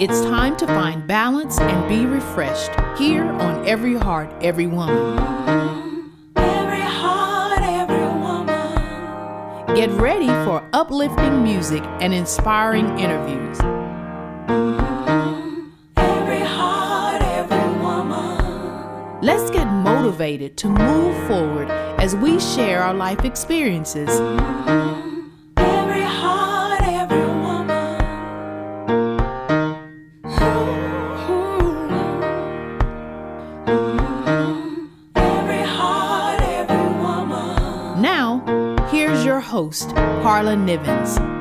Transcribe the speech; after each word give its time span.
It's 0.00 0.20
time 0.22 0.56
to 0.56 0.66
find 0.66 1.06
balance 1.06 1.58
and 1.58 1.88
be 1.88 2.04
refreshed 2.04 2.72
here 2.98 3.24
on 3.24 3.66
Every 3.66 3.94
Heart, 3.94 4.34
Every 4.42 4.66
Woman. 4.66 5.18
Every 6.36 6.80
heart, 6.80 7.62
every 7.62 8.06
woman. 8.20 9.74
Get 9.74 9.90
ready 9.92 10.26
for 10.44 10.68
uplifting 10.74 11.42
music 11.42 11.84
and 12.00 12.12
inspiring 12.12 12.98
interviews. 12.98 13.58
Motivated 20.24 20.56
to 20.56 20.68
move 20.68 21.28
forward 21.28 21.68
as 22.00 22.16
we 22.16 22.40
share 22.40 22.82
our 22.82 22.94
life 22.94 23.24
experiences. 23.24 24.08
Every 25.58 26.00
heart, 26.00 26.80
every. 26.82 27.24
Every 35.16 35.62
heart, 35.62 36.40
every 36.40 36.86
woman. 37.02 38.00
Now, 38.00 38.42
here's 38.90 39.24
your 39.24 39.40
host, 39.40 39.90
Carla 40.22 40.54
Nivens. 40.54 41.33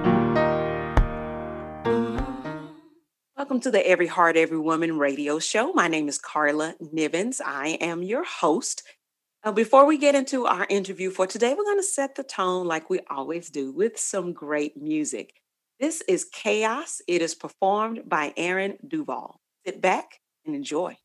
To 3.63 3.71
the 3.71 3.87
Every 3.87 4.07
Heart, 4.07 4.35
Every 4.35 4.59
Woman 4.59 4.97
radio 4.97 5.39
show. 5.39 5.71
My 5.71 5.87
name 5.87 6.09
is 6.09 6.19
Carla 6.19 6.75
Nivens. 6.81 7.39
I 7.39 7.77
am 7.79 8.03
your 8.03 8.25
host. 8.25 8.83
Uh, 9.41 9.53
before 9.53 9.85
we 9.85 9.97
get 9.97 10.15
into 10.15 10.45
our 10.45 10.67
interview 10.69 11.09
for 11.09 11.27
today, 11.27 11.53
we're 11.57 11.63
going 11.63 11.77
to 11.77 11.83
set 11.83 12.15
the 12.15 12.25
tone 12.25 12.67
like 12.67 12.89
we 12.89 12.99
always 13.09 13.49
do 13.49 13.71
with 13.71 13.97
some 13.97 14.33
great 14.33 14.75
music. 14.75 15.35
This 15.79 16.03
is 16.09 16.25
Chaos. 16.25 17.01
It 17.07 17.21
is 17.21 17.35
performed 17.35 18.01
by 18.05 18.33
Erin 18.35 18.79
Duval. 18.85 19.39
Sit 19.65 19.79
back 19.79 20.19
and 20.45 20.57
enjoy. 20.57 20.97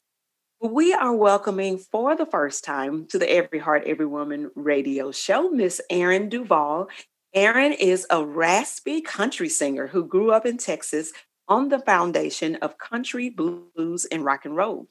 We 0.62 0.94
are 0.94 1.14
welcoming 1.14 1.78
for 1.78 2.16
the 2.16 2.26
first 2.26 2.64
time 2.64 3.06
to 3.08 3.20
the 3.20 3.30
Every 3.30 3.60
Heart, 3.60 3.84
Every 3.86 4.06
Woman 4.06 4.50
radio 4.56 5.12
show, 5.12 5.50
Miss 5.50 5.82
Erin 5.90 6.30
Duval. 6.30 6.88
Erin 7.34 7.74
is 7.74 8.08
a 8.10 8.26
raspy 8.26 9.02
country 9.02 9.50
singer 9.50 9.88
who 9.88 10.06
grew 10.08 10.32
up 10.32 10.46
in 10.46 10.58
Texas 10.58 11.12
on 11.50 11.68
the 11.68 11.80
foundation 11.80 12.56
of 12.62 12.78
country, 12.78 13.30
blues, 13.30 14.06
and 14.06 14.24
rock 14.24 14.46
and 14.46 14.56
roll. 14.56 14.88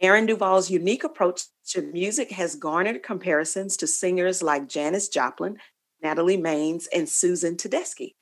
Erin 0.00 0.26
Duval's 0.26 0.68
unique 0.68 1.04
approach 1.04 1.42
to 1.68 1.82
music 1.82 2.32
has 2.32 2.56
garnered 2.56 3.04
comparisons 3.04 3.76
to 3.76 3.86
singers 3.86 4.42
like 4.42 4.68
Janis 4.68 5.08
Joplin, 5.08 5.58
Natalie 6.02 6.36
Maines, 6.36 6.88
and 6.92 7.08
Susan 7.08 7.54
Tedeschi. 7.54 8.16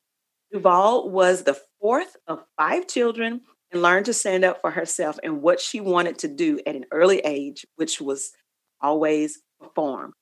Duval 0.52 1.08
was 1.08 1.44
the 1.44 1.58
fourth 1.80 2.14
of 2.26 2.44
five 2.58 2.86
children 2.86 3.40
and 3.72 3.82
learned 3.82 4.06
to 4.06 4.12
stand 4.12 4.44
up 4.44 4.60
for 4.60 4.70
herself 4.70 5.18
and 5.22 5.42
what 5.42 5.60
she 5.60 5.80
wanted 5.80 6.18
to 6.18 6.28
do 6.28 6.60
at 6.66 6.76
an 6.76 6.84
early 6.92 7.18
age, 7.20 7.66
which 7.76 8.00
was 8.00 8.32
always 8.80 9.40
perform. 9.60 10.12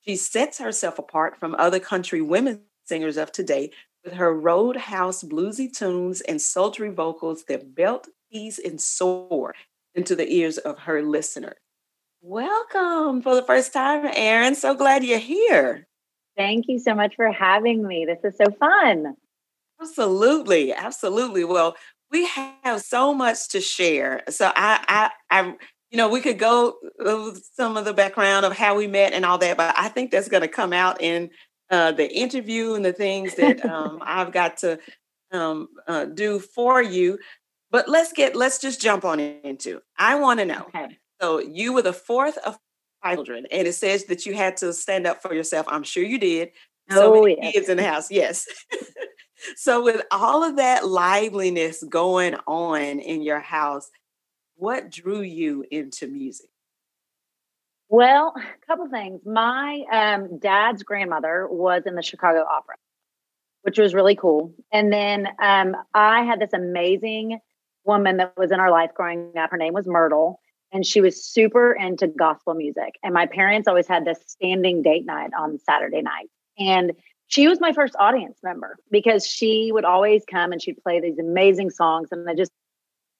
She 0.00 0.16
sets 0.16 0.58
herself 0.58 0.98
apart 0.98 1.38
from 1.38 1.54
other 1.54 1.80
country 1.80 2.20
women 2.20 2.62
singers 2.84 3.16
of 3.16 3.32
today 3.32 3.70
with 4.04 4.14
her 4.14 4.34
roadhouse 4.34 5.22
bluesy 5.22 5.72
tunes 5.72 6.20
and 6.22 6.40
sultry 6.40 6.90
vocals 6.90 7.44
that 7.44 7.74
belt, 7.74 8.08
tease, 8.32 8.58
and 8.58 8.80
soar 8.80 9.54
into 9.94 10.14
the 10.14 10.30
ears 10.30 10.58
of 10.58 10.78
her 10.80 11.02
listeners. 11.02 11.56
Welcome 12.20 13.22
for 13.22 13.34
the 13.34 13.42
first 13.42 13.72
time, 13.72 14.08
Erin. 14.14 14.54
So 14.54 14.74
glad 14.74 15.04
you're 15.04 15.18
here. 15.18 15.86
Thank 16.36 16.66
you 16.68 16.78
so 16.78 16.94
much 16.94 17.14
for 17.16 17.30
having 17.30 17.86
me. 17.86 18.06
This 18.06 18.24
is 18.24 18.36
so 18.36 18.50
fun. 18.58 19.14
Absolutely, 19.80 20.72
absolutely. 20.72 21.44
Well, 21.44 21.76
we 22.14 22.26
have 22.26 22.80
so 22.80 23.12
much 23.12 23.48
to 23.48 23.60
share. 23.60 24.22
So 24.28 24.46
I, 24.54 25.10
I, 25.30 25.40
I, 25.40 25.46
you 25.90 25.98
know, 25.98 26.08
we 26.08 26.20
could 26.20 26.38
go 26.38 26.76
over 27.00 27.36
some 27.54 27.76
of 27.76 27.84
the 27.84 27.92
background 27.92 28.46
of 28.46 28.56
how 28.56 28.76
we 28.76 28.86
met 28.86 29.12
and 29.12 29.24
all 29.24 29.36
that, 29.38 29.56
but 29.56 29.74
I 29.76 29.88
think 29.88 30.12
that's 30.12 30.28
going 30.28 30.42
to 30.42 30.48
come 30.48 30.72
out 30.72 31.02
in 31.02 31.30
uh, 31.70 31.90
the 31.90 32.08
interview 32.16 32.74
and 32.74 32.84
the 32.84 32.92
things 32.92 33.34
that 33.34 33.66
um, 33.66 34.00
I've 34.06 34.30
got 34.30 34.58
to 34.58 34.78
um, 35.32 35.66
uh, 35.88 36.04
do 36.04 36.38
for 36.38 36.80
you. 36.80 37.18
But 37.72 37.88
let's 37.88 38.12
get, 38.12 38.36
let's 38.36 38.60
just 38.60 38.80
jump 38.80 39.04
on 39.04 39.18
into. 39.18 39.80
I 39.98 40.14
want 40.14 40.38
to 40.38 40.46
know. 40.46 40.66
Okay. 40.68 40.96
So 41.20 41.40
you 41.40 41.72
were 41.72 41.82
the 41.82 41.92
fourth 41.92 42.38
of 42.38 42.56
five 43.02 43.16
children, 43.16 43.46
and 43.50 43.66
it 43.66 43.72
says 43.72 44.04
that 44.04 44.24
you 44.24 44.34
had 44.34 44.56
to 44.58 44.72
stand 44.72 45.08
up 45.08 45.20
for 45.20 45.34
yourself. 45.34 45.66
I'm 45.68 45.82
sure 45.82 46.04
you 46.04 46.18
did. 46.18 46.50
Oh, 46.92 46.94
So 46.94 47.22
many 47.22 47.38
yes. 47.40 47.52
kids 47.52 47.68
in 47.68 47.76
the 47.78 47.82
house, 47.82 48.08
yes. 48.08 48.46
so 49.56 49.82
with 49.82 50.02
all 50.10 50.42
of 50.42 50.56
that 50.56 50.86
liveliness 50.86 51.82
going 51.82 52.34
on 52.46 53.00
in 53.00 53.22
your 53.22 53.40
house, 53.40 53.90
what 54.56 54.90
drew 54.90 55.20
you 55.20 55.64
into 55.70 56.06
music? 56.06 56.48
Well, 57.88 58.34
a 58.36 58.66
couple 58.66 58.88
things. 58.88 59.20
My 59.24 59.84
um, 59.92 60.38
dad's 60.38 60.82
grandmother 60.82 61.46
was 61.48 61.82
in 61.86 61.94
the 61.94 62.02
Chicago 62.02 62.44
Opera, 62.44 62.76
which 63.62 63.78
was 63.78 63.94
really 63.94 64.16
cool. 64.16 64.54
And 64.72 64.92
then 64.92 65.28
um, 65.40 65.76
I 65.92 66.24
had 66.24 66.40
this 66.40 66.52
amazing 66.52 67.38
woman 67.84 68.16
that 68.16 68.36
was 68.36 68.50
in 68.50 68.60
our 68.60 68.70
life 68.70 68.90
growing 68.94 69.32
up. 69.36 69.50
Her 69.50 69.56
name 69.56 69.74
was 69.74 69.86
Myrtle, 69.86 70.40
and 70.72 70.84
she 70.84 71.00
was 71.00 71.24
super 71.24 71.72
into 71.72 72.08
gospel 72.08 72.54
music. 72.54 72.94
And 73.02 73.12
my 73.12 73.26
parents 73.26 73.68
always 73.68 73.86
had 73.86 74.04
this 74.04 74.18
standing 74.26 74.82
date 74.82 75.04
night 75.04 75.30
on 75.38 75.58
Saturday 75.58 76.02
night. 76.02 76.30
And 76.58 76.92
she 77.28 77.48
was 77.48 77.60
my 77.60 77.72
first 77.72 77.94
audience 77.98 78.38
member 78.42 78.76
because 78.90 79.26
she 79.26 79.70
would 79.72 79.84
always 79.84 80.22
come 80.30 80.52
and 80.52 80.62
she'd 80.62 80.82
play 80.82 81.00
these 81.00 81.18
amazing 81.18 81.70
songs. 81.70 82.08
And 82.12 82.28
I 82.28 82.34
just 82.34 82.52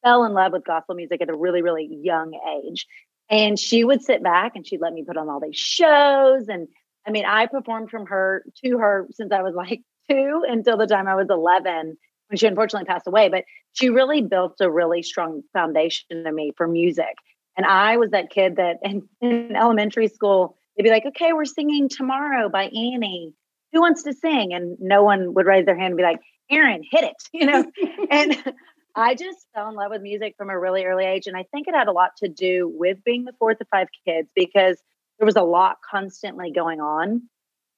fell 0.03 0.25
in 0.25 0.33
love 0.35 0.53
with 0.53 0.65
gospel 0.65 0.95
music 0.95 1.23
at 1.23 1.31
a 1.31 1.37
really, 1.37 1.63
really 1.63 1.89
young 2.03 2.39
age. 2.63 2.87
And 3.31 3.59
she 3.59 3.85
would 3.85 4.03
sit 4.03 4.23
back 4.23 4.53
and 4.55 4.67
she'd 4.67 4.81
let 4.81 4.93
me 4.93 5.05
put 5.05 5.17
on 5.17 5.29
all 5.29 5.41
these 5.41 5.57
shows. 5.57 6.49
And 6.49 6.69
I 7.07 7.11
mean, 7.11 7.25
I 7.25 7.47
performed 7.47 7.91
from 7.91 8.07
her 8.07 8.45
to 8.65 8.79
her 8.79 9.09
since 9.13 9.33
I 9.33 9.43
was 9.43 9.55
like 9.55 9.81
two 10.11 10.43
until 10.47 10.77
the 10.77 10.87
time 10.87 11.09
I 11.09 11.15
was 11.15 11.29
11 11.31 11.97
when 12.29 12.37
she 12.37 12.47
unfortunately 12.47 12.87
passed 12.87 13.07
away. 13.07 13.29
But 13.31 13.45
she 13.73 13.89
really 13.89 14.23
built 14.23 14.57
a 14.61 14.71
really 14.71 15.03
strong 15.03 15.43
foundation 15.53 16.07
in 16.11 16.35
me 16.35 16.53
for 16.57 16.69
music. 16.69 17.17
And 17.57 17.65
I 17.65 17.97
was 17.97 18.11
that 18.11 18.31
kid 18.31 18.57
that 18.57 18.79
in, 18.83 19.09
in 19.21 19.57
elementary 19.57 20.09
school, 20.09 20.57
they'd 20.77 20.83
be 20.83 20.91
like, 20.91 21.07
okay, 21.07 21.33
we're 21.33 21.45
singing 21.45 21.89
Tomorrow 21.89 22.49
by 22.49 22.65
Annie. 22.65 23.33
Who 23.75 23.81
wants 23.81 24.05
to 24.05 24.15
sing? 24.15 24.55
And 24.55 24.79
no 24.81 25.03
one 25.03 25.35
would 25.35 25.47
raise 25.47 25.67
their 25.67 25.77
hand 25.77 25.89
and 25.89 25.97
be 25.97 26.03
like, 26.03 26.21
Erin, 26.51 26.83
hit 26.91 27.05
it, 27.05 27.17
you 27.33 27.47
know? 27.47 27.65
and 28.11 28.55
I 28.97 29.15
just 29.15 29.47
fell 29.55 29.69
in 29.69 29.75
love 29.75 29.91
with 29.91 30.03
music 30.03 30.35
from 30.39 30.51
a 30.51 30.59
really 30.59 30.85
early 30.85 31.05
age. 31.05 31.27
And 31.27 31.37
I 31.37 31.45
think 31.53 31.67
it 31.69 31.75
had 31.75 31.89
a 31.89 31.93
lot 31.93 32.11
to 32.19 32.29
do 32.29 32.73
with 32.73 33.03
being 33.05 33.25
the 33.25 33.33
fourth 33.39 33.61
of 33.61 33.67
five 33.71 33.89
kids 34.07 34.29
because 34.35 34.81
there 35.19 35.27
was 35.27 35.37
a 35.37 35.43
lot 35.43 35.79
constantly 35.89 36.53
going 36.53 36.81
on. 36.81 37.23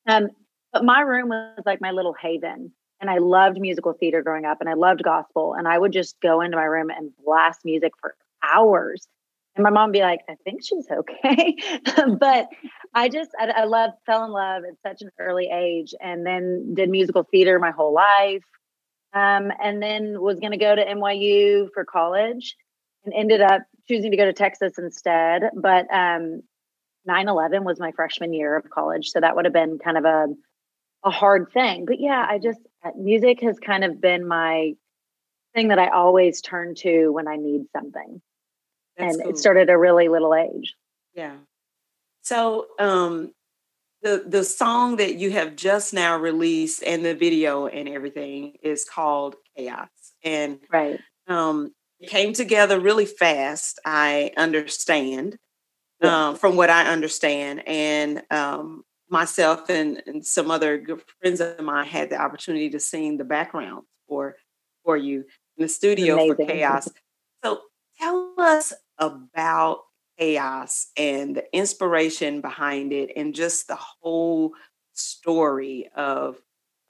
Um, 0.07 0.29
but 0.73 0.85
my 0.85 1.01
room 1.01 1.31
was 1.31 1.63
like 1.65 1.81
my 1.81 1.91
little 1.91 2.15
haven. 2.21 2.73
And 3.01 3.11
I 3.11 3.19
loved 3.19 3.61
musical 3.61 3.93
theater 3.93 4.23
growing 4.23 4.47
up 4.47 4.59
and 4.61 4.71
I 4.71 4.75
loved 4.75 5.03
gospel. 5.03 5.55
And 5.55 5.69
I 5.69 5.79
would 5.79 5.93
just 5.93 6.21
go 6.21 6.41
into 6.41 6.57
my 6.57 6.65
room 6.65 6.91
and 6.91 7.11
blast 7.25 7.61
music 7.65 7.93
for 8.01 8.15
hours. 8.43 9.07
And 9.57 9.65
my 9.65 9.71
mom 9.71 9.91
be 9.91 10.01
like, 10.01 10.21
I 10.29 10.37
think 10.45 10.63
she's 10.65 10.87
okay. 10.91 11.57
but 12.21 12.49
I 12.95 13.09
just, 13.09 13.31
I, 13.39 13.49
I 13.49 13.65
love, 13.65 13.91
fell 14.05 14.25
in 14.25 14.31
love 14.31 14.63
at 14.65 14.75
such 14.87 15.03
an 15.03 15.11
early 15.19 15.49
age 15.53 15.95
and 16.01 16.25
then 16.27 16.75
did 16.75 16.91
musical 16.91 17.25
theater 17.25 17.59
my 17.59 17.71
whole 17.71 17.95
life 17.95 18.45
um, 19.17 19.51
and 19.63 19.83
then 19.83 20.21
was 20.21 20.39
going 20.41 20.53
to 20.53 20.59
go 20.59 20.75
to 20.75 20.85
NYU 20.85 21.69
for 21.73 21.85
college 21.87 22.55
and 23.05 23.15
ended 23.15 23.41
up 23.41 23.63
choosing 23.89 24.11
to 24.11 24.17
go 24.17 24.27
to 24.27 24.35
Texas 24.35 24.75
instead. 24.79 25.45
But 25.55 25.87
um, 25.93 26.43
9/11 27.09 27.65
was 27.65 27.81
my 27.81 27.93
freshman 27.93 28.35
year 28.35 28.57
of 28.57 28.69
college, 28.69 29.09
so 29.09 29.21
that 29.21 29.35
would 29.35 29.47
have 29.47 29.55
been 29.55 29.79
kind 29.79 29.97
of 29.97 30.05
a 30.05 30.27
a 31.05 31.11
hard 31.11 31.51
thing. 31.53 31.87
But 31.87 31.99
yeah, 31.99 32.27
I 32.29 32.39
just 32.39 32.61
uh, 32.85 32.91
music 32.97 33.41
has 33.41 33.59
kind 33.59 33.85
of 33.85 34.01
been 34.01 34.27
my 34.27 34.75
thing 35.55 35.69
that 35.69 35.79
I 35.79 35.89
always 35.89 36.43
turn 36.43 36.75
to 36.77 37.09
when 37.09 37.27
I 37.27 37.37
need 37.37 37.67
something, 37.73 38.21
That's 38.97 39.15
and 39.15 39.23
cool. 39.25 39.33
it 39.33 39.39
started 39.39 39.69
at 39.69 39.75
a 39.75 39.79
really 39.79 40.09
little 40.09 40.35
age. 40.35 40.75
Yeah. 41.15 41.37
So 42.23 42.67
um 42.79 43.33
the 44.03 44.25
the 44.27 44.45
song 44.45 44.97
that 44.97 45.17
you 45.17 45.31
have 45.33 45.57
just 45.57 45.95
now 45.95 46.17
released 46.19 46.83
and 46.83 47.05
the 47.05 47.15
video 47.15 47.67
and 47.67 47.89
everything 47.89 48.55
is 48.63 48.85
called 48.85 49.37
Chaos. 49.57 49.89
And 50.25 50.61
Right. 50.71 51.01
um 51.27 51.73
it 51.99 52.11
came 52.11 52.33
together 52.35 52.79
really 52.79 53.07
fast, 53.07 53.81
I 53.85 54.33
understand. 54.37 55.39
Yeah. 56.03 56.29
Um, 56.29 56.37
from 56.37 56.57
what 56.57 56.69
I 56.71 56.87
understand. 56.93 57.67
And 57.67 58.23
um 58.31 58.85
myself 59.09 59.71
and, 59.71 60.03
and 60.07 60.27
some 60.27 60.51
other 60.51 60.79
good 60.79 61.01
friends 61.21 61.41
of 61.41 61.61
mine 61.61 61.87
had 61.87 62.11
the 62.11 62.21
opportunity 62.21 62.69
to 62.71 62.81
sing 62.81 63.17
the 63.17 63.25
background 63.25 63.85
for 64.09 64.37
for 64.85 64.97
you 64.97 65.25
in 65.57 65.63
the 65.63 65.69
studio 65.69 66.17
for 66.27 66.35
chaos. 66.45 66.89
So 67.45 67.61
tell 67.99 68.35
us 68.39 68.73
about 68.99 69.81
chaos 70.19 70.91
and 70.97 71.37
the 71.37 71.45
inspiration 71.57 72.41
behind 72.41 72.93
it 72.93 73.11
and 73.17 73.35
just 73.35 73.69
the 73.69 73.77
whole 73.77 74.53
story 74.93 75.89
of 75.95 76.41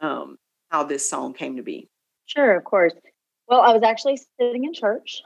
um, 0.01 0.39
how 0.71 0.85
this 0.85 1.09
song 1.09 1.35
came 1.35 1.57
to 1.57 1.63
be. 1.63 1.89
Sure, 2.27 2.57
of 2.57 2.65
course. 2.65 2.93
Well, 3.49 3.61
I 3.61 3.73
was 3.73 3.83
actually 3.83 4.19
sitting 4.39 4.65
in 4.65 4.73
church. 4.73 5.23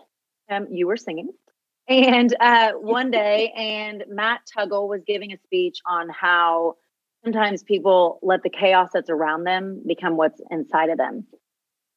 Um, 0.50 0.66
you 0.70 0.86
were 0.86 0.96
singing. 0.96 1.30
And 1.88 2.34
uh, 2.40 2.72
one 2.72 3.10
day, 3.10 3.52
and 3.56 4.04
Matt 4.08 4.42
Tuggle 4.56 4.88
was 4.88 5.02
giving 5.06 5.32
a 5.32 5.38
speech 5.44 5.80
on 5.86 6.08
how 6.08 6.76
sometimes 7.24 7.62
people 7.62 8.18
let 8.22 8.42
the 8.42 8.50
chaos 8.50 8.90
that's 8.92 9.10
around 9.10 9.44
them 9.44 9.82
become 9.86 10.16
what's 10.16 10.40
inside 10.50 10.88
of 10.88 10.98
them 10.98 11.26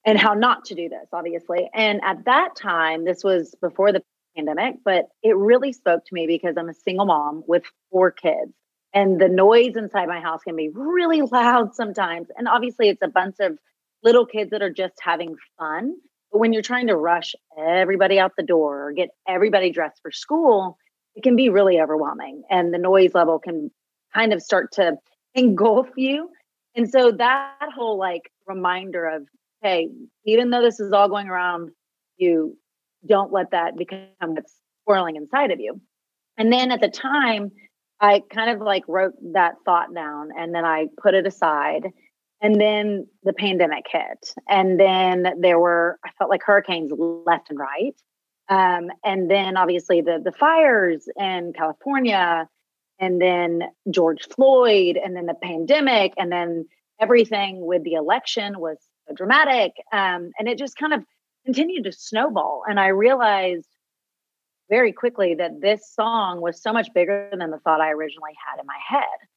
and 0.05 0.17
how 0.17 0.33
not 0.33 0.65
to 0.65 0.75
do 0.75 0.89
this, 0.89 1.07
obviously. 1.13 1.69
And 1.73 2.01
at 2.03 2.25
that 2.25 2.55
time, 2.55 3.05
this 3.05 3.23
was 3.23 3.55
before 3.61 3.91
the 3.91 4.03
pandemic, 4.35 4.75
but 4.83 5.07
it 5.21 5.35
really 5.35 5.73
spoke 5.73 6.05
to 6.05 6.13
me 6.13 6.27
because 6.27 6.55
I'm 6.57 6.69
a 6.69 6.73
single 6.73 7.05
mom 7.05 7.43
with 7.47 7.63
four 7.91 8.11
kids. 8.11 8.53
And 8.93 9.19
the 9.19 9.27
noise 9.27 9.75
inside 9.75 10.07
my 10.07 10.19
house 10.19 10.41
can 10.43 10.55
be 10.55 10.69
really 10.73 11.21
loud 11.21 11.73
sometimes. 11.73 12.27
And 12.37 12.47
obviously, 12.47 12.89
it's 12.89 13.01
a 13.01 13.07
bunch 13.07 13.37
of 13.39 13.57
little 14.03 14.25
kids 14.25 14.51
that 14.51 14.61
are 14.61 14.71
just 14.71 14.95
having 15.01 15.35
fun. 15.57 15.95
But 16.31 16.39
when 16.39 16.53
you're 16.53 16.61
trying 16.61 16.87
to 16.87 16.95
rush 16.95 17.33
everybody 17.57 18.19
out 18.19 18.33
the 18.37 18.43
door 18.43 18.87
or 18.87 18.91
get 18.91 19.09
everybody 19.27 19.71
dressed 19.71 19.99
for 20.01 20.11
school, 20.11 20.77
it 21.15 21.23
can 21.23 21.35
be 21.35 21.49
really 21.49 21.79
overwhelming. 21.79 22.43
And 22.49 22.73
the 22.73 22.77
noise 22.77 23.13
level 23.13 23.39
can 23.39 23.71
kind 24.13 24.33
of 24.33 24.41
start 24.41 24.73
to 24.73 24.97
engulf 25.35 25.87
you. 25.95 26.29
And 26.75 26.89
so 26.89 27.11
that 27.11 27.69
whole 27.75 27.97
like 27.97 28.31
reminder 28.47 29.05
of, 29.05 29.27
hey, 29.61 29.89
even 30.25 30.49
though 30.49 30.61
this 30.61 30.79
is 30.79 30.91
all 30.91 31.07
going 31.07 31.29
around 31.29 31.71
you, 32.17 32.57
don't 33.07 33.31
let 33.31 33.51
that 33.51 33.77
become 33.77 34.07
what's 34.19 34.55
swirling 34.83 35.15
inside 35.15 35.51
of 35.51 35.59
you. 35.59 35.79
And 36.37 36.51
then 36.51 36.71
at 36.71 36.81
the 36.81 36.89
time, 36.89 37.51
I 37.99 38.21
kind 38.33 38.49
of 38.49 38.59
like 38.59 38.83
wrote 38.87 39.13
that 39.33 39.55
thought 39.65 39.93
down 39.93 40.29
and 40.37 40.53
then 40.53 40.65
I 40.65 40.87
put 41.01 41.13
it 41.13 41.27
aside. 41.27 41.87
And 42.41 42.59
then 42.59 43.07
the 43.23 43.33
pandemic 43.33 43.85
hit. 43.89 44.33
And 44.49 44.77
then 44.79 45.39
there 45.39 45.59
were, 45.59 45.97
I 46.03 46.09
felt 46.17 46.29
like 46.29 46.41
hurricanes 46.43 46.91
left 47.25 47.49
and 47.49 47.57
right. 47.59 47.95
Um, 48.49 48.89
and 49.03 49.31
then 49.31 49.55
obviously 49.55 50.01
the 50.01 50.21
the 50.23 50.31
fires 50.31 51.07
in 51.17 51.53
California, 51.55 52.47
and 52.99 53.21
then 53.21 53.61
George 53.89 54.27
Floyd, 54.35 54.97
and 55.03 55.15
then 55.15 55.25
the 55.25 55.33
pandemic, 55.33 56.13
and 56.17 56.31
then 56.31 56.65
everything 56.99 57.65
with 57.65 57.83
the 57.83 57.93
election 57.93 58.59
was 58.59 58.77
so 59.07 59.13
dramatic. 59.15 59.71
Um, 59.91 60.31
and 60.37 60.47
it 60.47 60.57
just 60.57 60.75
kind 60.77 60.93
of 60.93 61.05
continued 61.45 61.83
to 61.85 61.91
snowball. 61.91 62.63
And 62.67 62.79
I 62.79 62.87
realized 62.87 63.67
very 64.69 64.91
quickly 64.91 65.35
that 65.35 65.61
this 65.61 65.93
song 65.93 66.41
was 66.41 66.61
so 66.61 66.73
much 66.73 66.87
bigger 66.93 67.29
than 67.31 67.51
the 67.51 67.59
thought 67.59 67.81
I 67.81 67.91
originally 67.91 68.33
had 68.47 68.59
in 68.59 68.65
my 68.65 68.77
head. 68.87 69.27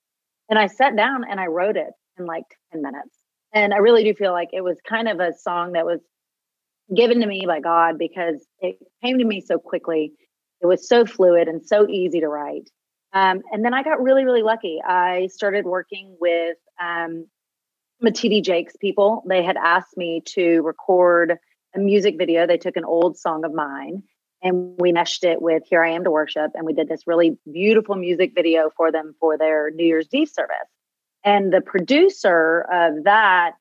And 0.48 0.58
I 0.58 0.68
sat 0.68 0.96
down 0.96 1.24
and 1.28 1.40
I 1.40 1.46
wrote 1.46 1.76
it 1.76 1.92
in 2.18 2.26
like 2.26 2.44
10 2.72 2.82
minutes. 2.82 3.16
And 3.52 3.74
I 3.74 3.78
really 3.78 4.04
do 4.04 4.14
feel 4.14 4.32
like 4.32 4.50
it 4.52 4.62
was 4.62 4.78
kind 4.88 5.08
of 5.08 5.20
a 5.20 5.32
song 5.38 5.72
that 5.72 5.86
was 5.86 6.00
given 6.94 7.20
to 7.20 7.26
me 7.26 7.44
by 7.46 7.60
God 7.60 7.98
because 7.98 8.46
it 8.60 8.76
came 9.02 9.18
to 9.18 9.24
me 9.24 9.40
so 9.40 9.58
quickly. 9.58 10.12
It 10.60 10.66
was 10.66 10.88
so 10.88 11.04
fluid 11.04 11.48
and 11.48 11.64
so 11.64 11.88
easy 11.88 12.20
to 12.20 12.28
write. 12.28 12.70
Um, 13.12 13.42
and 13.52 13.64
then 13.64 13.74
I 13.74 13.82
got 13.82 14.02
really, 14.02 14.24
really 14.24 14.42
lucky. 14.42 14.80
I 14.86 15.28
started 15.32 15.64
working 15.64 16.16
with 16.20 16.56
um, 16.80 17.26
Jakes 18.02 18.76
people. 18.76 19.22
They 19.26 19.42
had 19.42 19.56
asked 19.56 19.96
me 19.96 20.22
to 20.34 20.60
record 20.62 21.38
a 21.76 21.80
music 21.80 22.16
video. 22.18 22.46
They 22.46 22.58
took 22.58 22.76
an 22.76 22.84
old 22.84 23.18
song 23.18 23.44
of 23.44 23.52
mine 23.52 24.02
and 24.42 24.74
we 24.78 24.92
meshed 24.92 25.24
it 25.24 25.40
with 25.40 25.62
Here 25.68 25.82
I 25.82 25.90
Am 25.90 26.04
to 26.04 26.10
Worship. 26.10 26.52
And 26.54 26.66
we 26.66 26.72
did 26.72 26.88
this 26.88 27.06
really 27.06 27.38
beautiful 27.50 27.94
music 27.94 28.32
video 28.34 28.70
for 28.76 28.92
them 28.92 29.14
for 29.20 29.38
their 29.38 29.70
New 29.70 29.86
Year's 29.86 30.08
Eve 30.12 30.28
service. 30.28 30.56
And 31.24 31.52
the 31.52 31.60
producer 31.60 32.66
of 32.70 33.04
that 33.04 33.52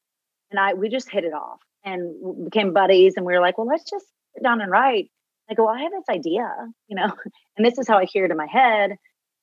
and 0.52 0.60
I, 0.60 0.74
we 0.74 0.90
just 0.90 1.10
hit 1.10 1.24
it 1.24 1.34
off 1.34 1.60
and 1.84 2.46
became 2.46 2.74
buddies. 2.74 3.16
And 3.18 3.26
we 3.26 3.34
were 3.34 3.42
like, 3.42 3.58
well, 3.58 3.68
let's 3.68 3.90
just 3.90 4.06
sit 4.34 4.44
down 4.44 4.62
and 4.62 4.72
write. 4.72 5.10
I 5.50 5.54
go, 5.54 5.66
well, 5.66 5.76
I 5.76 5.82
have 5.82 5.92
this 5.92 6.10
idea, 6.10 6.48
you 6.88 6.96
know, 6.96 7.14
and 7.58 7.66
this 7.66 7.78
is 7.78 7.88
how 7.88 7.98
I 7.98 8.06
hear 8.06 8.26
it 8.26 8.32
in 8.32 8.38
my 8.38 8.48
head. 8.48 8.98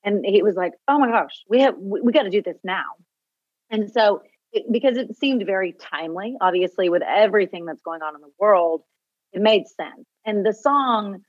And 0.04 0.24
he 0.24 0.42
was 0.42 0.56
like, 0.56 0.72
oh 0.88 0.98
my 0.98 1.08
gosh, 1.08 1.44
we 1.48 1.60
have, 1.60 1.76
we, 1.78 2.00
we 2.00 2.12
got 2.12 2.24
to 2.24 2.30
do 2.30 2.42
this 2.42 2.58
now. 2.64 2.84
And 3.70 3.90
so, 3.90 4.22
it, 4.52 4.70
because 4.70 4.96
it 4.96 5.16
seemed 5.16 5.44
very 5.46 5.72
timely, 5.72 6.36
obviously, 6.40 6.88
with 6.88 7.02
everything 7.02 7.64
that's 7.64 7.82
going 7.82 8.02
on 8.02 8.14
in 8.14 8.20
the 8.20 8.30
world, 8.38 8.82
it 9.32 9.40
made 9.40 9.66
sense. 9.66 10.06
And 10.24 10.44
the 10.44 10.52
song 10.52 11.22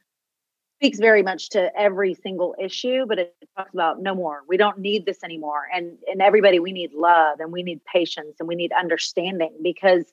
speaks 0.79 0.99
very 0.99 1.23
much 1.23 1.49
to 1.49 1.71
every 1.79 2.13
single 2.13 2.55
issue, 2.59 3.05
but 3.07 3.17
it 3.17 3.33
talks 3.57 3.73
about 3.73 4.01
no 4.01 4.13
more. 4.13 4.41
We 4.47 4.57
don't 4.57 4.79
need 4.79 5.05
this 5.05 5.23
anymore. 5.23 5.63
And 5.73 5.97
and 6.07 6.21
everybody, 6.21 6.59
we 6.59 6.73
need 6.73 6.93
love 6.93 7.39
and 7.39 7.51
we 7.51 7.63
need 7.63 7.79
patience 7.85 8.35
and 8.39 8.47
we 8.47 8.55
need 8.55 8.71
understanding 8.77 9.55
because 9.63 10.03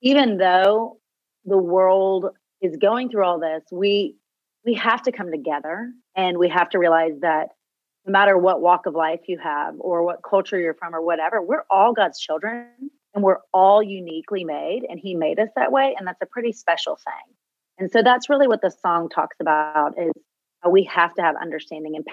even 0.00 0.36
though 0.36 0.98
the 1.44 1.58
world 1.58 2.26
is 2.60 2.76
going 2.76 3.10
through 3.10 3.24
all 3.24 3.40
this, 3.40 3.64
we 3.72 4.16
we 4.64 4.74
have 4.74 5.02
to 5.02 5.12
come 5.12 5.30
together 5.30 5.90
and 6.14 6.38
we 6.38 6.48
have 6.48 6.70
to 6.70 6.78
realize 6.78 7.18
that 7.20 7.48
no 8.06 8.12
matter 8.12 8.36
what 8.36 8.60
walk 8.60 8.86
of 8.86 8.94
life 8.94 9.20
you 9.26 9.38
have 9.38 9.74
or 9.78 10.04
what 10.04 10.20
culture 10.28 10.58
you're 10.58 10.74
from 10.74 10.94
or 10.94 11.02
whatever, 11.02 11.40
we're 11.40 11.64
all 11.70 11.92
God's 11.92 12.20
children 12.20 12.66
and 13.14 13.24
we're 13.24 13.38
all 13.52 13.82
uniquely 13.82 14.44
made 14.44 14.82
and 14.88 15.00
he 15.00 15.14
made 15.14 15.38
us 15.38 15.48
that 15.56 15.72
way 15.72 15.94
and 15.98 16.06
that's 16.06 16.20
a 16.22 16.26
pretty 16.26 16.52
special 16.52 16.96
thing. 16.96 17.34
And 17.78 17.90
so 17.90 18.02
that's 18.02 18.28
really 18.28 18.46
what 18.46 18.60
the 18.60 18.70
song 18.70 19.08
talks 19.08 19.36
about 19.40 19.94
is 19.98 20.12
we 20.68 20.84
have 20.84 21.14
to 21.14 21.22
have 21.22 21.34
understanding 21.40 21.96
and 21.96 22.04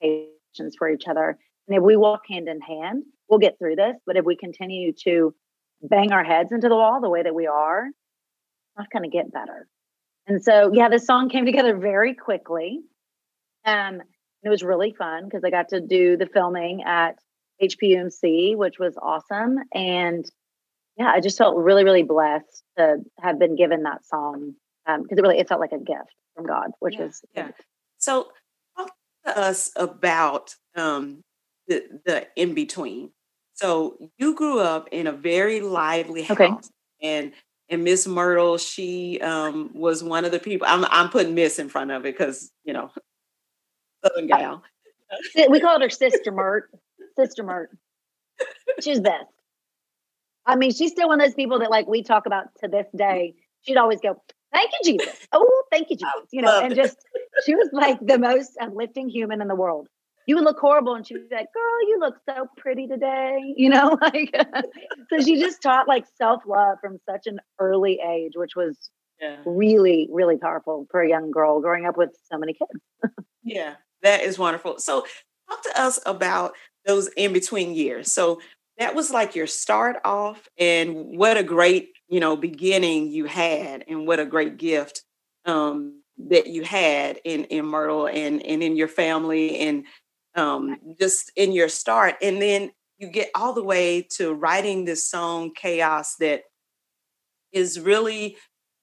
patience 0.00 0.76
for 0.76 0.88
each 0.88 1.06
other. 1.08 1.38
And 1.66 1.76
if 1.76 1.82
we 1.82 1.96
walk 1.96 2.22
hand 2.28 2.48
in 2.48 2.60
hand, 2.60 3.04
we'll 3.28 3.38
get 3.38 3.58
through 3.58 3.76
this. 3.76 3.96
But 4.06 4.16
if 4.16 4.24
we 4.24 4.36
continue 4.36 4.92
to 5.04 5.34
bang 5.82 6.12
our 6.12 6.24
heads 6.24 6.52
into 6.52 6.68
the 6.68 6.74
wall 6.74 7.00
the 7.00 7.10
way 7.10 7.22
that 7.22 7.34
we 7.34 7.46
are, 7.46 7.86
it's 7.86 8.78
not 8.78 8.90
going 8.90 9.08
to 9.08 9.14
get 9.14 9.32
better. 9.32 9.68
And 10.26 10.42
so, 10.42 10.72
yeah, 10.72 10.88
this 10.88 11.06
song 11.06 11.28
came 11.28 11.44
together 11.46 11.76
very 11.76 12.14
quickly. 12.14 12.80
Um, 13.64 14.00
it 14.42 14.48
was 14.48 14.62
really 14.62 14.94
fun 14.96 15.24
because 15.24 15.42
I 15.44 15.50
got 15.50 15.70
to 15.70 15.80
do 15.80 16.16
the 16.16 16.26
filming 16.26 16.82
at 16.84 17.16
HPUMC, 17.62 18.56
which 18.56 18.78
was 18.78 18.96
awesome. 19.00 19.58
And 19.72 20.24
yeah, 20.96 21.10
I 21.14 21.20
just 21.20 21.38
felt 21.38 21.56
really, 21.56 21.84
really 21.84 22.02
blessed 22.02 22.62
to 22.76 22.98
have 23.20 23.38
been 23.38 23.56
given 23.56 23.84
that 23.84 24.04
song 24.06 24.54
because 24.86 25.00
um, 25.00 25.18
it 25.18 25.20
really 25.22 25.38
it 25.38 25.48
felt 25.48 25.60
like 25.60 25.72
a 25.72 25.78
gift 25.78 26.14
from 26.34 26.46
God, 26.46 26.70
which 26.80 26.94
yeah, 26.94 27.04
was 27.04 27.20
yeah. 27.34 27.50
So 27.98 28.28
talk 28.76 28.92
to 29.26 29.38
us 29.38 29.70
about 29.76 30.54
um, 30.76 31.22
the 31.66 31.84
the 32.04 32.26
in 32.36 32.54
between. 32.54 33.10
So 33.54 33.98
you 34.18 34.34
grew 34.34 34.60
up 34.60 34.88
in 34.92 35.06
a 35.06 35.12
very 35.12 35.60
lively 35.60 36.22
house, 36.22 36.38
Okay. 36.38 36.52
and 37.02 37.32
and 37.68 37.84
Miss 37.84 38.06
Myrtle, 38.06 38.56
she 38.56 39.20
um, 39.20 39.70
was 39.74 40.02
one 40.02 40.24
of 40.24 40.32
the 40.32 40.38
people. 40.38 40.66
I'm 40.68 40.84
I'm 40.86 41.10
putting 41.10 41.34
Miss 41.34 41.58
in 41.58 41.68
front 41.68 41.90
of 41.90 42.06
it 42.06 42.16
because 42.16 42.50
you 42.64 42.72
know, 42.72 42.90
Southern 44.04 44.26
gal. 44.26 44.62
we 45.48 45.60
called 45.60 45.82
her 45.82 45.90
Sister 45.90 46.30
Mert. 46.32 46.70
Sister 47.16 47.42
Mert. 47.42 47.70
She's 48.80 49.00
best. 49.00 49.26
I 50.46 50.56
mean, 50.56 50.72
she's 50.72 50.92
still 50.92 51.08
one 51.08 51.20
of 51.20 51.26
those 51.26 51.34
people 51.34 51.58
that 51.60 51.70
like 51.70 51.86
we 51.86 52.02
talk 52.02 52.26
about 52.26 52.46
to 52.62 52.68
this 52.68 52.86
day. 52.96 53.34
She'd 53.62 53.76
always 53.76 54.00
go, 54.00 54.22
Thank 54.52 54.70
you, 54.82 54.98
Jesus. 54.98 55.26
Oh, 55.32 55.62
thank 55.70 55.90
you, 55.90 55.96
Jesus. 55.96 56.28
You 56.32 56.40
know, 56.42 56.58
and 56.60 56.74
just 56.74 56.96
she 57.44 57.54
was 57.54 57.68
like 57.72 57.98
the 58.00 58.18
most 58.18 58.52
uplifting 58.60 59.08
human 59.10 59.42
in 59.42 59.48
the 59.48 59.54
world. 59.54 59.88
You 60.26 60.36
would 60.36 60.44
look 60.44 60.58
horrible, 60.58 60.94
and 60.94 61.06
she'd 61.06 61.28
be 61.28 61.34
like, 61.34 61.52
Girl, 61.52 61.88
you 61.88 61.98
look 62.00 62.16
so 62.28 62.46
pretty 62.56 62.86
today. 62.86 63.38
You 63.56 63.70
know, 63.70 63.98
like 64.00 64.34
so 65.10 65.20
she 65.20 65.36
just 65.42 65.60
taught 65.62 65.88
like 65.88 66.04
self-love 66.16 66.78
from 66.80 66.98
such 67.08 67.26
an 67.26 67.40
early 67.58 67.98
age, 68.06 68.32
which 68.36 68.54
was 68.56 68.90
Yeah. 69.20 69.36
really, 69.44 70.08
really 70.10 70.38
powerful 70.38 70.86
for 70.90 71.02
a 71.02 71.08
young 71.08 71.30
girl 71.30 71.60
growing 71.60 71.84
up 71.86 71.96
with 71.98 72.10
so 72.30 72.38
many 72.38 72.54
kids. 72.54 73.12
Yeah, 73.42 73.74
that 74.02 74.22
is 74.22 74.38
wonderful. 74.38 74.78
So, 74.78 75.04
talk 75.48 75.62
to 75.64 75.80
us 75.80 75.98
about 76.06 76.52
those 76.86 77.08
in 77.16 77.32
between 77.32 77.74
years. 77.74 78.12
So, 78.12 78.40
that 78.78 78.94
was 78.94 79.10
like 79.10 79.34
your 79.34 79.46
start 79.48 79.96
off, 80.04 80.48
and 80.58 80.94
what 81.18 81.36
a 81.36 81.42
great, 81.42 81.90
you 82.08 82.20
know, 82.20 82.36
beginning 82.36 83.08
you 83.10 83.24
had, 83.26 83.84
and 83.88 84.06
what 84.06 84.20
a 84.20 84.26
great 84.26 84.56
gift 84.56 85.02
um, 85.46 86.02
that 86.28 86.46
you 86.46 86.62
had 86.64 87.18
in 87.24 87.44
in 87.44 87.66
Myrtle 87.66 88.06
and 88.06 88.44
and 88.44 88.62
in 88.62 88.76
your 88.76 88.88
family, 88.88 89.58
and 89.58 89.84
um, 90.36 90.78
just 91.00 91.32
in 91.36 91.52
your 91.52 91.68
start, 91.68 92.16
and 92.22 92.40
then 92.40 92.70
you 92.98 93.08
get 93.10 93.30
all 93.34 93.52
the 93.52 93.62
way 93.64 94.02
to 94.16 94.32
writing 94.34 94.84
this 94.84 95.04
song, 95.04 95.52
"Chaos," 95.54 96.16
that 96.16 96.42
is 97.52 97.80
really 97.80 98.36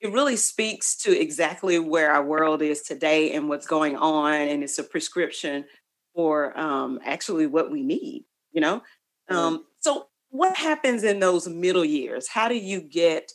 it 0.06 0.14
really 0.14 0.36
speaks 0.38 0.96
to 0.98 1.20
exactly 1.20 1.80
where 1.80 2.12
our 2.12 2.24
world 2.24 2.62
is 2.62 2.82
today 2.82 3.34
and 3.34 3.50
what's 3.50 3.68
going 3.68 3.96
on 3.98 4.34
and 4.34 4.64
it's 4.64 4.80
a 4.80 4.84
prescription 4.84 5.66
for 6.14 6.58
um, 6.58 7.00
actually 7.04 7.48
what 7.48 7.72
we 7.72 7.84
need 7.84 8.24
you 8.56 8.62
know? 8.62 8.82
Um, 9.30 9.66
so 9.82 10.08
what 10.30 10.56
happens 10.56 11.04
in 11.04 11.20
those 11.20 11.48
middle 11.48 11.86
years? 11.86 12.28
How 12.28 12.48
do 12.48 12.56
you 12.56 12.82
get 12.82 13.32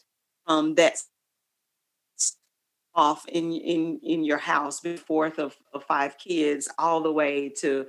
um, 0.46 0.74
that 0.76 0.96
off 2.94 3.28
in 3.28 3.52
in 3.52 4.00
in 4.02 4.24
your 4.24 4.38
house 4.38 4.80
be 4.80 4.96
fourth 4.96 5.38
of, 5.38 5.56
of 5.72 5.84
five 5.84 6.18
kids 6.18 6.68
all 6.76 7.00
the 7.02 7.12
way 7.12 7.48
to 7.48 7.86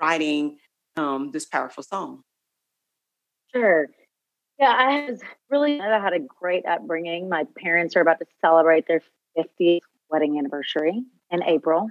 writing 0.00 0.58
um, 0.96 1.30
this 1.32 1.46
powerful 1.46 1.82
song? 1.82 2.22
Sure. 3.52 3.88
Yeah, 4.58 4.72
I 4.76 5.10
was 5.10 5.20
really 5.50 5.80
I 5.80 6.00
had 6.00 6.12
a 6.12 6.20
great 6.20 6.64
upbringing. 6.66 7.28
My 7.28 7.44
parents 7.58 7.96
are 7.96 8.00
about 8.00 8.20
to 8.20 8.26
celebrate 8.40 8.86
their 8.86 9.02
50th 9.36 9.80
wedding 10.10 10.38
anniversary 10.38 11.02
in 11.30 11.42
April, 11.42 11.90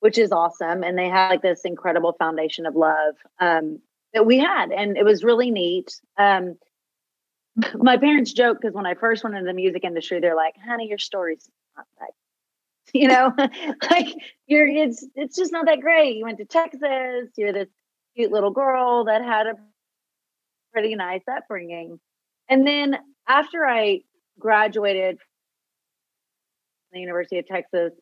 which 0.00 0.18
is 0.18 0.30
awesome. 0.30 0.82
And 0.82 0.98
they 0.98 1.08
had 1.08 1.30
like 1.30 1.42
this 1.42 1.64
incredible 1.64 2.12
foundation 2.12 2.66
of 2.66 2.76
love 2.76 3.14
um, 3.40 3.80
that 4.12 4.26
we 4.26 4.38
had. 4.38 4.72
And 4.72 4.96
it 4.98 5.04
was 5.04 5.24
really 5.24 5.50
neat. 5.50 6.00
Um, 6.18 6.56
my 7.74 7.96
parents 7.96 8.32
joke 8.32 8.58
because 8.60 8.74
when 8.74 8.86
I 8.86 8.94
first 8.94 9.24
went 9.24 9.36
into 9.36 9.46
the 9.46 9.54
music 9.54 9.84
industry, 9.84 10.20
they're 10.20 10.36
like, 10.36 10.54
honey, 10.62 10.88
your 10.88 10.98
story's 10.98 11.48
not 11.76 11.86
that 11.98 12.10
you 12.94 13.08
know, 13.08 13.32
like 13.90 14.14
you're 14.46 14.66
it's 14.66 15.06
it's 15.14 15.36
just 15.36 15.52
not 15.52 15.66
that 15.66 15.80
great. 15.80 16.16
You 16.16 16.24
went 16.24 16.38
to 16.38 16.44
Texas, 16.44 17.30
you're 17.36 17.52
this 17.52 17.68
cute 18.14 18.32
little 18.32 18.50
girl 18.50 19.04
that 19.04 19.22
had 19.22 19.46
a 19.46 19.54
pretty 20.76 20.94
nice 20.94 21.22
upbringing. 21.26 21.98
And 22.50 22.66
then 22.66 22.98
after 23.26 23.64
I 23.64 24.00
graduated 24.38 25.16
from 25.16 25.24
the 26.92 27.00
University 27.00 27.38
of 27.38 27.46
Texas 27.46 27.92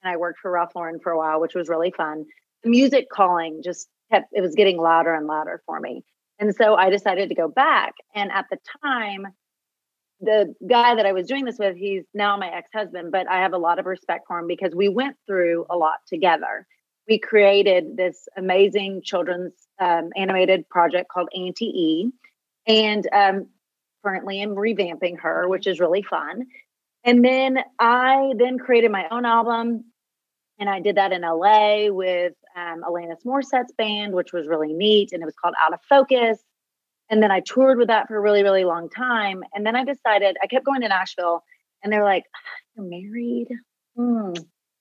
and 0.00 0.12
I 0.12 0.16
worked 0.16 0.38
for 0.38 0.52
Ralph 0.52 0.76
Lauren 0.76 1.00
for 1.00 1.10
a 1.10 1.18
while, 1.18 1.40
which 1.40 1.56
was 1.56 1.68
really 1.68 1.90
fun, 1.90 2.24
the 2.62 2.70
music 2.70 3.08
calling 3.10 3.62
just 3.64 3.88
kept, 4.12 4.26
it 4.30 4.42
was 4.42 4.54
getting 4.54 4.78
louder 4.78 5.12
and 5.12 5.26
louder 5.26 5.60
for 5.66 5.80
me. 5.80 6.04
And 6.38 6.54
so 6.54 6.76
I 6.76 6.88
decided 6.88 7.30
to 7.30 7.34
go 7.34 7.48
back. 7.48 7.94
And 8.14 8.30
at 8.30 8.44
the 8.48 8.58
time, 8.80 9.26
the 10.20 10.54
guy 10.70 10.94
that 10.94 11.04
I 11.04 11.12
was 11.12 11.26
doing 11.26 11.44
this 11.44 11.58
with, 11.58 11.76
he's 11.76 12.04
now 12.14 12.36
my 12.36 12.48
ex 12.48 12.68
husband, 12.72 13.10
but 13.10 13.28
I 13.28 13.40
have 13.40 13.54
a 13.54 13.58
lot 13.58 13.80
of 13.80 13.86
respect 13.86 14.28
for 14.28 14.38
him 14.38 14.46
because 14.46 14.72
we 14.72 14.88
went 14.88 15.16
through 15.26 15.66
a 15.68 15.76
lot 15.76 15.96
together. 16.06 16.64
We 17.08 17.18
created 17.18 17.96
this 17.96 18.28
amazing 18.36 19.02
children's 19.02 19.54
um, 19.78 20.10
animated 20.16 20.68
project 20.68 21.08
called 21.10 21.28
Auntie 21.34 21.64
E, 21.66 22.10
and 22.66 23.08
um, 23.12 23.48
currently 24.04 24.40
am 24.40 24.54
revamping 24.54 25.18
her, 25.20 25.48
which 25.48 25.66
is 25.66 25.80
really 25.80 26.02
fun. 26.02 26.46
And 27.04 27.24
then 27.24 27.58
I 27.78 28.32
then 28.38 28.58
created 28.58 28.92
my 28.92 29.06
own 29.10 29.24
album, 29.24 29.84
and 30.58 30.70
I 30.70 30.80
did 30.80 30.96
that 30.96 31.12
in 31.12 31.22
LA 31.22 31.88
with 31.88 32.34
um, 32.56 32.82
Alanis 32.82 33.24
Morissette's 33.24 33.72
band, 33.76 34.14
which 34.14 34.32
was 34.32 34.46
really 34.46 34.72
neat, 34.72 35.12
and 35.12 35.22
it 35.22 35.26
was 35.26 35.34
called 35.34 35.54
Out 35.60 35.72
of 35.72 35.80
Focus. 35.88 36.38
And 37.10 37.22
then 37.22 37.30
I 37.30 37.40
toured 37.40 37.78
with 37.78 37.88
that 37.88 38.06
for 38.06 38.16
a 38.16 38.20
really, 38.20 38.42
really 38.42 38.64
long 38.64 38.88
time. 38.88 39.42
And 39.52 39.66
then 39.66 39.76
I 39.76 39.84
decided 39.84 40.36
I 40.42 40.46
kept 40.46 40.64
going 40.64 40.82
to 40.82 40.88
Nashville, 40.88 41.42
and 41.82 41.92
they're 41.92 42.04
like, 42.04 42.24
"Ah, 42.34 42.60
"You're 42.76 42.86
married? 42.86 43.48
Hmm. 43.96 44.32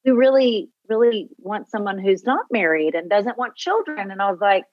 We 0.05 0.11
really, 0.11 0.69
really 0.97 1.29
want 1.37 1.69
someone 1.69 1.99
who's 1.99 2.23
not 2.23 2.45
married 2.51 2.95
and 2.95 3.09
doesn't 3.09 3.37
want 3.37 3.55
children." 3.55 4.11
And 4.11 4.21
I 4.21 4.31
was 4.31 4.39
like, 4.41 4.65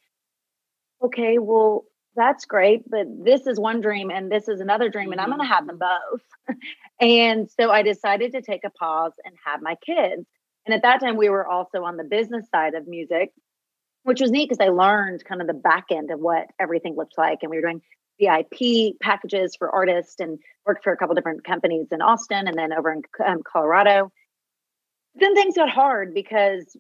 "Okay, 1.03 1.39
well, 1.39 1.85
that's 2.19 2.45
great, 2.45 2.83
but 2.91 3.07
this 3.25 3.47
is 3.47 3.59
one 3.59 3.81
dream 3.81 4.11
and 4.11 4.31
this 4.31 4.49
is 4.49 4.61
another 4.61 4.89
dream, 4.89 5.13
and 5.13 5.21
I'm 5.21 5.29
going 5.29 5.41
to 5.41 5.47
have 5.47 5.67
them 5.67 5.79
both. 5.79 6.57
and 7.01 7.49
so 7.49 7.71
I 7.71 7.83
decided 7.83 8.33
to 8.33 8.43
take 8.43 8.65
a 8.65 8.71
pause 8.71 9.13
and 9.25 9.35
have 9.47 9.63
my 9.63 9.77
kids. 9.87 10.27
And 10.67 10.75
at 10.75 10.83
that 10.83 11.01
time, 11.01 11.17
we 11.17 11.31
were 11.31 11.47
also 11.47 11.85
on 11.85 11.97
the 11.97 12.05
business 12.05 12.47
side 12.55 12.75
of 12.75 12.87
music, 12.87 13.33
which 14.03 14.21
was 14.21 14.31
neat 14.31 14.49
because 14.49 14.65
I 14.65 14.71
learned 14.71 15.25
kind 15.25 15.41
of 15.41 15.47
the 15.47 15.55
back 15.55 15.87
end 15.91 16.11
of 16.11 16.19
what 16.19 16.49
everything 16.61 16.97
looked 16.97 17.17
like. 17.17 17.39
And 17.43 17.51
we 17.51 17.57
were 17.57 17.63
doing 17.63 17.83
VIP 18.21 18.99
packages 19.01 19.55
for 19.57 19.71
artists 19.71 20.17
and 20.19 20.39
worked 20.67 20.83
for 20.85 20.93
a 20.93 20.97
couple 20.97 21.15
different 21.15 21.45
companies 21.45 21.87
in 21.93 22.03
Austin 22.03 22.49
and 22.49 22.59
then 22.59 22.73
over 22.73 22.93
in 22.93 23.03
um, 23.25 23.43
Colorado. 23.51 24.11
Then 25.19 25.35
things 25.35 25.57
got 25.57 25.69
hard 25.69 26.15
because 26.15 26.77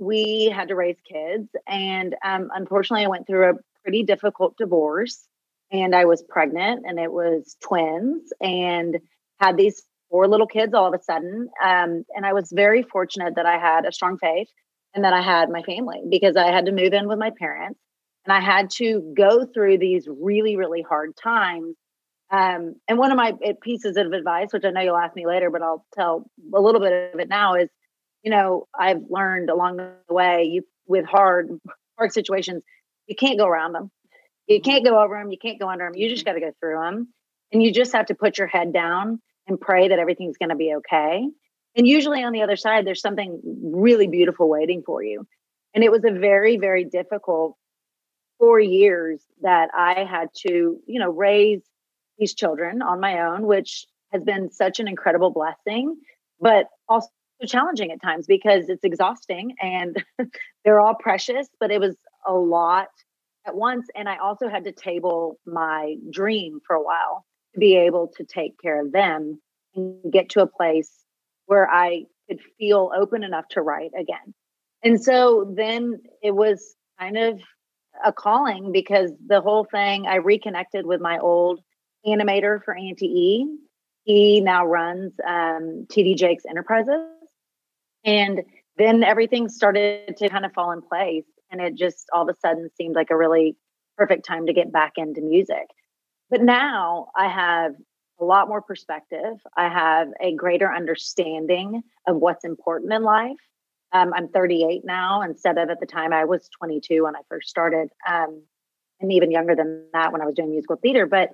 we 0.00 0.52
had 0.54 0.68
to 0.68 0.74
raise 0.74 0.96
kids. 1.10 1.48
And 1.66 2.14
um, 2.24 2.50
unfortunately, 2.54 3.04
I 3.04 3.08
went 3.08 3.26
through 3.26 3.50
a 3.50 3.54
pretty 3.82 4.02
difficult 4.02 4.56
divorce 4.56 5.26
and 5.70 5.94
I 5.94 6.04
was 6.04 6.22
pregnant 6.22 6.84
and 6.86 6.98
it 6.98 7.12
was 7.12 7.56
twins 7.62 8.32
and 8.40 8.98
had 9.40 9.56
these 9.56 9.82
four 10.10 10.26
little 10.26 10.46
kids 10.46 10.74
all 10.74 10.92
of 10.92 10.98
a 10.98 11.02
sudden. 11.02 11.48
Um, 11.62 12.04
and 12.14 12.24
I 12.24 12.32
was 12.32 12.50
very 12.52 12.82
fortunate 12.82 13.34
that 13.36 13.46
I 13.46 13.58
had 13.58 13.84
a 13.84 13.92
strong 13.92 14.18
faith 14.18 14.48
and 14.94 15.04
that 15.04 15.12
I 15.12 15.22
had 15.22 15.50
my 15.50 15.62
family 15.62 16.02
because 16.08 16.36
I 16.36 16.50
had 16.50 16.66
to 16.66 16.72
move 16.72 16.92
in 16.92 17.08
with 17.08 17.18
my 17.18 17.30
parents 17.38 17.78
and 18.24 18.32
I 18.32 18.40
had 18.40 18.70
to 18.70 19.12
go 19.16 19.46
through 19.46 19.78
these 19.78 20.06
really, 20.08 20.56
really 20.56 20.82
hard 20.82 21.16
times. 21.16 21.76
Um, 22.30 22.74
and 22.86 22.98
one 22.98 23.10
of 23.10 23.16
my 23.16 23.32
eh, 23.42 23.54
pieces 23.62 23.96
of 23.96 24.12
advice, 24.12 24.48
which 24.52 24.64
I 24.64 24.70
know 24.70 24.82
you'll 24.82 24.96
ask 24.96 25.16
me 25.16 25.26
later, 25.26 25.50
but 25.50 25.62
I'll 25.62 25.86
tell 25.94 26.30
a 26.54 26.60
little 26.60 26.80
bit 26.80 27.14
of 27.14 27.20
it 27.20 27.28
now, 27.28 27.54
is 27.54 27.70
you 28.28 28.36
know 28.36 28.68
I've 28.78 29.00
learned 29.08 29.48
along 29.48 29.78
the 29.78 29.94
way 30.10 30.50
you 30.52 30.64
with 30.86 31.06
hard 31.06 31.48
hard 31.96 32.12
situations 32.12 32.62
you 33.06 33.16
can't 33.16 33.38
go 33.38 33.46
around 33.46 33.72
them. 33.72 33.90
You 34.46 34.58
mm-hmm. 34.58 34.70
can't 34.70 34.84
go 34.84 35.02
over 35.02 35.18
them. 35.18 35.32
You 35.32 35.38
can't 35.38 35.58
go 35.58 35.70
under 35.70 35.86
them. 35.86 35.94
You 35.96 36.10
just 36.10 36.26
mm-hmm. 36.26 36.34
got 36.34 36.34
to 36.34 36.40
go 36.40 36.52
through 36.60 36.78
them. 36.78 37.08
And 37.52 37.62
you 37.62 37.72
just 37.72 37.94
have 37.94 38.06
to 38.06 38.14
put 38.14 38.36
your 38.36 38.46
head 38.46 38.74
down 38.74 39.22
and 39.46 39.58
pray 39.58 39.88
that 39.88 39.98
everything's 39.98 40.36
going 40.36 40.50
to 40.50 40.56
be 40.56 40.74
okay. 40.76 41.26
And 41.74 41.86
usually 41.86 42.22
on 42.22 42.32
the 42.32 42.42
other 42.42 42.56
side, 42.56 42.86
there's 42.86 43.00
something 43.00 43.40
really 43.62 44.08
beautiful 44.08 44.46
waiting 44.46 44.82
for 44.84 45.02
you. 45.02 45.26
And 45.74 45.82
it 45.82 45.90
was 45.90 46.04
a 46.04 46.12
very, 46.12 46.58
very 46.58 46.84
difficult 46.84 47.56
four 48.38 48.60
years 48.60 49.22
that 49.40 49.70
I 49.74 50.04
had 50.04 50.28
to, 50.46 50.78
you 50.86 51.00
know, 51.00 51.10
raise 51.10 51.62
these 52.18 52.34
children 52.34 52.82
on 52.82 53.00
my 53.00 53.22
own, 53.22 53.46
which 53.46 53.86
has 54.12 54.22
been 54.22 54.50
such 54.50 54.80
an 54.80 54.88
incredible 54.88 55.30
blessing, 55.30 55.96
but 56.38 56.66
also 56.86 57.08
challenging 57.46 57.92
at 57.92 58.02
times 58.02 58.26
because 58.26 58.68
it's 58.68 58.84
exhausting 58.84 59.54
and 59.60 60.02
they're 60.64 60.80
all 60.80 60.94
precious, 60.94 61.48
but 61.60 61.70
it 61.70 61.80
was 61.80 61.96
a 62.26 62.32
lot 62.32 62.88
at 63.46 63.54
once. 63.54 63.86
And 63.94 64.08
I 64.08 64.18
also 64.18 64.48
had 64.48 64.64
to 64.64 64.72
table 64.72 65.38
my 65.46 65.96
dream 66.10 66.60
for 66.66 66.76
a 66.76 66.82
while 66.82 67.24
to 67.54 67.60
be 67.60 67.76
able 67.76 68.08
to 68.16 68.24
take 68.24 68.60
care 68.60 68.84
of 68.84 68.92
them 68.92 69.40
and 69.74 70.12
get 70.12 70.30
to 70.30 70.42
a 70.42 70.46
place 70.46 70.92
where 71.46 71.68
I 71.68 72.04
could 72.28 72.40
feel 72.58 72.90
open 72.94 73.24
enough 73.24 73.48
to 73.50 73.62
write 73.62 73.92
again. 73.98 74.34
And 74.82 75.02
so 75.02 75.52
then 75.56 76.00
it 76.22 76.32
was 76.32 76.76
kind 76.98 77.16
of 77.16 77.40
a 78.04 78.12
calling 78.12 78.70
because 78.72 79.10
the 79.26 79.40
whole 79.40 79.64
thing, 79.64 80.06
I 80.06 80.16
reconnected 80.16 80.86
with 80.86 81.00
my 81.00 81.18
old 81.18 81.60
animator 82.06 82.62
for 82.62 82.76
Auntie 82.76 83.06
E. 83.06 83.46
He 84.04 84.40
now 84.40 84.66
runs 84.66 85.12
um, 85.26 85.86
TD 85.88 86.16
Jakes 86.16 86.44
Enterprises. 86.48 87.17
And 88.08 88.42
then 88.78 89.04
everything 89.04 89.50
started 89.50 90.16
to 90.16 90.28
kind 90.30 90.46
of 90.46 90.52
fall 90.54 90.72
in 90.72 90.80
place 90.80 91.26
and 91.50 91.60
it 91.60 91.74
just 91.74 92.06
all 92.14 92.22
of 92.22 92.34
a 92.34 92.38
sudden 92.40 92.70
seemed 92.74 92.94
like 92.94 93.10
a 93.10 93.16
really 93.16 93.54
perfect 93.98 94.24
time 94.24 94.46
to 94.46 94.54
get 94.54 94.72
back 94.72 94.92
into 94.96 95.20
music. 95.20 95.66
But 96.30 96.40
now 96.40 97.08
I 97.14 97.28
have 97.28 97.72
a 98.18 98.24
lot 98.24 98.48
more 98.48 98.62
perspective. 98.62 99.34
I 99.56 99.68
have 99.68 100.08
a 100.22 100.34
greater 100.34 100.72
understanding 100.72 101.82
of 102.06 102.16
what's 102.16 102.46
important 102.46 102.94
in 102.94 103.02
life. 103.02 103.36
Um, 103.92 104.14
I'm 104.14 104.28
38 104.28 104.82
now 104.86 105.20
instead 105.20 105.58
of 105.58 105.68
at 105.68 105.78
the 105.78 105.86
time 105.86 106.14
I 106.14 106.24
was 106.24 106.48
22 106.58 107.04
when 107.04 107.14
I 107.14 107.20
first 107.28 107.50
started, 107.50 107.88
um, 108.08 108.42
and 109.00 109.12
even 109.12 109.30
younger 109.30 109.54
than 109.54 109.84
that 109.92 110.12
when 110.12 110.22
I 110.22 110.26
was 110.26 110.34
doing 110.34 110.50
musical 110.50 110.76
theater. 110.76 111.04
But 111.06 111.30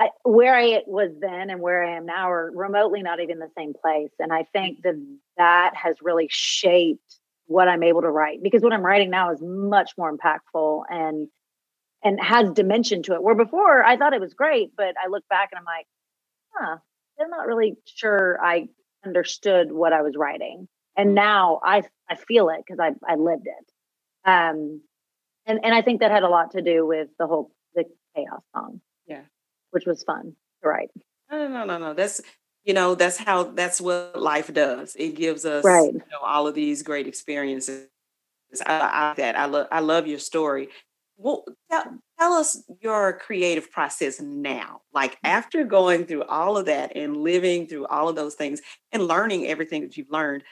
I, 0.00 0.08
where 0.24 0.56
I 0.56 0.80
was 0.86 1.10
then 1.20 1.50
and 1.50 1.60
where 1.60 1.84
I 1.84 1.96
am 1.98 2.06
now 2.06 2.30
are 2.30 2.50
remotely 2.54 3.02
not 3.02 3.20
even 3.20 3.38
the 3.38 3.50
same 3.56 3.74
place. 3.74 4.10
And 4.18 4.32
I 4.32 4.44
think 4.44 4.82
that 4.82 4.94
that 5.36 5.76
has 5.76 5.96
really 6.00 6.26
shaped 6.30 7.18
what 7.44 7.68
I'm 7.68 7.82
able 7.82 8.00
to 8.00 8.10
write 8.10 8.42
because 8.42 8.62
what 8.62 8.72
I'm 8.72 8.84
writing 8.84 9.10
now 9.10 9.30
is 9.32 9.40
much 9.42 9.92
more 9.98 10.10
impactful 10.16 10.84
and 10.88 11.28
and 12.02 12.18
has 12.18 12.50
dimension 12.52 13.02
to 13.02 13.14
it. 13.14 13.22
Where 13.22 13.34
before 13.34 13.84
I 13.84 13.98
thought 13.98 14.14
it 14.14 14.22
was 14.22 14.32
great, 14.32 14.70
but 14.74 14.94
I 15.04 15.08
look 15.08 15.24
back 15.28 15.50
and 15.52 15.58
I'm 15.58 15.64
like, 15.66 15.86
huh, 16.54 16.76
I'm 17.20 17.28
not 17.28 17.46
really 17.46 17.76
sure 17.84 18.38
I 18.42 18.68
understood 19.04 19.70
what 19.70 19.92
I 19.92 20.00
was 20.00 20.14
writing. 20.16 20.66
And 20.96 21.14
now 21.14 21.60
I 21.62 21.82
I 22.08 22.14
feel 22.14 22.48
it 22.48 22.62
because 22.66 22.80
I 22.80 22.92
I 23.06 23.16
lived 23.16 23.46
it. 23.46 24.28
Um 24.30 24.80
and 25.44 25.60
and 25.62 25.74
I 25.74 25.82
think 25.82 26.00
that 26.00 26.10
had 26.10 26.22
a 26.22 26.28
lot 26.30 26.52
to 26.52 26.62
do 26.62 26.86
with 26.86 27.08
the 27.18 27.26
whole 27.26 27.50
the 27.74 27.84
chaos 28.16 28.42
song. 28.54 28.80
Which 29.70 29.86
was 29.86 30.02
fun 30.02 30.34
right. 30.62 30.90
No, 31.30 31.46
no, 31.48 31.64
no, 31.64 31.78
no. 31.78 31.94
That's 31.94 32.20
you 32.64 32.74
know 32.74 32.94
that's 32.94 33.16
how 33.16 33.44
that's 33.44 33.80
what 33.80 34.20
life 34.20 34.52
does 34.52 34.96
it 34.98 35.14
gives 35.14 35.44
us 35.44 35.64
right. 35.64 35.92
you 35.92 35.98
know, 36.10 36.20
all 36.22 36.46
of 36.46 36.54
these 36.54 36.82
great 36.82 37.06
experiences 37.06 37.88
I, 38.66 39.12
I 39.12 39.14
that 39.16 39.38
i 39.38 39.46
love 39.46 39.68
i 39.70 39.80
love 39.80 40.06
your 40.06 40.18
story 40.18 40.68
well 41.16 41.44
tell, 41.70 41.84
tell 42.18 42.32
us 42.32 42.62
your 42.80 43.14
creative 43.14 43.70
process 43.70 44.20
now 44.20 44.82
like 44.92 45.12
Mm-hmm. 45.12 45.26
after 45.26 45.64
going 45.64 46.06
through 46.06 46.24
all 46.24 46.56
of 46.56 46.66
that 46.66 46.96
and 46.96 47.16
living 47.16 47.66
through 47.66 47.86
all 47.86 48.08
of 48.08 48.16
those 48.16 48.34
things 48.34 48.60
and 48.92 49.06
learning 49.06 49.46
everything 49.46 49.82
that 49.82 49.96
you've 49.96 50.10
learned 50.10 50.42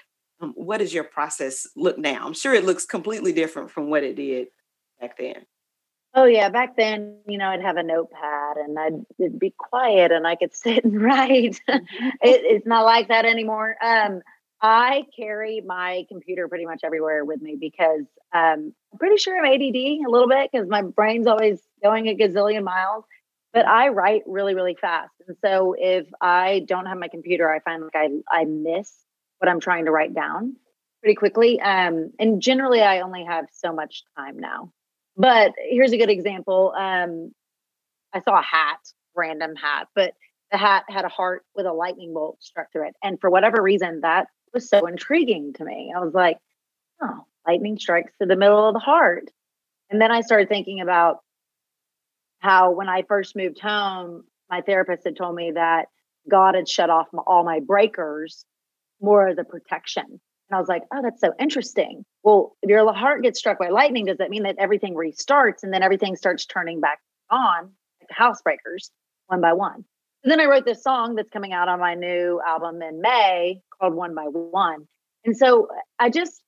um, 0.41 0.53
what 0.57 0.79
does 0.79 0.95
your 0.95 1.05
process 1.05 1.67
look 1.77 1.99
now 1.99 2.25
i'm 2.27 2.35
sure 2.35 2.55
it 2.55 2.65
looks 2.65 2.87
completely 2.87 3.33
different 3.33 3.71
from 3.71 3.91
what 3.91 4.05
it 4.05 4.17
did 4.17 4.49
back 5.01 5.17
then 5.19 5.45
Oh 6.19 6.25
yeah, 6.25 6.49
back 6.49 6.77
then, 6.77 7.21
you 7.29 7.39
know, 7.39 7.47
I'd 7.47 7.63
have 7.63 7.77
a 7.77 7.83
notepad 7.85 8.57
and 8.57 8.77
I'd 8.77 9.05
it'd 9.21 9.39
be 9.39 9.55
quiet 9.57 10.11
and 10.11 10.27
I 10.27 10.35
could 10.35 10.53
sit 10.65 10.85
and 10.85 11.01
write. 11.01 11.61
it, 11.69 11.81
it's 12.21 12.67
not 12.67 12.85
like 12.85 13.07
that 13.07 13.25
anymore. 13.25 13.77
Um, 13.81 14.23
I 14.61 15.05
carry 15.17 15.63
my 15.65 16.07
computer 16.09 16.49
pretty 16.49 16.67
much 16.67 16.81
everywhere 16.83 17.25
with 17.25 17.41
me 17.41 17.57
because 17.61 18.03
um, 18.35 18.73
I'm 18.93 18.99
pretty 18.99 19.19
sure 19.19 19.39
I'm 19.39 19.45
ADD 19.45 19.77
a 19.77 20.11
little 20.11 20.27
bit 20.29 20.51
because 20.51 20.69
my 20.69 20.83
brain's 20.83 21.29
always 21.29 21.61
going 21.85 22.09
a 22.09 22.17
gazillion 22.17 22.65
miles. 22.65 23.05
But 23.53 23.69
I 23.69 23.91
write 23.91 24.23
really, 24.27 24.57
really 24.57 24.77
fast, 24.79 25.15
and 25.27 25.37
so 25.43 25.75
if 25.79 26.07
I 26.21 26.65
don't 26.67 26.85
have 26.85 26.99
my 26.99 27.09
computer, 27.09 27.49
I 27.49 27.61
find 27.61 27.83
like 27.85 27.95
I 27.95 28.09
I 28.31 28.45
miss 28.45 28.93
what 29.39 29.49
I'm 29.49 29.61
trying 29.61 29.87
to 29.87 29.91
write 29.91 30.15
down 30.15 30.57
pretty 31.01 31.15
quickly. 31.15 31.59
Um, 31.59 32.11
and 32.19 32.43
generally, 32.43 32.83
I 32.83 33.01
only 33.01 33.25
have 33.25 33.47
so 33.53 33.73
much 33.73 34.03
time 34.17 34.39
now. 34.39 34.73
But 35.19 35.53
here's 35.59 35.93
a 35.93 35.99
good 35.99 36.11
example. 36.11 36.73
Um, 36.79 37.33
I 38.15 38.21
saw 38.21 38.39
a 38.39 38.43
hat, 38.43 38.79
random 39.17 39.57
hat, 39.57 39.89
but 39.95 40.15
the 40.53 40.57
hat 40.57 40.85
had 40.89 41.05
a 41.05 41.09
heart 41.09 41.45
with 41.57 41.67
a 41.67 41.73
lightning 41.73 42.15
bolt 42.15 42.41
struck 42.41 42.73
through 42.73 42.89
it. 42.89 42.95
And 43.03 43.21
for 43.21 43.29
whatever 43.29 43.61
reason, 43.61 44.01
that 44.03 44.29
was 44.55 44.69
so 44.69 44.87
intriguing 44.87 45.53
to 45.55 45.65
me. 45.65 45.93
I 45.95 46.01
was 46.01 46.15
like, 46.15 46.39
oh, 47.03 47.27
lightning 47.47 47.79
strikes 47.79 48.13
to 48.21 48.27
the 48.27 48.37
middle 48.37 48.69
of 48.69 48.75
the 48.75 48.81
heart. 48.81 49.29
And 49.91 50.01
then 50.01 50.13
I 50.13 50.21
started 50.21 50.49
thinking 50.49 50.81
about 50.81 51.19
how 52.39 52.71
when 52.71 52.89
I 52.89 53.03
first 53.03 53.37
moved 53.37 53.61
home, 53.61 54.25
my 54.49 54.61
therapist 54.61 55.05
had 55.05 55.17
told 55.17 55.35
me 55.35 55.53
that 55.55 55.87
God 56.31 56.55
had 56.55 56.69
shut 56.69 56.91
off 56.91 57.09
my, 57.13 57.23
all 57.27 57.45
my 57.45 57.61
breakers 57.61 58.45
more 59.01 59.29
as 59.29 59.39
a 59.39 59.45
protection. 59.45 60.21
And 60.51 60.57
I 60.57 60.61
was 60.61 60.69
like, 60.69 60.83
oh, 60.93 61.03
that's 61.03 61.21
so 61.21 61.33
interesting. 61.39 62.05
Well, 62.23 62.57
if 62.63 62.71
your 62.71 62.91
heart 62.93 63.23
gets 63.23 63.39
struck 63.39 63.59
by 63.59 63.69
lightning, 63.69 64.07
does 64.07 64.19
that 64.19 64.31
mean 64.31 64.45
that 64.45 64.57
everything 64.59 64.95
restarts 64.95 65.63
and 65.63 65.73
then 65.73 65.83
everything 65.83 66.17
starts 66.17 66.47
turning 66.47 66.81
back 66.81 67.01
on, 67.31 67.71
like 68.01 68.11
house 68.11 68.41
breakers, 68.41 68.91
one 69.27 69.41
by 69.41 69.53
one? 69.53 69.85
And 70.25 70.33
then 70.33 70.41
I 70.41 70.47
wrote 70.47 70.65
this 70.65 70.83
song 70.83 71.15
that's 71.15 71.29
coming 71.31 71.53
out 71.53 71.69
on 71.69 71.79
my 71.79 71.95
new 71.95 72.41
album 72.45 72.83
in 72.83 73.01
May 73.01 73.61
called 73.79 73.95
One 73.95 74.15
by 74.15 74.25
One. 74.25 74.89
And 75.25 75.37
so 75.37 75.69
I 75.99 76.11
just, 76.11 76.43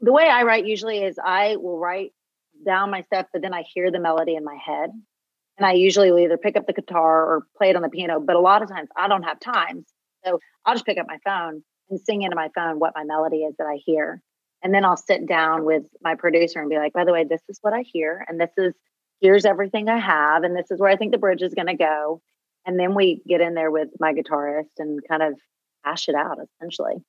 the 0.00 0.12
way 0.12 0.24
I 0.24 0.42
write 0.44 0.66
usually 0.66 1.02
is 1.02 1.18
I 1.22 1.56
will 1.56 1.78
write 1.78 2.12
down 2.64 2.90
my 2.90 3.02
stuff, 3.02 3.26
but 3.32 3.42
then 3.42 3.54
I 3.54 3.64
hear 3.74 3.90
the 3.90 4.00
melody 4.00 4.34
in 4.34 4.44
my 4.44 4.56
head. 4.56 4.90
And 5.58 5.66
I 5.66 5.72
usually 5.72 6.10
will 6.10 6.20
either 6.20 6.38
pick 6.38 6.56
up 6.56 6.66
the 6.66 6.72
guitar 6.72 7.26
or 7.26 7.46
play 7.58 7.68
it 7.68 7.76
on 7.76 7.82
the 7.82 7.90
piano. 7.90 8.18
But 8.18 8.36
a 8.36 8.40
lot 8.40 8.62
of 8.62 8.70
times 8.70 8.88
I 8.96 9.08
don't 9.08 9.24
have 9.24 9.38
time. 9.38 9.84
So 10.24 10.38
I'll 10.64 10.74
just 10.74 10.86
pick 10.86 10.98
up 10.98 11.06
my 11.06 11.18
phone 11.24 11.62
and 11.90 12.00
sing 12.00 12.22
into 12.22 12.36
my 12.36 12.48
phone 12.54 12.78
what 12.78 12.94
my 12.94 13.04
melody 13.04 13.38
is 13.38 13.54
that 13.58 13.66
I 13.66 13.76
hear. 13.84 14.22
And 14.62 14.72
then 14.72 14.84
I'll 14.84 14.96
sit 14.96 15.26
down 15.26 15.64
with 15.64 15.84
my 16.02 16.14
producer 16.14 16.60
and 16.60 16.70
be 16.70 16.76
like, 16.76 16.92
by 16.92 17.04
the 17.04 17.12
way, 17.12 17.24
this 17.24 17.42
is 17.48 17.58
what 17.62 17.74
I 17.74 17.82
hear. 17.82 18.24
And 18.28 18.40
this 18.40 18.50
is, 18.56 18.74
here's 19.20 19.44
everything 19.44 19.88
I 19.88 19.98
have. 19.98 20.44
And 20.44 20.56
this 20.56 20.70
is 20.70 20.78
where 20.78 20.90
I 20.90 20.96
think 20.96 21.12
the 21.12 21.18
bridge 21.18 21.42
is 21.42 21.54
going 21.54 21.66
to 21.66 21.74
go. 21.74 22.20
And 22.64 22.78
then 22.78 22.94
we 22.94 23.20
get 23.26 23.40
in 23.40 23.54
there 23.54 23.70
with 23.70 23.88
my 23.98 24.12
guitarist 24.12 24.70
and 24.78 25.00
kind 25.08 25.22
of 25.22 25.34
hash 25.84 26.08
it 26.08 26.14
out 26.14 26.38
essentially. 26.60 27.02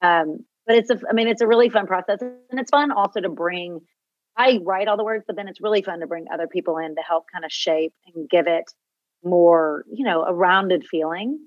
Um, 0.00 0.44
but 0.64 0.76
it's 0.76 0.90
a, 0.90 1.00
I 1.08 1.12
mean, 1.12 1.26
it's 1.26 1.40
a 1.40 1.46
really 1.46 1.70
fun 1.70 1.86
process. 1.86 2.20
And 2.20 2.60
it's 2.60 2.70
fun 2.70 2.92
also 2.92 3.20
to 3.20 3.28
bring 3.28 3.80
I 4.36 4.60
write 4.62 4.86
all 4.86 4.96
the 4.96 5.04
words, 5.04 5.24
but 5.26 5.34
then 5.34 5.48
it's 5.48 5.62
really 5.62 5.82
fun 5.82 6.00
to 6.00 6.06
bring 6.06 6.26
other 6.32 6.46
people 6.46 6.76
in 6.76 6.94
to 6.96 7.00
help 7.00 7.24
kind 7.32 7.44
of 7.44 7.50
shape 7.50 7.94
and 8.14 8.28
give 8.28 8.46
it 8.46 8.70
more, 9.24 9.84
you 9.90 10.04
know, 10.04 10.24
a 10.24 10.34
rounded 10.34 10.86
feeling. 10.86 11.40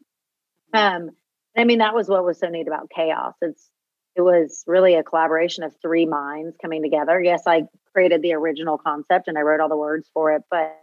Um, 0.74 1.12
I 1.58 1.64
mean, 1.64 1.80
that 1.80 1.96
was 1.96 2.08
what 2.08 2.24
was 2.24 2.40
so 2.40 2.50
neat 2.50 2.68
about 2.68 2.90
chaos. 2.96 3.34
It's 3.42 3.70
it 4.16 4.22
was 4.22 4.64
really 4.68 4.96
a 4.96 5.04
collaboration 5.04 5.64
of 5.64 5.74
three 5.82 6.06
minds 6.06 6.58
coming 6.62 6.82
together. 6.82 7.22
Yes, 7.22 7.44
I 7.48 7.64
created 7.94 8.22
the 8.22 8.34
original 8.34 8.78
concept 8.78 9.28
and 9.28 9.38
I 9.38 9.42
wrote 9.42 9.62
all 9.62 9.70
the 9.70 9.78
words 9.78 10.10
for 10.14 10.34
it, 10.34 10.44
but 10.50 10.76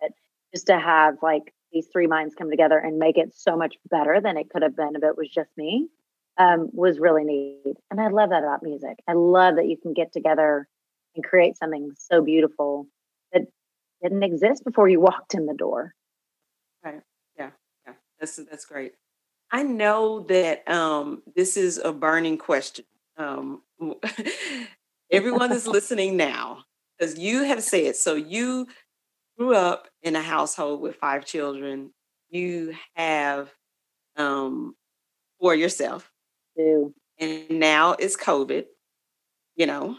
just 0.55 0.69
to 0.69 0.79
have 0.79 1.17
like 1.23 1.53
these 1.73 1.89
three 1.93 2.07
minds 2.07 2.35
come 2.35 2.51
together 2.51 2.79
and 2.79 2.99
make 2.99 3.19
it 3.19 3.35
so 3.35 3.57
much 3.57 3.75
better 3.91 4.21
than 4.23 4.37
it 4.37 4.49
could 4.49 4.63
have 4.63 4.77
been 4.77 4.95
if 4.95 5.03
it 5.03 5.17
was 5.17 5.29
just 5.29 5.51
me 5.57 5.89
um, 6.39 6.69
was 6.73 6.99
really 6.99 7.25
neat. 7.25 7.77
And 7.91 8.01
I 8.01 8.09
love 8.09 8.31
that 8.31 8.43
about 8.43 8.63
music. 8.63 8.97
I 9.09 9.13
love 9.15 9.57
that 9.57 9.69
you 9.69 9.77
can 9.77 9.93
get 9.93 10.13
together 10.13 10.69
and 11.15 11.25
create 11.25 11.57
something 11.57 11.93
so 11.99 12.23
beautiful 12.23 12.87
that 13.33 13.43
didn't 14.03 14.23
exist 14.23 14.65
before 14.65 14.89
you 14.89 15.01
walked 15.01 15.35
in 15.35 15.47
the 15.47 15.55
door. 15.55 15.95
Right. 16.85 17.01
Yeah. 17.39 17.51
Yeah. 17.87 17.95
That's 18.21 18.37
that's 18.37 18.65
great. 18.65 18.93
I 19.51 19.63
know 19.63 20.21
that 20.29 20.69
um, 20.69 21.23
this 21.35 21.57
is 21.57 21.79
a 21.79 21.93
burning 21.93 22.39
question. 22.39 22.85
Um, 23.17 23.63
everyone 25.11 25.53
is 25.53 25.67
listening 25.67 26.17
now 26.17 26.65
because 26.99 27.19
you 27.19 27.45
have 27.45 27.63
said 27.63 27.97
so. 27.97 28.15
You 28.15 28.67
grew 29.39 29.55
up 29.55 29.89
in 30.03 30.17
a 30.17 30.23
household 30.23 30.81
with 30.81 30.97
five 30.97 31.25
children. 31.25 31.93
You 32.29 32.75
have 32.95 33.51
um, 34.17 34.75
for 35.41 35.55
yourself, 35.55 36.11
Too. 36.57 36.93
and 37.19 37.49
now 37.51 37.93
it's 37.93 38.17
COVID. 38.17 38.65
You 39.55 39.67
know, 39.67 39.97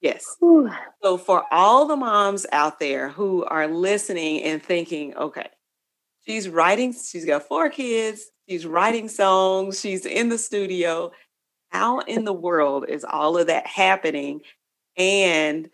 yes. 0.00 0.36
Whew. 0.38 0.70
So 1.02 1.16
for 1.16 1.44
all 1.50 1.86
the 1.86 1.96
moms 1.96 2.46
out 2.52 2.78
there 2.78 3.08
who 3.08 3.44
are 3.44 3.66
listening 3.66 4.42
and 4.42 4.62
thinking, 4.62 5.16
okay, 5.16 5.48
she's 6.24 6.48
writing, 6.48 6.92
she's 6.92 7.24
got 7.24 7.48
four 7.48 7.68
kids, 7.70 8.30
she's 8.48 8.66
writing 8.66 9.08
songs, 9.08 9.80
she's 9.80 10.06
in 10.06 10.28
the 10.28 10.38
studio. 10.38 11.12
How 11.70 12.00
in 12.00 12.24
the 12.24 12.32
world 12.32 12.84
is 12.88 13.04
all 13.04 13.38
of 13.38 13.46
that 13.46 13.66
happening? 13.66 14.42
And 14.96 15.70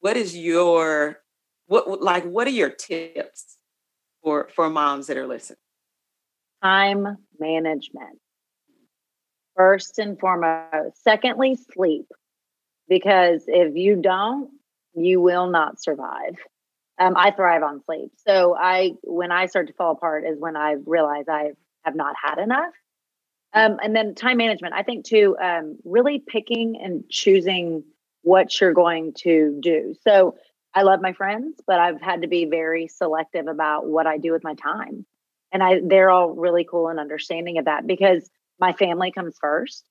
what 0.00 0.16
is 0.16 0.36
your 0.36 1.20
what 1.66 2.02
like 2.02 2.24
what 2.24 2.46
are 2.46 2.50
your 2.50 2.70
tips 2.70 3.56
for 4.22 4.48
for 4.54 4.68
moms 4.68 5.06
that 5.06 5.16
are 5.16 5.26
listening? 5.26 5.58
Time 6.62 7.18
management. 7.38 8.18
First 9.56 9.98
and 9.98 10.18
foremost. 10.18 11.02
Secondly, 11.02 11.56
sleep. 11.72 12.06
Because 12.88 13.44
if 13.46 13.76
you 13.76 13.96
don't, 13.96 14.50
you 14.94 15.20
will 15.20 15.48
not 15.48 15.80
survive. 15.80 16.36
Um, 16.98 17.16
I 17.16 17.30
thrive 17.30 17.62
on 17.62 17.82
sleep. 17.84 18.12
So 18.26 18.56
I 18.58 18.92
when 19.02 19.30
I 19.30 19.46
start 19.46 19.68
to 19.68 19.72
fall 19.74 19.92
apart 19.92 20.24
is 20.24 20.38
when 20.38 20.56
I 20.56 20.76
realize 20.84 21.26
I 21.28 21.52
have 21.84 21.94
not 21.94 22.14
had 22.22 22.38
enough. 22.38 22.72
Um, 23.54 23.78
and 23.82 23.96
then 23.96 24.14
time 24.14 24.36
management. 24.36 24.74
I 24.74 24.82
think 24.82 25.06
too, 25.06 25.36
um, 25.40 25.78
really 25.84 26.22
picking 26.26 26.78
and 26.82 27.04
choosing 27.08 27.84
what 28.22 28.60
you're 28.60 28.74
going 28.74 29.14
to 29.18 29.58
do. 29.62 29.94
So 30.06 30.36
I 30.74 30.82
love 30.82 31.00
my 31.00 31.12
friends, 31.12 31.60
but 31.66 31.78
I've 31.80 32.00
had 32.00 32.22
to 32.22 32.28
be 32.28 32.44
very 32.44 32.88
selective 32.88 33.46
about 33.46 33.86
what 33.86 34.06
I 34.06 34.18
do 34.18 34.32
with 34.32 34.44
my 34.44 34.54
time. 34.54 35.06
And 35.50 35.62
I 35.62 35.80
they're 35.82 36.10
all 36.10 36.34
really 36.34 36.66
cool 36.70 36.88
and 36.88 37.00
understanding 37.00 37.56
of 37.58 37.64
that 37.64 37.86
because 37.86 38.28
my 38.60 38.74
family 38.74 39.12
comes 39.12 39.36
first. 39.40 39.84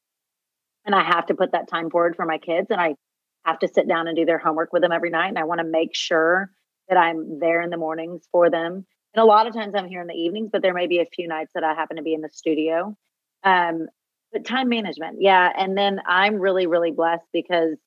And 0.86 0.94
I 0.94 1.04
have 1.04 1.26
to 1.26 1.36
put 1.36 1.52
that 1.52 1.68
time 1.68 1.90
forward 1.90 2.16
for 2.16 2.26
my 2.26 2.38
kids 2.38 2.68
and 2.70 2.80
I 2.80 2.96
have 3.44 3.60
to 3.60 3.68
sit 3.68 3.88
down 3.88 4.08
and 4.08 4.16
do 4.16 4.26
their 4.26 4.38
homework 4.38 4.72
with 4.72 4.82
them 4.82 4.92
every 4.92 5.10
night. 5.10 5.30
And 5.30 5.40
I 5.40 5.46
want 5.46 5.60
to 5.60 5.66
make 5.66 5.96
sure 5.96 6.52
that 6.88 6.98
I'm 6.98 7.40
there 7.40 7.62
in 7.62 7.70
the 7.70 7.78
mornings 7.78 8.24
for 8.32 8.50
them. 8.50 8.86
And 9.14 9.24
a 9.24 9.26
lot 9.26 9.48
of 9.48 9.54
times 9.54 9.74
I'm 9.76 9.88
here 9.88 10.02
in 10.02 10.08
the 10.08 10.14
evenings, 10.14 10.50
but 10.52 10.62
there 10.62 10.74
may 10.74 10.88
be 10.88 11.00
a 11.00 11.06
few 11.06 11.28
nights 11.28 11.52
that 11.56 11.64
I 11.64 11.74
happen 11.74 11.98
to 11.98 12.04
be 12.04 12.14
in 12.14 12.22
the 12.22 12.30
studio. 12.30 12.96
Um, 13.44 13.88
but 14.32 14.46
time 14.46 14.70
management, 14.70 15.18
yeah. 15.22 15.50
And 15.58 15.78
then 15.78 16.02
I'm 16.06 16.36
really, 16.36 16.68
really 16.68 16.92
blessed 16.92 17.26
because 17.32 17.78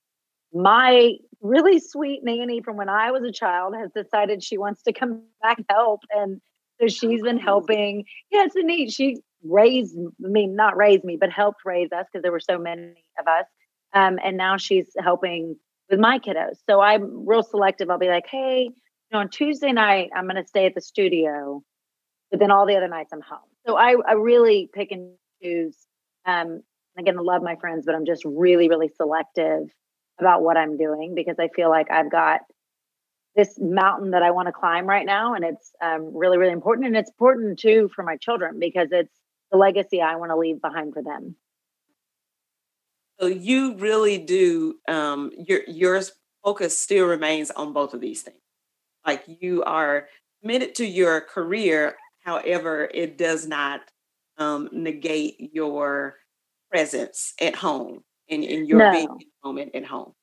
my 0.53 1.13
really 1.41 1.79
sweet 1.79 2.21
nanny 2.23 2.61
from 2.63 2.77
when 2.77 2.89
I 2.89 3.11
was 3.11 3.23
a 3.23 3.33
child 3.33 3.75
has 3.77 3.91
decided 3.93 4.43
she 4.43 4.59
wants 4.59 4.83
to 4.83 4.93
come 4.93 5.23
back 5.43 5.59
help. 5.69 6.01
And 6.11 6.41
so 6.81 6.89
she's 6.89 7.23
been 7.23 7.39
helping. 7.39 8.05
Yeah, 8.31 8.45
it's 8.45 8.55
neat. 8.57 8.91
She 8.91 9.19
raised, 9.43 9.97
mean, 10.19 10.57
not 10.57 10.77
raised 10.77 11.05
me, 11.05 11.17
but 11.17 11.31
helped 11.31 11.61
raise 11.65 11.93
us 11.93 12.07
because 12.11 12.23
there 12.23 12.33
were 12.33 12.41
so 12.41 12.59
many 12.59 13.05
of 13.19 13.27
us. 13.27 13.47
Um, 13.93 14.19
and 14.23 14.37
now 14.37 14.57
she's 14.57 14.89
helping 14.99 15.57
with 15.91 15.99
my 15.99 16.19
kiddos. 16.19 16.57
So 16.69 16.81
I'm 16.81 17.27
real 17.27 17.43
selective. 17.43 17.91
I'll 17.91 17.99
be 17.99 18.09
like, 18.09 18.27
hey, 18.27 18.71
know, 19.13 19.21
on 19.21 19.29
Tuesday 19.29 19.73
night, 19.73 20.11
I'm 20.15 20.25
going 20.25 20.43
to 20.43 20.47
stay 20.47 20.67
at 20.67 20.75
the 20.75 20.81
studio, 20.81 21.63
but 22.31 22.41
then 22.41 22.51
all 22.51 22.67
the 22.67 22.77
other 22.77 22.89
nights 22.89 23.13
I'm 23.13 23.21
home. 23.21 23.39
So 23.67 23.77
I, 23.77 23.97
I 24.07 24.13
really 24.13 24.71
pick 24.73 24.93
and 24.93 25.13
choose. 25.43 25.77
Um, 26.27 26.63
again, 26.99 27.19
I 27.19 27.23
love 27.23 27.43
my 27.43 27.57
friends, 27.57 27.85
but 27.87 27.95
I'm 27.95 28.07
just 28.07 28.25
really, 28.25 28.69
really 28.69 28.91
selective 28.97 29.69
about 30.19 30.43
what 30.43 30.57
I'm 30.57 30.77
doing 30.77 31.15
because 31.15 31.37
I 31.39 31.49
feel 31.49 31.71
like 31.71 31.91
I've 31.91 32.11
got 32.11 32.41
this 33.37 33.59
mountain 33.61 34.11
that 34.11 34.23
I 34.23 34.33
want 34.33 34.49
to 34.49 34.53
climb 34.53 34.87
right 34.87 35.07
now. 35.07 35.35
And 35.35 35.45
it's 35.45 35.73
um, 35.83 36.17
really, 36.17 36.39
really 36.39 36.53
important. 36.53 36.87
And 36.87 36.97
it's 36.97 37.11
important 37.11 37.59
too 37.59 37.91
for 37.95 38.03
my 38.03 38.17
children 38.17 38.59
because 38.59 38.89
it's 38.91 39.15
the 39.51 39.59
legacy 39.59 40.01
I 40.01 40.17
want 40.17 40.31
to 40.31 40.37
leave 40.37 40.61
behind 40.61 40.95
for 40.95 41.03
them. 41.03 41.37
So 43.21 43.27
you 43.27 43.77
really 43.77 44.17
do 44.17 44.77
um 44.89 45.31
your 45.37 45.61
your 45.69 46.01
focus 46.43 46.79
still 46.79 47.07
remains 47.07 47.51
on 47.51 47.75
both 47.75 47.93
of 47.93 48.01
these 48.01 48.23
things. 48.23 48.39
Like 49.07 49.25
you 49.27 49.63
are 49.65 50.09
committed 50.43 50.75
to 50.77 50.87
your 50.87 51.21
career, 51.21 51.97
however, 52.25 52.89
it 52.93 53.17
does 53.19 53.47
not 53.47 53.81
um 54.39 54.69
negate 54.73 55.51
your 55.53 56.17
presence 56.71 57.35
at 57.41 57.55
home 57.55 58.03
and, 58.29 58.45
and 58.45 58.69
your 58.69 58.79
No. 58.79 58.91
being 58.93 59.31
moment 59.45 59.75
at 59.75 59.85
home. 59.85 60.15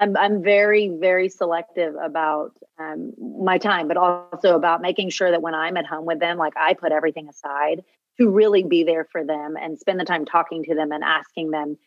I'm 0.00 0.16
I'm 0.16 0.42
very 0.42 0.88
very 0.88 1.28
selective 1.28 1.94
about 1.96 2.52
um, 2.78 3.12
my 3.18 3.58
time, 3.58 3.88
but 3.88 3.96
also 3.96 4.54
about 4.54 4.80
making 4.80 5.10
sure 5.10 5.30
that 5.30 5.42
when 5.42 5.54
I'm 5.54 5.76
at 5.76 5.86
home 5.86 6.04
with 6.04 6.20
them, 6.20 6.38
like 6.38 6.54
I 6.56 6.74
put 6.74 6.92
everything 6.92 7.28
aside 7.28 7.84
to 8.18 8.30
really 8.30 8.62
be 8.62 8.84
there 8.84 9.06
for 9.10 9.24
them 9.24 9.56
and 9.60 9.78
spend 9.78 9.98
the 9.98 10.04
time 10.04 10.24
talking 10.24 10.64
to 10.64 10.74
them 10.74 10.92
and 10.92 11.02
asking 11.02 11.50
them, 11.50 11.78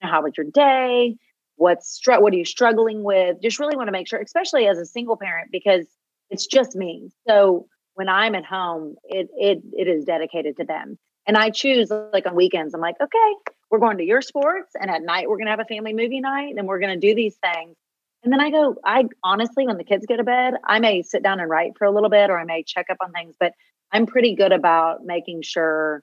"How 0.00 0.22
was 0.22 0.36
your 0.36 0.46
day? 0.50 1.16
What's 1.60 2.00
what 2.06 2.32
are 2.32 2.36
you 2.36 2.44
struggling 2.44 3.02
with?" 3.02 3.40
Just 3.42 3.58
really 3.58 3.76
want 3.76 3.88
to 3.88 3.92
make 3.92 4.08
sure, 4.08 4.20
especially 4.20 4.66
as 4.66 4.78
a 4.78 4.86
single 4.86 5.16
parent, 5.16 5.50
because 5.52 5.86
it's 6.30 6.46
just 6.46 6.74
me. 6.74 7.10
So 7.28 7.66
when 7.94 8.08
I'm 8.08 8.34
at 8.34 8.44
home, 8.44 8.96
it 9.04 9.28
it 9.36 9.62
it 9.72 9.88
is 9.88 10.04
dedicated 10.04 10.56
to 10.56 10.64
them, 10.64 10.98
and 11.26 11.36
I 11.36 11.50
choose 11.50 11.90
like 12.12 12.26
on 12.26 12.34
weekends. 12.34 12.74
I'm 12.74 12.80
like, 12.80 12.96
okay, 13.00 13.52
we're 13.70 13.78
going 13.78 13.98
to 13.98 14.04
your 14.04 14.20
sports 14.20 14.72
and 14.78 14.90
at 14.90 15.02
night 15.02 15.28
we're 15.28 15.36
going 15.36 15.46
to 15.46 15.52
have 15.52 15.60
a 15.60 15.64
family 15.64 15.92
movie 15.92 16.20
night 16.20 16.54
and 16.56 16.66
we're 16.66 16.80
going 16.80 16.98
to 16.98 17.06
do 17.06 17.14
these 17.14 17.36
things 17.36 17.76
and 18.22 18.32
then 18.32 18.40
i 18.40 18.50
go 18.50 18.76
i 18.84 19.04
honestly 19.22 19.66
when 19.66 19.78
the 19.78 19.84
kids 19.84 20.04
go 20.06 20.16
to 20.16 20.24
bed 20.24 20.54
i 20.64 20.78
may 20.78 21.02
sit 21.02 21.22
down 21.22 21.40
and 21.40 21.48
write 21.48 21.72
for 21.78 21.86
a 21.86 21.90
little 21.90 22.10
bit 22.10 22.30
or 22.30 22.38
i 22.38 22.44
may 22.44 22.62
check 22.62 22.86
up 22.90 22.98
on 23.00 23.12
things 23.12 23.34
but 23.38 23.52
i'm 23.92 24.06
pretty 24.06 24.34
good 24.34 24.52
about 24.52 25.04
making 25.04 25.40
sure 25.42 26.02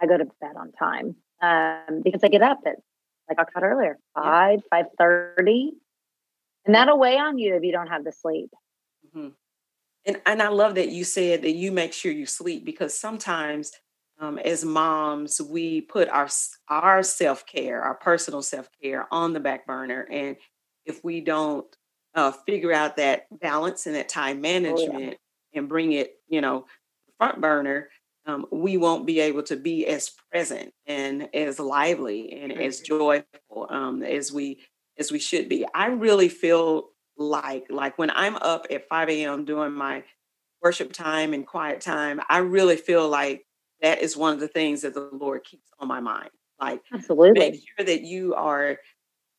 i 0.00 0.06
go 0.06 0.16
to 0.16 0.26
bed 0.40 0.56
on 0.56 0.70
time 0.72 1.16
um, 1.42 2.02
because 2.04 2.22
i 2.22 2.28
get 2.28 2.42
up 2.42 2.60
at 2.66 2.76
like 3.30 3.38
i 3.38 3.42
about 3.42 3.64
earlier 3.64 3.98
Yeah. 4.16 4.22
5 4.22 4.60
5.30 4.72 5.70
and 6.66 6.74
that'll 6.74 6.98
weigh 6.98 7.16
on 7.16 7.38
you 7.38 7.54
if 7.56 7.62
you 7.62 7.72
don't 7.72 7.88
have 7.88 8.04
the 8.04 8.12
sleep 8.12 8.50
Mhm. 9.14 9.34
And 10.06 10.20
and 10.26 10.42
I 10.42 10.48
love 10.48 10.74
that 10.76 10.88
you 10.90 11.04
said 11.04 11.42
that 11.42 11.52
you 11.52 11.72
make 11.72 11.92
sure 11.92 12.12
you 12.12 12.26
sleep 12.26 12.64
because 12.64 12.98
sometimes 12.98 13.72
um, 14.18 14.38
as 14.38 14.64
moms 14.64 15.40
we 15.40 15.82
put 15.82 16.08
our 16.08 16.28
our 16.68 17.02
self 17.02 17.46
care, 17.46 17.82
our 17.82 17.94
personal 17.96 18.42
self 18.42 18.68
care, 18.82 19.06
on 19.12 19.32
the 19.32 19.40
back 19.40 19.66
burner, 19.66 20.06
and 20.10 20.36
if 20.86 21.04
we 21.04 21.20
don't 21.20 21.66
uh, 22.14 22.32
figure 22.46 22.72
out 22.72 22.96
that 22.96 23.26
balance 23.40 23.86
and 23.86 23.94
that 23.96 24.08
time 24.08 24.40
management 24.40 25.16
and 25.54 25.68
bring 25.68 25.92
it, 25.92 26.14
you 26.28 26.40
know, 26.40 26.66
front 27.18 27.40
burner, 27.40 27.90
um, 28.26 28.46
we 28.52 28.76
won't 28.76 29.06
be 29.06 29.20
able 29.20 29.42
to 29.44 29.56
be 29.56 29.86
as 29.86 30.10
present 30.30 30.74
and 30.86 31.34
as 31.34 31.58
lively 31.58 32.32
and 32.32 32.52
as 32.52 32.80
joyful 32.80 33.66
um, 33.70 34.02
as 34.02 34.32
we 34.32 34.62
as 34.98 35.10
we 35.10 35.18
should 35.18 35.48
be. 35.48 35.66
I 35.74 35.86
really 35.86 36.28
feel 36.28 36.90
like 37.16 37.66
like 37.70 37.98
when 37.98 38.10
I'm 38.10 38.36
up 38.36 38.66
at 38.70 38.88
5 38.88 39.24
a.m. 39.24 39.44
doing 39.44 39.72
my 39.72 40.04
worship 40.62 40.92
time 40.92 41.32
and 41.34 41.46
quiet 41.46 41.80
time, 41.80 42.20
I 42.28 42.38
really 42.38 42.76
feel 42.76 43.08
like 43.08 43.46
that 43.82 44.00
is 44.00 44.16
one 44.16 44.34
of 44.34 44.40
the 44.40 44.48
things 44.48 44.82
that 44.82 44.94
the 44.94 45.10
Lord 45.12 45.44
keeps 45.44 45.70
on 45.78 45.88
my 45.88 46.00
mind. 46.00 46.30
Like 46.60 46.82
absolutely 46.92 47.30
make 47.34 47.56
sure 47.56 47.86
that 47.86 48.02
you 48.02 48.34
are 48.34 48.78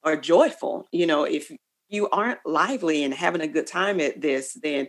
are 0.03 0.17
joyful. 0.17 0.87
You 0.91 1.05
know, 1.07 1.23
if 1.23 1.51
you 1.89 2.09
aren't 2.09 2.39
lively 2.45 3.03
and 3.03 3.13
having 3.13 3.41
a 3.41 3.47
good 3.47 3.67
time 3.67 3.99
at 4.01 4.21
this, 4.21 4.53
then 4.61 4.87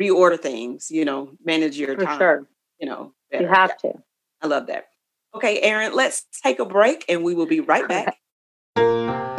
reorder 0.00 0.40
things, 0.40 0.90
you 0.90 1.04
know, 1.04 1.32
manage 1.44 1.78
your 1.78 1.96
for 1.96 2.06
time, 2.06 2.20
sure 2.20 2.48
you 2.78 2.86
know. 2.88 3.14
You 3.32 3.46
have 3.46 3.76
to 3.78 3.92
I 4.42 4.46
love 4.46 4.66
that. 4.68 4.86
Okay, 5.34 5.60
Erin, 5.60 5.92
let's 5.94 6.26
take 6.42 6.58
a 6.58 6.64
break 6.64 7.04
and 7.08 7.22
we 7.22 7.34
will 7.34 7.46
be 7.46 7.60
right 7.60 7.86
back. 8.76 9.29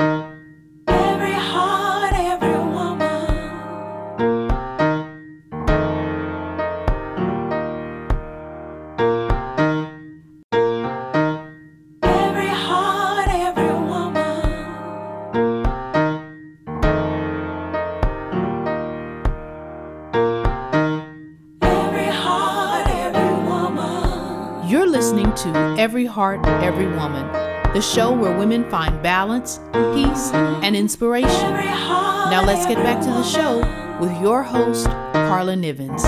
Every 25.81 26.05
Heart, 26.05 26.45
Every 26.45 26.85
Woman, 26.85 27.25
the 27.73 27.81
show 27.81 28.11
where 28.11 28.37
women 28.37 28.69
find 28.69 29.01
balance, 29.01 29.57
peace, 29.95 30.31
and 30.31 30.75
inspiration. 30.75 31.29
Now 31.31 32.43
let's 32.45 32.67
get 32.67 32.77
back 32.77 33.01
to 33.01 33.07
the 33.07 33.23
show 33.23 33.57
with 33.99 34.15
your 34.21 34.43
host, 34.43 34.85
Carla 34.85 35.55
Nivens. 35.55 36.03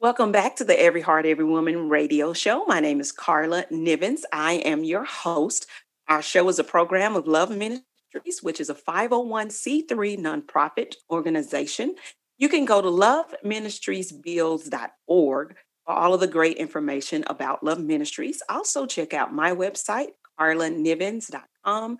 Welcome 0.00 0.32
back 0.32 0.56
to 0.56 0.64
the 0.64 0.76
Every 0.76 1.00
Heart, 1.00 1.26
Every 1.26 1.44
Woman 1.44 1.88
radio 1.88 2.32
show. 2.32 2.64
My 2.64 2.80
name 2.80 2.98
is 2.98 3.12
Carla 3.12 3.66
Nivens. 3.70 4.22
I 4.32 4.54
am 4.54 4.82
your 4.82 5.04
host. 5.04 5.64
Our 6.08 6.22
show 6.22 6.48
is 6.48 6.58
a 6.58 6.64
program 6.64 7.14
of 7.14 7.28
Love 7.28 7.50
Ministries, 7.50 8.42
which 8.42 8.60
is 8.60 8.68
a 8.68 8.74
501c3 8.74 10.18
nonprofit 10.18 10.94
organization. 11.08 11.94
You 12.40 12.48
can 12.48 12.64
go 12.64 12.80
to 12.80 12.88
loveministriesbills.org 12.88 15.56
for 15.84 15.94
all 15.94 16.14
of 16.14 16.20
the 16.20 16.26
great 16.26 16.56
information 16.56 17.22
about 17.26 17.62
Love 17.62 17.80
Ministries. 17.80 18.42
Also, 18.48 18.86
check 18.86 19.12
out 19.12 19.34
my 19.34 19.54
website, 19.54 20.12
carlanivens.com. 20.40 21.98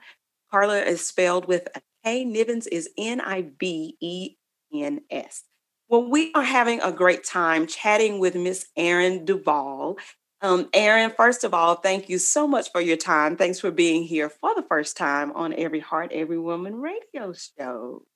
Carla 0.51 0.79
is 0.79 1.07
spelled 1.07 1.47
with 1.47 1.69
a 1.75 1.83
K. 2.03 2.25
Nivens 2.25 2.67
is 2.73 2.89
N 2.97 3.21
I 3.21 3.43
B 3.43 3.99
E 4.01 4.37
N 4.73 5.03
S. 5.11 5.43
Well, 5.91 6.09
we 6.09 6.33
are 6.35 6.43
having 6.43 6.81
a 6.81 6.91
great 6.91 7.23
time 7.23 7.67
chatting 7.67 8.19
with 8.19 8.35
Miss 8.35 8.67
Erin 8.79 9.27
Duval. 9.27 9.99
Um, 10.41 10.71
Erin, 10.73 11.13
first 11.15 11.45
of 11.45 11.53
all, 11.53 11.75
thank 11.75 12.09
you 12.09 12.17
so 12.17 12.49
much 12.49 12.73
for 12.73 12.81
your 12.81 12.97
time. 12.97 13.37
Thanks 13.37 13.61
for 13.61 13.71
being 13.71 14.05
here 14.05 14.31
for 14.31 14.55
the 14.55 14.63
first 14.63 14.97
time 14.97 15.33
on 15.33 15.53
Every 15.53 15.81
Heart, 15.81 16.13
Every 16.13 16.39
Woman 16.39 16.77
radio 16.77 17.35
show. 17.35 18.07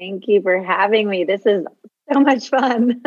Thank 0.00 0.28
you 0.28 0.40
for 0.40 0.62
having 0.62 1.10
me. 1.10 1.24
This 1.24 1.44
is 1.44 1.66
so 2.10 2.20
much 2.20 2.48
fun. 2.48 3.02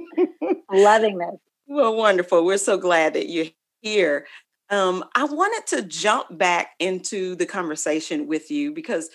Loving 0.72 1.18
this. 1.18 1.36
Well, 1.68 1.94
wonderful. 1.94 2.44
We're 2.44 2.58
so 2.58 2.76
glad 2.76 3.14
that 3.14 3.28
you're 3.28 3.46
here. 3.80 4.26
Um, 4.68 5.04
I 5.14 5.24
wanted 5.24 5.66
to 5.68 5.82
jump 5.82 6.36
back 6.36 6.70
into 6.80 7.36
the 7.36 7.46
conversation 7.46 8.26
with 8.26 8.50
you 8.50 8.72
because 8.72 9.10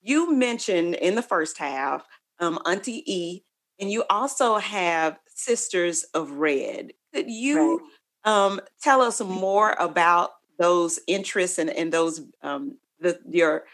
you 0.00 0.34
mentioned 0.34 0.94
in 0.94 1.14
the 1.14 1.22
first 1.22 1.58
half 1.58 2.06
um, 2.40 2.58
Auntie 2.64 3.04
E, 3.06 3.42
and 3.78 3.90
you 3.90 4.04
also 4.08 4.56
have 4.56 5.18
Sisters 5.28 6.04
of 6.14 6.30
Red. 6.32 6.92
Could 7.14 7.28
you 7.28 7.82
um, 8.24 8.60
tell 8.80 9.02
us 9.02 9.20
more 9.20 9.76
about 9.78 10.30
those 10.58 10.98
interests 11.06 11.58
and, 11.58 11.68
and 11.68 11.92
those 11.92 12.22
um, 12.42 12.78
the 12.98 13.20
your? 13.28 13.64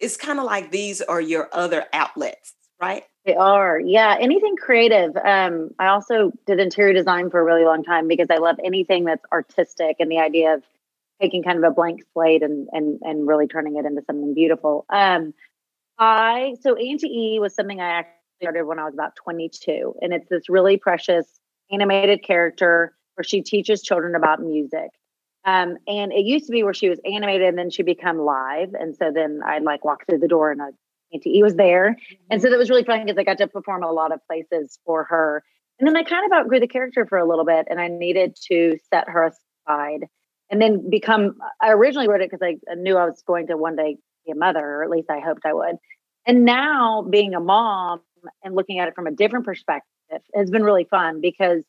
It's 0.00 0.16
kind 0.16 0.38
of 0.38 0.44
like 0.44 0.70
these 0.70 1.00
are 1.00 1.20
your 1.20 1.48
other 1.52 1.86
outlets, 1.92 2.54
right? 2.80 3.04
They 3.24 3.34
are. 3.34 3.80
Yeah. 3.80 4.16
Anything 4.20 4.56
creative. 4.56 5.16
Um, 5.16 5.70
I 5.78 5.88
also 5.88 6.32
did 6.46 6.60
interior 6.60 6.92
design 6.92 7.30
for 7.30 7.40
a 7.40 7.44
really 7.44 7.64
long 7.64 7.82
time 7.82 8.06
because 8.06 8.28
I 8.30 8.36
love 8.36 8.56
anything 8.64 9.04
that's 9.04 9.24
artistic 9.32 9.96
and 9.98 10.10
the 10.10 10.18
idea 10.18 10.54
of 10.54 10.62
taking 11.20 11.42
kind 11.42 11.58
of 11.58 11.64
a 11.64 11.74
blank 11.74 12.02
slate 12.12 12.42
and 12.42 12.68
and 12.72 13.00
and 13.02 13.26
really 13.26 13.46
turning 13.46 13.76
it 13.76 13.84
into 13.84 14.02
something 14.06 14.34
beautiful. 14.34 14.84
Um, 14.90 15.34
I 15.98 16.56
so 16.60 16.76
Auntie 16.76 17.08
E 17.08 17.38
was 17.40 17.54
something 17.54 17.80
I 17.80 17.86
actually 17.86 18.12
started 18.42 18.64
when 18.66 18.78
I 18.78 18.84
was 18.84 18.94
about 18.94 19.16
22, 19.16 19.94
and 20.02 20.12
it's 20.12 20.28
this 20.28 20.48
really 20.48 20.76
precious 20.76 21.26
animated 21.70 22.22
character 22.22 22.94
where 23.14 23.24
she 23.24 23.42
teaches 23.42 23.82
children 23.82 24.14
about 24.14 24.40
music. 24.40 24.90
Um, 25.46 25.76
and 25.86 26.12
it 26.12 26.26
used 26.26 26.46
to 26.46 26.52
be 26.52 26.62
where 26.62 26.74
she 26.74 26.88
was 26.88 26.98
animated 27.04 27.48
and 27.48 27.56
then 27.56 27.70
she'd 27.70 27.86
become 27.86 28.18
live, 28.18 28.74
and 28.74 28.96
so 28.96 29.10
then 29.14 29.40
I'd 29.46 29.62
like 29.62 29.84
walk 29.84 30.04
through 30.06 30.18
the 30.18 30.28
door 30.28 30.50
and 30.50 30.60
a 30.60 30.70
Auntie 31.12 31.40
was 31.40 31.54
there, 31.54 31.96
and 32.30 32.42
so 32.42 32.50
that 32.50 32.58
was 32.58 32.68
really 32.68 32.82
fun 32.82 33.04
because 33.04 33.16
I 33.16 33.22
got 33.22 33.38
to 33.38 33.46
perform 33.46 33.84
a 33.84 33.92
lot 33.92 34.12
of 34.12 34.18
places 34.26 34.76
for 34.84 35.04
her. 35.04 35.44
And 35.78 35.86
then 35.86 35.96
I 35.96 36.02
kind 36.02 36.26
of 36.26 36.36
outgrew 36.36 36.58
the 36.58 36.66
character 36.66 37.06
for 37.06 37.16
a 37.16 37.28
little 37.28 37.44
bit, 37.44 37.68
and 37.70 37.80
I 37.80 37.86
needed 37.86 38.36
to 38.48 38.76
set 38.90 39.08
her 39.08 39.30
aside 39.68 40.08
and 40.50 40.60
then 40.60 40.88
become 40.88 41.36
i 41.60 41.70
originally 41.70 42.08
wrote 42.08 42.20
it 42.20 42.30
because 42.30 42.56
I 42.70 42.74
knew 42.74 42.96
i 42.96 43.04
was 43.04 43.22
going 43.26 43.48
to 43.48 43.56
one 43.56 43.76
day 43.76 43.96
be 44.24 44.32
a 44.32 44.34
mother 44.34 44.60
or 44.60 44.84
at 44.84 44.90
least 44.90 45.10
i 45.10 45.20
hoped 45.20 45.42
i 45.44 45.52
would. 45.52 45.76
And 46.26 46.44
now 46.44 47.02
being 47.08 47.34
a 47.34 47.40
mom 47.40 48.00
and 48.42 48.54
looking 48.54 48.78
at 48.78 48.88
it 48.88 48.94
from 48.94 49.06
a 49.06 49.12
different 49.12 49.44
perspective 49.44 50.20
has 50.34 50.50
been 50.50 50.64
really 50.64 50.84
fun 50.84 51.20
because 51.20 51.62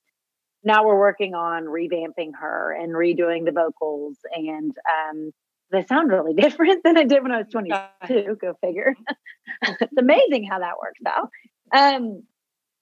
now 0.67 0.85
we're 0.85 0.99
working 0.99 1.33
on 1.33 1.63
revamping 1.63 2.31
her 2.39 2.71
and 2.71 2.93
redoing 2.93 3.45
the 3.45 3.51
vocals 3.51 4.17
and 4.33 4.75
um, 5.09 5.31
they 5.71 5.83
sound 5.85 6.11
really 6.11 6.33
different 6.41 6.83
than 6.83 6.97
i 6.97 7.03
did 7.03 7.23
when 7.23 7.31
i 7.31 7.37
was 7.37 7.47
22 7.51 8.37
go 8.39 8.53
figure 8.61 8.95
it's 9.63 9.97
amazing 9.97 10.45
how 10.45 10.59
that 10.59 10.75
works 10.79 10.99
out 11.07 11.29
um, 11.73 12.23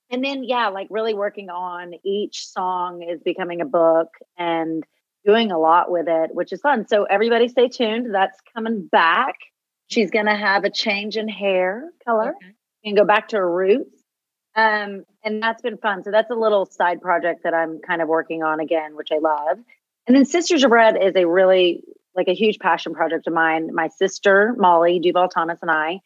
and 0.09 0.23
then 0.23 0.43
yeah 0.43 0.67
like 0.67 0.87
really 0.89 1.13
working 1.13 1.49
on 1.49 1.93
each 2.03 2.45
song 2.47 3.01
is 3.01 3.21
becoming 3.23 3.61
a 3.61 3.65
book 3.65 4.09
and 4.37 4.83
doing 5.25 5.51
a 5.51 5.57
lot 5.57 5.89
with 5.89 6.07
it, 6.07 6.29
which 6.33 6.53
is 6.53 6.61
fun. 6.61 6.87
So 6.87 7.03
everybody 7.05 7.47
stay 7.47 7.67
tuned. 7.67 8.13
That's 8.13 8.39
coming 8.53 8.87
back. 8.87 9.35
She's 9.87 10.11
going 10.11 10.27
to 10.27 10.35
have 10.35 10.63
a 10.63 10.69
change 10.69 11.17
in 11.17 11.27
hair 11.27 11.89
color 12.05 12.35
Okay. 12.35 12.53
and 12.85 12.95
go 12.95 13.03
back 13.05 13.29
to 13.29 13.37
her 13.37 13.51
roots. 13.51 14.03
Um, 14.55 15.03
and 15.25 15.41
that's 15.41 15.61
been 15.61 15.77
fun. 15.77 16.03
So 16.03 16.11
that's 16.11 16.31
a 16.31 16.35
little 16.35 16.65
side 16.65 17.01
project 17.01 17.43
that 17.43 17.53
I'm 17.53 17.79
kind 17.79 18.01
of 18.01 18.07
working 18.07 18.43
on 18.43 18.59
again, 18.59 18.95
which 18.95 19.09
I 19.11 19.17
love. 19.17 19.57
And 20.07 20.15
then 20.15 20.23
Sisters 20.23 20.63
of 20.63 20.71
Red 20.71 20.95
is 21.01 21.15
a 21.15 21.25
really 21.25 21.83
like 22.15 22.27
a 22.27 22.33
huge 22.33 22.59
passion 22.59 22.93
project 22.93 23.27
of 23.27 23.33
mine. 23.33 23.73
My 23.73 23.89
sister 23.89 24.55
Molly 24.57 24.99
Duval 24.99 25.27
Thomas 25.27 25.59
and 25.61 25.71
I 25.71 25.99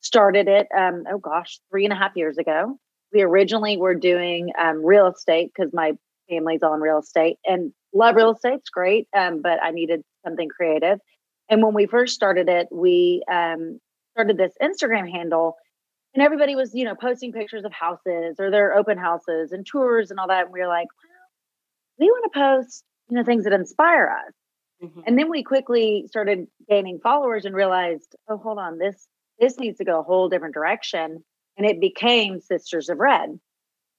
started 0.00 0.48
it. 0.48 0.66
Um, 0.76 1.04
oh 1.10 1.18
gosh, 1.18 1.60
three 1.70 1.84
and 1.84 1.92
a 1.92 1.96
half 1.96 2.12
years 2.16 2.38
ago. 2.38 2.76
We 3.12 3.22
originally 3.22 3.76
were 3.76 3.94
doing 3.94 4.50
um, 4.58 4.84
real 4.84 5.06
estate 5.06 5.52
because 5.54 5.72
my 5.72 5.92
family's 6.28 6.62
on 6.62 6.80
real 6.80 6.98
estate 6.98 7.36
and 7.44 7.72
love 7.92 8.16
real 8.16 8.32
estate. 8.32 8.54
It's 8.54 8.70
great, 8.70 9.06
um, 9.16 9.42
but 9.42 9.62
I 9.62 9.70
needed 9.70 10.02
something 10.24 10.48
creative. 10.48 10.98
And 11.48 11.62
when 11.62 11.74
we 11.74 11.86
first 11.86 12.14
started 12.14 12.48
it, 12.48 12.68
we 12.72 13.22
um, 13.30 13.78
started 14.14 14.38
this 14.38 14.54
Instagram 14.62 15.10
handle, 15.10 15.56
and 16.14 16.22
everybody 16.22 16.54
was, 16.54 16.74
you 16.74 16.84
know, 16.84 16.94
posting 16.94 17.32
pictures 17.32 17.64
of 17.64 17.72
houses 17.72 18.36
or 18.38 18.50
their 18.50 18.74
open 18.74 18.98
houses 18.98 19.52
and 19.52 19.66
tours 19.66 20.10
and 20.10 20.20
all 20.20 20.28
that. 20.28 20.44
And 20.44 20.52
we 20.52 20.60
were 20.60 20.66
like, 20.68 20.88
well, 21.02 22.06
we 22.06 22.06
want 22.10 22.32
to 22.32 22.38
post, 22.38 22.84
you 23.10 23.16
know, 23.16 23.24
things 23.24 23.44
that 23.44 23.52
inspire 23.52 24.08
us. 24.26 24.34
Mhm. 24.82 25.04
And 25.06 25.18
then 25.18 25.30
we 25.30 25.42
quickly 25.42 26.04
started 26.08 26.46
gaining 26.68 26.98
followers 27.00 27.44
and 27.44 27.54
realized, 27.54 28.14
oh, 28.28 28.36
hold 28.36 28.58
on, 28.58 28.78
this 28.78 29.06
this 29.38 29.58
needs 29.58 29.78
to 29.78 29.84
go 29.84 30.00
a 30.00 30.02
whole 30.02 30.28
different 30.28 30.54
direction. 30.54 31.24
And 31.56 31.66
it 31.66 31.80
became 31.80 32.40
Sisters 32.40 32.88
of 32.88 32.98
Red. 32.98 33.38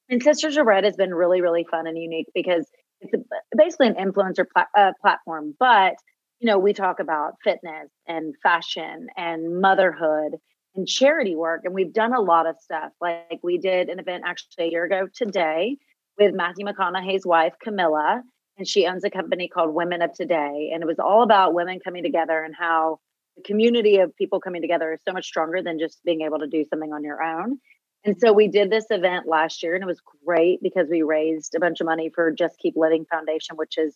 And 0.09 0.21
Sisters 0.23 0.57
of 0.57 0.65
Red 0.65 0.83
has 0.83 0.95
been 0.95 1.13
really, 1.13 1.41
really 1.41 1.65
fun 1.69 1.87
and 1.87 1.97
unique 1.97 2.27
because 2.33 2.67
it's 3.01 3.13
a, 3.13 3.17
basically 3.55 3.87
an 3.87 3.95
influencer 3.95 4.45
pla- 4.51 4.65
uh, 4.77 4.91
platform. 5.01 5.55
But 5.59 5.95
you 6.39 6.47
know, 6.47 6.59
we 6.59 6.73
talk 6.73 6.99
about 6.99 7.35
fitness 7.43 7.89
and 8.05 8.35
fashion 8.43 9.07
and 9.15 9.61
motherhood 9.61 10.35
and 10.75 10.87
charity 10.87 11.35
work, 11.35 11.61
and 11.63 11.73
we've 11.73 11.93
done 11.93 12.13
a 12.13 12.21
lot 12.21 12.47
of 12.47 12.55
stuff. 12.59 12.91
Like 12.99 13.39
we 13.43 13.57
did 13.57 13.89
an 13.89 13.99
event 13.99 14.23
actually 14.25 14.67
a 14.67 14.71
year 14.71 14.85
ago 14.85 15.07
today 15.13 15.77
with 16.17 16.33
Matthew 16.33 16.65
McConaughey's 16.65 17.25
wife 17.25 17.53
Camila, 17.65 18.21
and 18.57 18.67
she 18.67 18.85
owns 18.85 19.03
a 19.03 19.09
company 19.09 19.47
called 19.47 19.73
Women 19.73 20.01
of 20.01 20.13
Today, 20.13 20.71
and 20.73 20.83
it 20.83 20.85
was 20.87 20.99
all 20.99 21.23
about 21.23 21.53
women 21.53 21.79
coming 21.83 22.03
together 22.03 22.43
and 22.43 22.55
how 22.57 22.99
the 23.35 23.43
community 23.43 23.97
of 23.97 24.15
people 24.15 24.39
coming 24.39 24.61
together 24.61 24.93
is 24.93 24.99
so 25.07 25.13
much 25.13 25.25
stronger 25.25 25.61
than 25.61 25.79
just 25.79 26.03
being 26.03 26.21
able 26.21 26.39
to 26.39 26.47
do 26.47 26.65
something 26.69 26.93
on 26.93 27.03
your 27.03 27.21
own. 27.23 27.59
And 28.05 28.15
so 28.19 28.33
we 28.33 28.47
did 28.47 28.69
this 28.69 28.85
event 28.89 29.27
last 29.27 29.63
year 29.63 29.75
and 29.75 29.83
it 29.83 29.87
was 29.87 30.01
great 30.25 30.61
because 30.61 30.87
we 30.89 31.03
raised 31.03 31.55
a 31.55 31.59
bunch 31.59 31.79
of 31.79 31.85
money 31.85 32.11
for 32.13 32.31
Just 32.31 32.59
Keep 32.59 32.75
Living 32.75 33.05
Foundation, 33.09 33.55
which 33.55 33.77
is 33.77 33.95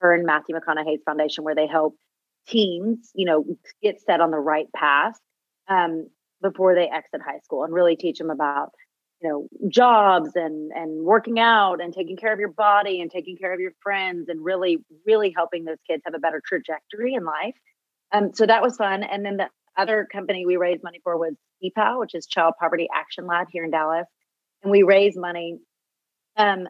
her 0.00 0.14
and 0.14 0.24
Matthew 0.24 0.56
McConaughey's 0.56 1.02
foundation, 1.04 1.44
where 1.44 1.54
they 1.54 1.66
help 1.66 1.94
teens, 2.48 3.10
you 3.14 3.26
know, 3.26 3.44
get 3.82 4.00
set 4.00 4.20
on 4.20 4.30
the 4.30 4.38
right 4.38 4.72
path 4.74 5.20
um, 5.68 6.08
before 6.42 6.74
they 6.74 6.88
exit 6.88 7.20
high 7.24 7.40
school 7.40 7.64
and 7.64 7.72
really 7.72 7.96
teach 7.96 8.18
them 8.18 8.30
about, 8.30 8.70
you 9.20 9.28
know, 9.28 9.48
jobs 9.68 10.30
and 10.34 10.72
and 10.72 11.04
working 11.04 11.38
out 11.38 11.80
and 11.80 11.92
taking 11.92 12.16
care 12.16 12.32
of 12.32 12.38
your 12.38 12.52
body 12.52 13.00
and 13.00 13.10
taking 13.10 13.36
care 13.36 13.52
of 13.52 13.60
your 13.60 13.72
friends 13.82 14.28
and 14.28 14.44
really, 14.44 14.78
really 15.06 15.32
helping 15.34 15.64
those 15.64 15.78
kids 15.88 16.02
have 16.04 16.14
a 16.14 16.18
better 16.18 16.40
trajectory 16.44 17.14
in 17.14 17.24
life. 17.24 17.54
Um, 18.12 18.30
so 18.34 18.46
that 18.46 18.62
was 18.62 18.76
fun. 18.76 19.02
And 19.02 19.24
then 19.24 19.36
the 19.36 19.48
other 19.76 20.06
company 20.10 20.46
we 20.46 20.56
raised 20.56 20.82
money 20.82 21.00
for 21.02 21.16
was 21.18 21.34
CPAL, 21.62 22.00
which 22.00 22.14
is 22.14 22.26
Child 22.26 22.54
Poverty 22.60 22.88
Action 22.94 23.26
Lab 23.26 23.48
here 23.50 23.64
in 23.64 23.70
Dallas. 23.70 24.06
And 24.62 24.70
we 24.70 24.82
raised 24.82 25.18
money 25.18 25.58
um, 26.36 26.68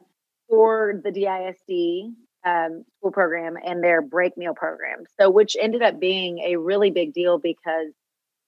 for 0.49 1.01
the 1.03 1.11
DISD 1.11 2.13
um, 2.45 2.85
school 2.99 3.13
program 3.13 3.55
and 3.63 3.83
their 3.83 4.03
break 4.03 4.37
meal 4.37 4.55
program. 4.55 5.05
So, 5.19 5.31
which 5.31 5.57
ended 5.61 5.83
up 5.83 6.01
being 6.01 6.39
a 6.41 6.57
really 6.57 6.91
big 6.91 7.13
deal 7.13 7.39
because 7.39 7.93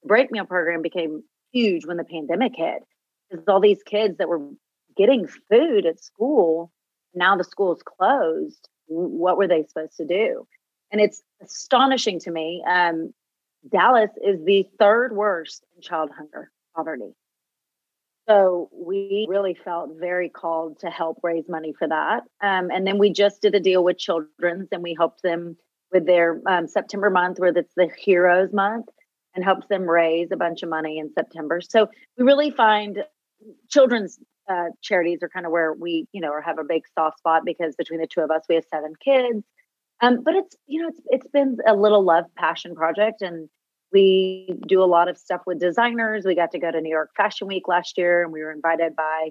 break 0.04 0.30
meal 0.30 0.46
program 0.46 0.82
became 0.82 1.22
huge 1.52 1.86
when 1.86 1.96
the 1.96 2.04
pandemic 2.04 2.52
hit. 2.56 2.82
Because 3.28 3.44
all 3.48 3.60
these 3.60 3.82
kids 3.84 4.18
that 4.18 4.28
were 4.28 4.48
getting 4.96 5.26
food 5.48 5.86
at 5.86 6.02
school, 6.02 6.72
now 7.14 7.36
the 7.36 7.44
school's 7.44 7.82
closed. 7.82 8.68
What 8.86 9.36
were 9.36 9.46
they 9.46 9.64
supposed 9.64 9.96
to 9.98 10.04
do? 10.04 10.46
And 10.90 11.00
it's 11.00 11.22
astonishing 11.42 12.18
to 12.20 12.30
me. 12.30 12.64
Um, 12.66 13.12
Dallas 13.70 14.10
is 14.24 14.44
the 14.44 14.68
third 14.78 15.14
worst 15.14 15.64
in 15.76 15.82
child 15.82 16.10
hunger 16.16 16.50
poverty. 16.74 17.14
So 18.28 18.70
we 18.72 19.26
really 19.28 19.54
felt 19.54 19.98
very 19.98 20.28
called 20.28 20.80
to 20.80 20.90
help 20.90 21.18
raise 21.22 21.48
money 21.48 21.72
for 21.76 21.88
that. 21.88 22.22
Um, 22.40 22.70
and 22.70 22.86
then 22.86 22.98
we 22.98 23.12
just 23.12 23.42
did 23.42 23.54
a 23.54 23.60
deal 23.60 23.82
with 23.82 23.98
Children's 23.98 24.68
and 24.72 24.82
we 24.82 24.94
helped 24.96 25.22
them 25.22 25.56
with 25.92 26.06
their 26.06 26.40
um, 26.46 26.68
September 26.68 27.10
month, 27.10 27.38
where 27.40 27.50
it's 27.50 27.74
the 27.76 27.88
Heroes 27.98 28.52
Month, 28.52 28.86
and 29.34 29.44
helps 29.44 29.66
them 29.68 29.82
raise 29.82 30.28
a 30.32 30.36
bunch 30.36 30.62
of 30.62 30.68
money 30.68 30.98
in 30.98 31.12
September. 31.12 31.60
So 31.60 31.88
we 32.18 32.24
really 32.24 32.50
find 32.50 33.04
children's 33.68 34.18
uh, 34.50 34.70
charities 34.82 35.20
are 35.22 35.28
kind 35.28 35.46
of 35.46 35.52
where 35.52 35.72
we, 35.72 36.06
you 36.12 36.20
know, 36.20 36.32
have 36.44 36.58
a 36.58 36.64
big 36.64 36.82
soft 36.98 37.18
spot 37.18 37.42
because 37.44 37.76
between 37.76 38.00
the 38.00 38.06
two 38.06 38.20
of 38.20 38.30
us, 38.30 38.42
we 38.48 38.56
have 38.56 38.64
seven 38.70 38.94
kids. 39.02 39.44
Um, 40.02 40.22
but 40.24 40.34
it's 40.34 40.56
you 40.66 40.80
know 40.80 40.88
it's 40.88 41.00
it's 41.06 41.28
been 41.28 41.58
a 41.66 41.74
little 41.74 42.02
love 42.02 42.24
passion 42.34 42.74
project, 42.74 43.20
and 43.20 43.48
we 43.92 44.54
do 44.66 44.82
a 44.82 44.86
lot 44.86 45.08
of 45.08 45.18
stuff 45.18 45.42
with 45.46 45.60
designers. 45.60 46.24
We 46.24 46.34
got 46.34 46.52
to 46.52 46.58
go 46.58 46.70
to 46.70 46.80
New 46.80 46.90
York 46.90 47.10
Fashion 47.16 47.46
Week 47.46 47.68
last 47.68 47.98
year, 47.98 48.22
and 48.22 48.32
we 48.32 48.40
were 48.40 48.50
invited 48.50 48.96
by 48.96 49.30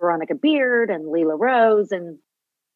Veronica 0.00 0.34
Beard 0.34 0.90
and 0.90 1.08
Lela 1.08 1.36
Rose, 1.36 1.92
and 1.92 2.18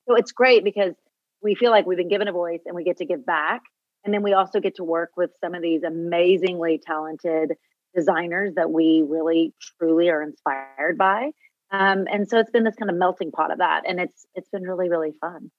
so 0.09 0.15
it's 0.15 0.33
great 0.33 0.63
because 0.63 0.95
we 1.43 1.55
feel 1.55 1.71
like 1.71 1.87
we've 1.87 1.99
been 1.99 2.09
given 2.09 2.29
a 2.29 2.33
voice 2.33 2.61
and 2.67 2.77
we 2.77 2.85
get 2.85 2.99
to 2.99 3.05
give 3.05 3.27
back. 3.27 3.63
And 4.05 4.13
then 4.13 4.23
we 4.23 4.33
also 4.33 4.61
get 4.61 4.77
to 4.77 4.85
work 4.85 5.11
with 5.17 5.31
some 5.43 5.55
of 5.55 5.63
these 5.63 5.83
amazingly 5.83 6.81
talented 6.85 7.53
designers 7.95 8.55
that 8.57 8.71
we 8.71 9.05
really 9.07 9.55
truly 9.79 10.09
are 10.11 10.23
inspired 10.23 10.97
by. 10.99 11.31
Um, 11.71 12.07
and 12.11 12.29
so 12.29 12.39
it's 12.39 12.51
been 12.51 12.65
this 12.65 12.75
kind 12.77 12.91
of 12.91 12.97
melting 12.97 13.31
pot 13.33 13.51
of 13.51 13.59
that, 13.59 13.83
and 13.87 13.99
it's 14.01 14.27
it's 14.35 14.49
been 14.51 14.63
really 14.65 14.89
really 14.91 15.13
fun. 15.21 15.51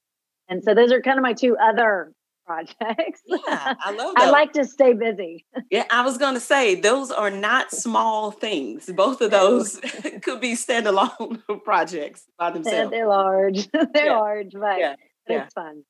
And 0.49 0.63
so 0.63 0.75
those 0.75 0.91
are 0.91 1.01
kind 1.01 1.17
of 1.17 1.23
my 1.23 1.33
two 1.33 1.55
other 1.57 2.11
projects. 2.45 3.21
Yeah, 3.25 3.73
I 3.79 3.91
love 3.91 4.13
I 4.17 4.29
like 4.29 4.53
to 4.53 4.65
stay 4.65 4.93
busy. 4.93 5.45
Yeah, 5.71 5.85
I 5.89 6.03
was 6.03 6.17
going 6.17 6.33
to 6.35 6.39
say 6.39 6.75
those 6.75 7.09
are 7.11 7.31
not 7.31 7.71
small 7.85 8.29
things. 8.29 8.89
Both 8.95 9.21
of 9.21 9.31
those 9.31 9.79
could 10.21 10.41
be 10.41 10.53
standalone 10.53 11.41
projects 11.63 12.25
by 12.37 12.51
themselves. 12.51 12.91
they're 12.91 13.07
large. 13.07 13.71
they're 13.71 13.87
Yeah. 14.05 14.17
large, 14.19 14.51
but, 14.51 14.77
Yeah, 14.79 14.95
but 15.25 15.33
yeah. 15.33 15.43
it's 15.45 15.53
fun. 15.53 15.83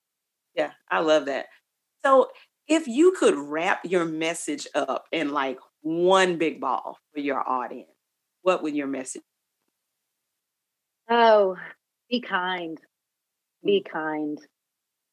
Yeah, 0.55 0.71
I 0.91 0.99
love 0.99 1.25
that. 1.25 1.47
So, 2.05 2.27
if 2.67 2.87
you 2.87 3.13
could 3.13 3.35
wrap 3.35 3.81
your 3.85 4.05
message 4.05 4.67
up 4.75 5.05
in 5.11 5.29
like 5.31 5.59
one 5.81 6.37
big 6.37 6.61
ball 6.61 6.97
for 7.13 7.19
your 7.19 7.47
audience, 7.47 7.89
what 8.41 8.63
would 8.63 8.75
your 8.75 8.87
message? 8.87 9.23
Oh, 11.09 11.57
be 12.09 12.21
kind. 12.21 12.79
Be 13.65 13.81
Mm. 13.81 13.83
kind. 13.83 14.39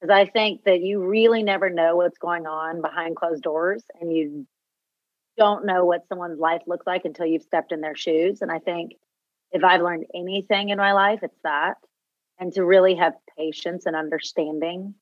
Because 0.00 0.14
I 0.14 0.26
think 0.26 0.64
that 0.64 0.82
you 0.82 1.04
really 1.04 1.42
never 1.42 1.70
know 1.70 1.96
what's 1.96 2.18
going 2.18 2.46
on 2.46 2.82
behind 2.82 3.16
closed 3.16 3.42
doors 3.42 3.84
and 4.00 4.12
you 4.14 4.46
don't 5.38 5.66
know 5.66 5.84
what 5.84 6.08
someone's 6.08 6.40
life 6.40 6.62
looks 6.66 6.86
like 6.86 7.04
until 7.04 7.26
you've 7.26 7.42
stepped 7.42 7.72
in 7.72 7.80
their 7.82 7.96
shoes. 7.96 8.42
And 8.42 8.52
I 8.52 8.58
think 8.60 8.92
if 9.52 9.64
I've 9.64 9.82
learned 9.82 10.06
anything 10.14 10.70
in 10.70 10.78
my 10.78 10.92
life, 10.92 11.20
it's 11.22 11.40
that. 11.44 11.76
And 12.38 12.52
to 12.54 12.64
really 12.64 12.96
have 12.96 13.14
patience 13.38 13.86
and 13.86 13.96
understanding. 13.96 14.94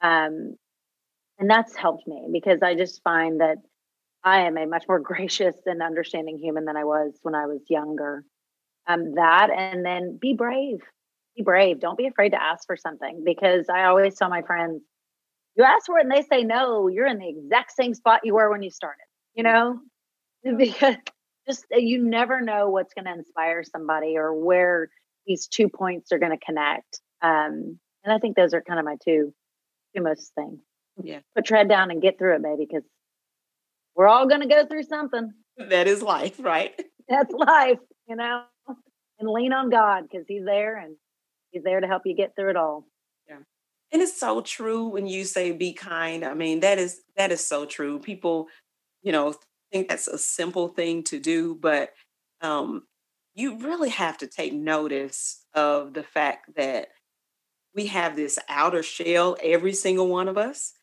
Um, 0.00 0.56
and 1.38 1.50
that's 1.50 1.74
helped 1.74 2.06
me 2.06 2.28
because 2.32 2.62
I 2.62 2.74
just 2.74 3.02
find 3.02 3.40
that 3.40 3.58
I 4.22 4.42
am 4.42 4.56
a 4.56 4.66
much 4.66 4.84
more 4.88 5.00
gracious 5.00 5.56
and 5.66 5.82
understanding 5.82 6.38
human 6.38 6.64
than 6.64 6.76
I 6.76 6.84
was 6.84 7.18
when 7.22 7.34
I 7.34 7.46
was 7.46 7.60
younger. 7.68 8.24
Um, 8.86 9.14
that 9.14 9.50
and 9.50 9.84
then 9.84 10.18
be 10.20 10.34
brave. 10.34 10.80
Be 11.36 11.42
brave. 11.42 11.80
Don't 11.80 11.98
be 11.98 12.06
afraid 12.06 12.30
to 12.30 12.42
ask 12.42 12.66
for 12.66 12.76
something 12.76 13.22
because 13.24 13.66
I 13.68 13.84
always 13.84 14.14
tell 14.16 14.28
my 14.28 14.42
friends, 14.42 14.82
you 15.56 15.64
ask 15.64 15.86
for 15.86 15.98
it 15.98 16.06
and 16.06 16.12
they 16.12 16.22
say 16.22 16.42
no, 16.42 16.88
you're 16.88 17.06
in 17.06 17.18
the 17.18 17.28
exact 17.28 17.72
same 17.72 17.94
spot 17.94 18.20
you 18.24 18.34
were 18.34 18.50
when 18.50 18.62
you 18.62 18.70
started, 18.70 19.04
you 19.34 19.42
know? 19.42 19.80
Because 20.58 20.96
just 21.48 21.64
uh, 21.74 21.78
you 21.78 22.04
never 22.04 22.42
know 22.42 22.68
what's 22.68 22.92
going 22.92 23.06
to 23.06 23.14
inspire 23.14 23.62
somebody 23.62 24.18
or 24.18 24.34
where 24.34 24.90
these 25.26 25.46
two 25.46 25.70
points 25.70 26.12
are 26.12 26.18
going 26.18 26.38
to 26.38 26.44
connect. 26.44 27.00
Um, 27.22 27.78
and 28.04 28.12
I 28.12 28.18
think 28.18 28.36
those 28.36 28.52
are 28.52 28.60
kind 28.60 28.78
of 28.78 28.84
my 28.84 28.96
two 29.02 29.32
two 29.96 30.02
most 30.02 30.32
things. 30.34 30.60
Yeah. 31.02 31.20
Put 31.34 31.50
your 31.50 31.58
head 31.58 31.68
down 31.68 31.90
and 31.90 32.02
get 32.02 32.18
through 32.18 32.36
it, 32.36 32.42
baby, 32.42 32.66
because 32.68 32.84
we're 33.94 34.08
all 34.08 34.26
going 34.26 34.40
to 34.40 34.48
go 34.48 34.66
through 34.66 34.84
something. 34.84 35.32
That 35.56 35.86
is 35.86 36.02
life, 36.02 36.36
right? 36.38 36.72
That's 37.08 37.32
life, 37.32 37.78
you 38.08 38.16
know? 38.16 38.42
And 39.18 39.28
lean 39.28 39.52
on 39.52 39.70
God 39.70 40.04
because 40.10 40.26
He's 40.26 40.44
there 40.44 40.76
and 40.76 40.96
He's 41.50 41.62
there 41.62 41.80
to 41.80 41.86
help 41.86 42.02
you 42.04 42.16
get 42.16 42.34
through 42.34 42.50
it 42.50 42.56
all. 42.56 42.86
Yeah. 43.28 43.38
And 43.92 44.02
it's 44.02 44.18
so 44.18 44.40
true 44.40 44.88
when 44.88 45.06
you 45.06 45.24
say 45.24 45.52
be 45.52 45.72
kind. 45.72 46.24
I 46.24 46.34
mean, 46.34 46.60
that 46.60 46.78
is 46.78 47.00
that 47.16 47.30
is 47.30 47.46
so 47.46 47.64
true. 47.64 48.00
People, 48.00 48.48
you 49.02 49.12
know, 49.12 49.34
think 49.74 49.88
that's 49.88 50.08
a 50.08 50.18
simple 50.18 50.68
thing 50.68 51.02
to 51.04 51.18
do, 51.18 51.54
but 51.54 51.90
um, 52.40 52.84
you 53.34 53.58
really 53.58 53.90
have 53.90 54.18
to 54.18 54.26
take 54.26 54.52
notice 54.52 55.44
of 55.52 55.94
the 55.94 56.04
fact 56.04 56.54
that 56.56 56.88
we 57.74 57.86
have 57.86 58.14
this 58.14 58.38
outer 58.48 58.84
shell, 58.84 59.36
every 59.42 59.72
single 59.72 60.08
one 60.08 60.28
of 60.28 60.38
us, 60.38 60.74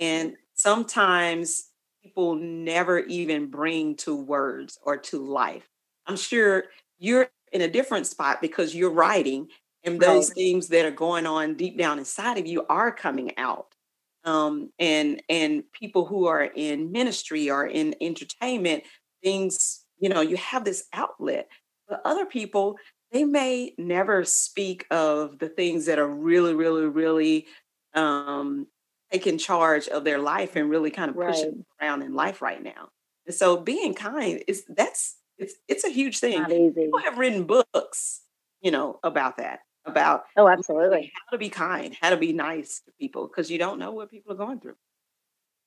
and 0.00 0.36
sometimes 0.54 1.70
people 2.02 2.34
never 2.36 3.00
even 3.00 3.48
bring 3.50 3.96
to 3.96 4.16
words 4.16 4.78
or 4.82 4.96
to 4.96 5.18
life. 5.24 5.68
I'm 6.06 6.16
sure 6.16 6.64
you're 6.98 7.30
in 7.52 7.60
a 7.62 7.68
different 7.68 8.06
spot 8.06 8.40
because 8.40 8.74
you're 8.74 8.92
writing 8.92 9.48
and 9.84 10.00
those 10.00 10.30
Right. 10.30 10.36
things 10.36 10.68
that 10.68 10.86
are 10.86 10.90
going 10.90 11.26
on 11.26 11.54
deep 11.56 11.78
down 11.78 11.98
inside 11.98 12.38
of 12.38 12.46
you 12.46 12.66
are 12.68 12.92
coming 12.92 13.36
out 13.38 13.74
um, 14.24 14.70
and 14.78 15.22
and 15.28 15.64
people 15.72 16.04
who 16.06 16.26
are 16.26 16.44
in 16.44 16.92
ministry 16.92 17.50
or 17.50 17.66
in 17.66 17.94
entertainment 18.00 18.84
things 19.22 19.84
you 19.98 20.08
know 20.08 20.20
you 20.20 20.36
have 20.36 20.64
this 20.64 20.86
outlet 20.92 21.48
but 21.88 22.00
other 22.04 22.26
people 22.26 22.76
they 23.12 23.24
may 23.24 23.74
never 23.78 24.24
speak 24.24 24.86
of 24.90 25.38
the 25.38 25.48
things 25.48 25.86
that 25.86 25.98
are 25.98 26.08
really 26.08 26.54
really 26.54 26.86
really 26.86 27.46
um, 27.94 28.66
taking 29.12 29.38
charge 29.38 29.88
of 29.88 30.04
their 30.04 30.18
life 30.18 30.56
and 30.56 30.70
really 30.70 30.90
kind 30.90 31.10
of 31.10 31.16
pushing 31.16 31.64
around 31.80 32.02
in 32.02 32.14
life 32.14 32.40
right 32.42 32.62
now 32.62 32.88
and 33.26 33.34
so 33.34 33.56
being 33.56 33.94
kind 33.94 34.42
is 34.48 34.64
that's 34.68 35.16
it's 35.38 35.54
it's 35.68 35.84
a 35.84 35.90
huge 35.90 36.18
thing 36.18 36.40
Not 36.42 36.52
easy. 36.52 36.84
people 36.84 37.00
have 37.00 37.18
written 37.18 37.44
books 37.44 38.20
you 38.60 38.70
know 38.70 38.98
about 39.02 39.36
that 39.38 39.60
about 39.86 40.24
Oh, 40.36 40.48
absolutely. 40.48 41.10
how 41.14 41.32
to 41.32 41.38
be 41.38 41.48
kind, 41.48 41.96
how 42.00 42.10
to 42.10 42.16
be 42.16 42.32
nice 42.32 42.82
to 42.86 42.92
people, 42.98 43.26
because 43.26 43.50
you 43.50 43.58
don't 43.58 43.78
know 43.78 43.92
what 43.92 44.10
people 44.10 44.32
are 44.32 44.36
going 44.36 44.60
through. 44.60 44.76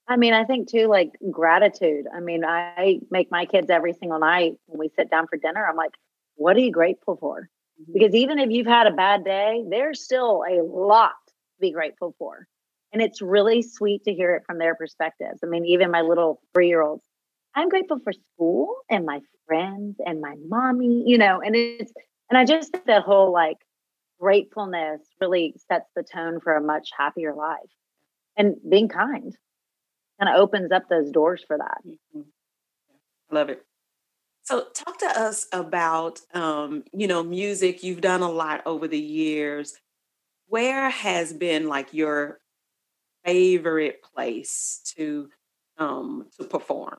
I 0.08 0.18
mean, 0.18 0.34
I 0.34 0.44
think 0.44 0.70
too, 0.70 0.88
like 0.88 1.12
gratitude. 1.32 2.06
I 2.14 2.20
mean, 2.20 2.44
I 2.44 3.00
make 3.10 3.32
my 3.32 3.46
kids 3.46 3.70
every 3.70 3.94
single 3.94 4.20
night 4.20 4.54
when 4.68 4.80
we 4.80 4.90
sit 4.96 5.10
down 5.10 5.28
for 5.28 5.38
dinner. 5.38 5.66
I'm 5.66 5.76
like, 5.78 5.94
what 6.36 6.56
are 6.56 6.60
you 6.60 6.72
grateful 6.72 7.18
for? 7.18 7.50
Mm-hmm. 7.82 7.94
Because 7.94 8.14
even 8.14 8.38
if 8.40 8.52
you've 8.52 8.68
had 8.68 8.88
a 8.88 8.92
bad 8.92 9.24
day, 9.24 9.64
there's 9.70 10.04
still 10.04 10.44
a 10.48 10.62
lot 10.62 11.14
to 11.28 11.62
be 11.62 11.72
grateful 11.72 12.14
for. 12.20 12.48
And 12.94 13.02
it's 13.02 13.22
really 13.22 13.64
sweet 13.64 14.04
to 14.06 14.14
hear 14.14 14.36
it 14.36 14.44
from 14.46 14.60
their 14.60 14.76
perspectives. 14.76 15.40
I 15.44 15.48
mean, 15.48 15.66
even 15.66 15.92
my 15.92 16.02
little 16.02 16.40
three 16.54 16.68
year 16.68 16.82
olds, 16.82 17.04
I'm 17.56 17.68
grateful 17.70 18.00
for 18.04 18.14
school 18.14 18.76
and 18.90 19.06
my 19.06 19.20
friends 19.48 19.98
and 20.06 20.22
my 20.22 20.36
mommy, 20.48 21.04
you 21.06 21.18
know, 21.18 21.42
and 21.42 21.56
it's, 21.56 21.92
and 22.30 22.38
I 22.38 22.46
just 22.46 22.72
that 22.86 23.02
whole 23.04 23.34
like 23.34 23.58
gratefulness 24.20 25.02
really 25.20 25.56
sets 25.68 25.90
the 25.96 26.04
tone 26.04 26.40
for 26.40 26.56
a 26.56 26.62
much 26.62 26.90
happier 26.96 27.34
life. 27.34 27.60
And 28.38 28.56
being 28.70 28.88
kind 28.90 29.36
kind 30.20 30.34
of 30.36 30.40
opens 30.42 30.72
up 30.72 30.84
those 30.90 31.12
doors 31.12 31.44
for 31.48 31.58
that. 31.58 31.82
Mhm. 32.16 32.26
Love 33.32 33.50
it. 33.50 33.66
So, 34.44 34.66
talk 34.74 35.00
to 35.00 35.08
us 35.08 35.48
about, 35.54 36.22
um, 36.34 36.84
you 36.94 37.08
know, 37.08 37.24
music. 37.24 37.84
You've 37.84 38.02
done 38.02 38.22
a 38.22 38.32
lot 38.32 38.62
over 38.66 38.88
the 38.88 39.00
years. 39.00 39.76
Where 40.48 40.90
has 40.90 41.34
been 41.34 41.68
like 41.68 41.94
your 41.94 42.40
favorite 43.26 44.04
place 44.04 44.82
to 44.96 45.30
um, 45.78 46.28
to 46.38 46.46
perform? 46.46 46.98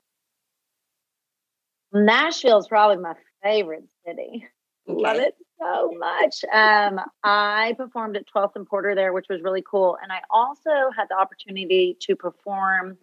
Nashville 1.93 2.59
is 2.59 2.69
probably 2.69 2.97
my 2.97 3.15
favorite 3.43 3.85
city. 4.07 4.47
Love 4.87 5.17
it 5.17 5.35
so 5.59 5.93
much. 5.97 6.45
Um, 6.53 7.01
I 7.23 7.75
performed 7.79 8.17
at 8.17 8.25
12th 8.35 8.57
and 8.57 8.67
Porter 8.67 8.95
there, 8.95 9.13
which 9.13 9.27
was 9.31 9.41
really 9.43 9.63
cool. 9.69 9.97
And 10.03 10.13
I 10.13 10.21
also 10.29 10.91
had 10.95 11.07
the 11.09 11.17
opportunity 11.17 11.97
to 12.01 12.17
perform 12.17 12.99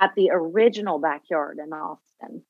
at 0.00 0.14
the 0.14 0.30
original 0.32 0.98
backyard 0.98 1.58
in 1.62 1.72
Austin, 1.72 2.42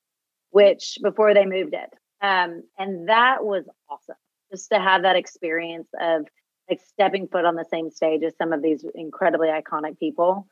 which 0.51 0.97
before 1.01 1.33
they 1.33 1.45
moved 1.45 1.73
it. 1.73 1.89
Um, 2.21 2.63
and 2.77 3.09
that 3.09 3.43
was 3.43 3.65
awesome 3.89 4.15
just 4.51 4.69
to 4.71 4.79
have 4.79 5.03
that 5.03 5.15
experience 5.15 5.87
of 5.99 6.25
like 6.69 6.81
stepping 6.87 7.27
foot 7.27 7.45
on 7.45 7.55
the 7.55 7.65
same 7.71 7.89
stage 7.89 8.21
as 8.23 8.33
some 8.37 8.53
of 8.53 8.61
these 8.61 8.85
incredibly 8.95 9.47
iconic 9.47 9.97
people. 9.99 10.47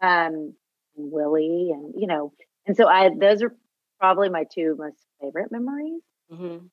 Um, 0.00 0.54
Willie 0.96 1.70
and 1.72 1.94
you 1.96 2.06
know, 2.06 2.32
and 2.66 2.76
so 2.76 2.86
I 2.88 3.10
those 3.18 3.42
are 3.42 3.54
probably 3.98 4.28
my 4.28 4.44
two 4.52 4.76
most 4.78 4.96
favorite 5.20 5.50
memories 5.52 6.02
Mhm. 6.30 6.68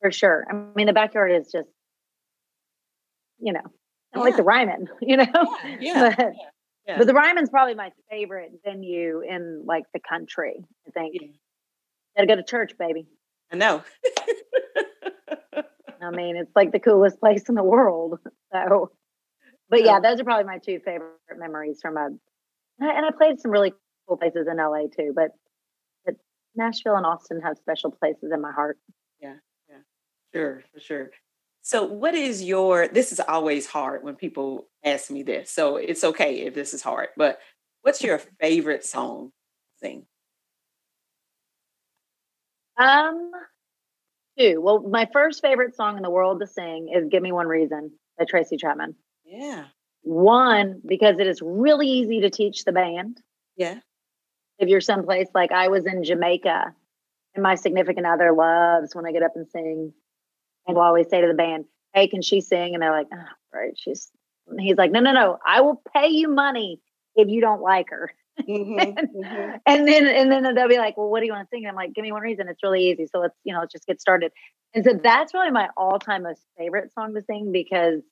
for 0.00 0.10
sure. 0.10 0.46
I 0.50 0.54
mean, 0.74 0.86
the 0.86 0.92
backyard 0.92 1.32
is 1.32 1.50
just, 1.50 1.68
you 3.38 3.52
know, 3.52 3.60
kind 3.60 4.16
of 4.16 4.22
like 4.24 4.36
the 4.36 4.42
Ryman, 4.42 4.88
you 5.00 5.16
know. 5.16 5.56
Yeah, 5.80 6.14
but, 6.16 6.32
yeah. 6.86 6.98
but 6.98 7.06
the 7.06 7.14
Ryman's 7.14 7.50
probably 7.50 7.74
my 7.74 7.92
favorite 8.10 8.52
venue 8.64 9.20
in 9.20 9.62
like 9.64 9.84
the 9.94 10.00
country. 10.00 10.64
I 10.86 10.90
think. 10.90 11.14
Yeah. 11.20 11.28
Gotta 12.16 12.26
go 12.26 12.36
to 12.36 12.42
church, 12.42 12.76
baby. 12.76 13.06
I 13.50 13.56
know. 13.56 13.82
I 16.02 16.10
mean, 16.10 16.36
it's 16.36 16.54
like 16.56 16.72
the 16.72 16.80
coolest 16.80 17.20
place 17.20 17.48
in 17.48 17.54
the 17.54 17.62
world. 17.62 18.18
So, 18.68 18.90
but 19.70 19.84
yeah, 19.86 20.00
those 20.00 20.20
are 20.20 20.24
probably 20.24 20.44
my 20.44 20.58
two 20.58 20.80
favorite 20.84 21.16
memories 21.38 21.78
from 21.80 21.96
a. 21.96 22.08
And 22.78 23.06
I, 23.06 23.10
played 23.16 23.40
some 23.40 23.50
really 23.50 23.72
cool 24.06 24.18
places 24.18 24.46
in 24.50 24.58
LA 24.58 24.82
too, 24.94 25.12
but, 25.14 25.30
but 26.04 26.16
Nashville 26.54 26.96
and 26.96 27.06
Austin 27.06 27.40
have 27.40 27.56
special 27.56 27.90
places 27.90 28.32
in 28.34 28.42
my 28.42 28.52
heart. 28.52 28.76
Yeah, 29.18 29.36
yeah, 29.70 29.78
sure, 30.34 30.62
for 30.74 30.80
sure. 30.80 31.10
So, 31.62 31.84
what 31.84 32.14
is 32.14 32.42
your? 32.42 32.88
This 32.88 33.12
is 33.12 33.20
always 33.20 33.66
hard 33.66 34.02
when 34.02 34.16
people 34.16 34.66
ask 34.84 35.10
me 35.10 35.22
this. 35.22 35.50
So 35.50 35.76
it's 35.76 36.02
okay 36.02 36.40
if 36.40 36.54
this 36.54 36.74
is 36.74 36.82
hard. 36.82 37.08
But 37.16 37.38
what's 37.82 38.02
your 38.02 38.18
favorite 38.40 38.84
song? 38.84 39.30
to 39.80 39.86
Sing. 39.86 40.06
Um, 42.76 43.30
two. 44.36 44.60
Well, 44.60 44.80
my 44.82 45.08
first 45.12 45.40
favorite 45.40 45.76
song 45.76 45.96
in 45.96 46.02
the 46.02 46.10
world 46.10 46.40
to 46.40 46.46
sing 46.46 46.92
is 46.94 47.08
"Give 47.08 47.22
Me 47.22 47.30
One 47.30 47.46
Reason" 47.46 47.92
by 48.18 48.24
Tracy 48.24 48.56
Chapman. 48.56 48.94
Yeah, 49.24 49.64
One 50.02 50.80
because 50.86 51.18
it 51.18 51.26
is 51.26 51.40
really 51.42 51.88
easy 51.88 52.20
to 52.20 52.30
teach 52.30 52.64
the 52.64 52.72
band. 52.72 53.20
yeah. 53.56 53.78
If 54.58 54.68
you're 54.68 54.80
someplace 54.80 55.28
like 55.34 55.50
I 55.50 55.68
was 55.68 55.86
in 55.86 56.04
Jamaica, 56.04 56.74
and 57.34 57.42
my 57.42 57.54
significant 57.56 58.06
other 58.06 58.32
loves 58.32 58.94
when 58.94 59.06
I 59.06 59.12
get 59.12 59.22
up 59.22 59.32
and 59.34 59.48
sing, 59.48 59.92
and 60.66 60.76
will 60.76 60.82
always 60.82 61.08
say 61.08 61.20
to 61.20 61.26
the 61.26 61.34
band, 61.34 61.64
"Hey, 61.94 62.06
can 62.06 62.22
she 62.22 62.40
sing?" 62.42 62.74
And 62.74 62.82
they're 62.82 62.92
like, 62.92 63.08
oh, 63.12 63.24
"Right, 63.52 63.72
she's." 63.76 64.10
he's 64.58 64.76
like, 64.76 64.90
"No, 64.92 65.00
no, 65.00 65.12
no. 65.12 65.38
I 65.44 65.62
will 65.62 65.82
pay 65.94 66.08
you 66.08 66.28
money 66.28 66.80
if 67.16 67.28
you 67.28 67.40
don't 67.40 67.62
like 67.62 67.90
her." 67.90 68.12
Mhm, 68.48 68.94
mhm. 69.14 69.60
and 69.66 69.86
then 69.88 70.06
and 70.06 70.30
then 70.32 70.54
they'll 70.54 70.68
be 70.68 70.78
like, 70.78 70.96
"Well, 70.96 71.08
what 71.10 71.20
do 71.20 71.26
you 71.26 71.32
want 71.32 71.48
to 71.48 71.54
sing?" 71.54 71.64
And 71.64 71.70
I'm 71.70 71.76
like, 71.76 71.92
"Give 71.94 72.02
me 72.02 72.12
one 72.12 72.22
reason. 72.22 72.48
It's 72.48 72.62
really 72.62 72.90
easy. 72.90 73.06
So 73.06 73.20
let's 73.20 73.36
you 73.44 73.52
know 73.52 73.60
let's 73.60 73.72
just 73.72 73.86
get 73.86 74.00
started." 74.00 74.32
And 74.74 74.84
so 74.84 74.92
that's 75.02 75.34
really 75.34 75.50
my 75.50 75.68
all 75.76 75.98
time 75.98 76.22
most 76.22 76.42
favorite 76.58 76.92
song 76.94 77.14
to 77.14 77.22
sing 77.22 77.52
because 77.52 78.02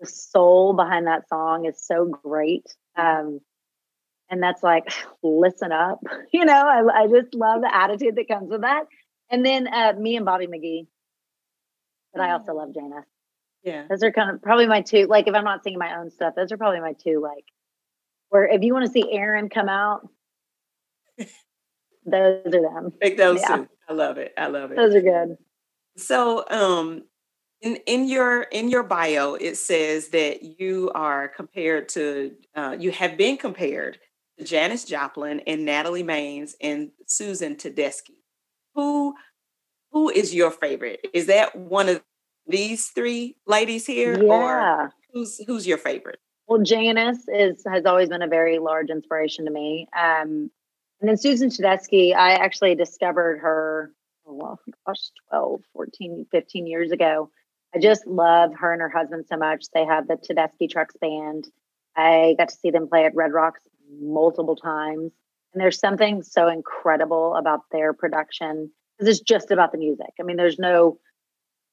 the 0.00 0.06
soul 0.06 0.74
behind 0.74 1.06
that 1.06 1.28
song 1.28 1.66
is 1.66 1.82
so 1.84 2.06
great. 2.06 2.66
Um, 2.96 3.40
and 4.30 4.42
that's 4.42 4.62
like, 4.62 4.92
listen 5.22 5.72
up. 5.72 6.00
You 6.32 6.44
know, 6.44 6.54
I, 6.54 7.04
I 7.04 7.06
just 7.08 7.34
love 7.34 7.62
the 7.62 7.74
attitude 7.74 8.16
that 8.16 8.28
comes 8.28 8.50
with 8.50 8.62
that. 8.62 8.84
And 9.30 9.44
then 9.46 9.68
uh, 9.68 9.94
me 9.98 10.16
and 10.16 10.26
Bobby 10.26 10.46
McGee, 10.46 10.86
but 12.12 12.22
I 12.22 12.32
also 12.32 12.54
love 12.54 12.74
Janis. 12.74 13.04
Yeah, 13.62 13.84
Those 13.90 14.02
are 14.04 14.12
kind 14.12 14.30
of 14.30 14.42
probably 14.42 14.66
my 14.68 14.82
two. 14.82 15.06
Like, 15.06 15.26
if 15.28 15.34
I'm 15.34 15.44
not 15.44 15.64
singing 15.64 15.78
my 15.78 15.98
own 15.98 16.10
stuff, 16.10 16.34
those 16.36 16.52
are 16.52 16.56
probably 16.56 16.80
my 16.80 16.94
two. 16.94 17.20
Like, 17.20 17.44
where 18.30 18.44
if 18.44 18.62
you 18.62 18.72
want 18.72 18.86
to 18.86 18.92
see 18.92 19.10
Erin 19.12 19.48
come 19.48 19.68
out, 19.68 20.08
those 22.04 22.46
are 22.46 22.50
them. 22.62 22.92
pick 23.00 23.16
those 23.16 23.40
Yeah. 23.40 23.56
two. 23.56 23.68
I 23.88 23.92
love 23.92 24.18
it. 24.18 24.32
I 24.36 24.48
love 24.48 24.72
it. 24.72 24.76
Those 24.76 24.94
are 24.94 25.00
good. 25.00 25.38
So, 25.96 26.44
um, 26.50 27.04
in 27.62 27.76
in 27.86 28.06
your 28.08 28.42
in 28.42 28.68
your 28.68 28.82
bio, 28.82 29.34
it 29.34 29.56
says 29.56 30.08
that 30.08 30.42
you 30.60 30.90
are 30.94 31.28
compared 31.28 31.88
to 31.90 32.34
uh, 32.54 32.76
you 32.78 32.90
have 32.90 33.16
been 33.16 33.36
compared 33.36 33.98
to 34.38 34.44
Janis 34.44 34.84
Joplin 34.84 35.40
and 35.46 35.64
Natalie 35.64 36.04
Maines 36.04 36.52
and 36.60 36.90
Susan 37.06 37.56
Tedeschi. 37.56 38.16
Who 38.74 39.14
who 39.92 40.10
is 40.10 40.34
your 40.34 40.50
favorite? 40.50 41.06
Is 41.14 41.26
that 41.26 41.56
one 41.56 41.88
of 41.88 42.02
these 42.46 42.88
three 42.88 43.36
ladies 43.46 43.86
here, 43.86 44.22
or 44.28 44.92
who's 45.12 45.40
who's 45.46 45.66
your 45.66 45.78
favorite? 45.78 46.20
Well, 46.46 46.62
Janis 46.62 47.26
is 47.28 47.64
has 47.66 47.86
always 47.86 48.08
been 48.08 48.22
a 48.22 48.28
very 48.28 48.58
large 48.58 48.90
inspiration 48.90 49.46
to 49.46 49.50
me. 49.50 49.88
Um, 49.96 50.50
and 51.00 51.08
then 51.08 51.16
Susan 51.16 51.50
Tedeschi, 51.50 52.14
I 52.14 52.32
actually 52.32 52.74
discovered 52.74 53.40
her, 53.40 53.92
oh, 54.26 54.56
gosh, 54.86 55.10
12, 55.30 55.60
14, 55.72 56.26
15 56.30 56.66
years 56.66 56.90
ago. 56.90 57.30
I 57.74 57.78
just 57.78 58.06
love 58.06 58.52
her 58.54 58.72
and 58.72 58.80
her 58.80 58.88
husband 58.88 59.26
so 59.28 59.36
much. 59.36 59.66
They 59.74 59.84
have 59.84 60.08
the 60.08 60.16
Tedeschi 60.16 60.70
Trucks 60.70 60.96
Band. 61.00 61.48
I 61.96 62.34
got 62.38 62.48
to 62.48 62.54
see 62.54 62.70
them 62.70 62.88
play 62.88 63.04
at 63.04 63.14
Red 63.14 63.32
Rocks 63.32 63.60
multiple 64.00 64.56
times. 64.56 65.12
And 65.52 65.60
there's 65.60 65.78
something 65.78 66.22
so 66.22 66.48
incredible 66.48 67.34
about 67.34 67.62
their 67.72 67.92
production 67.92 68.70
because 68.96 69.10
it's 69.10 69.20
just 69.20 69.50
about 69.50 69.72
the 69.72 69.78
music. 69.78 70.12
I 70.20 70.22
mean, 70.22 70.36
there's 70.36 70.58
no 70.58 70.98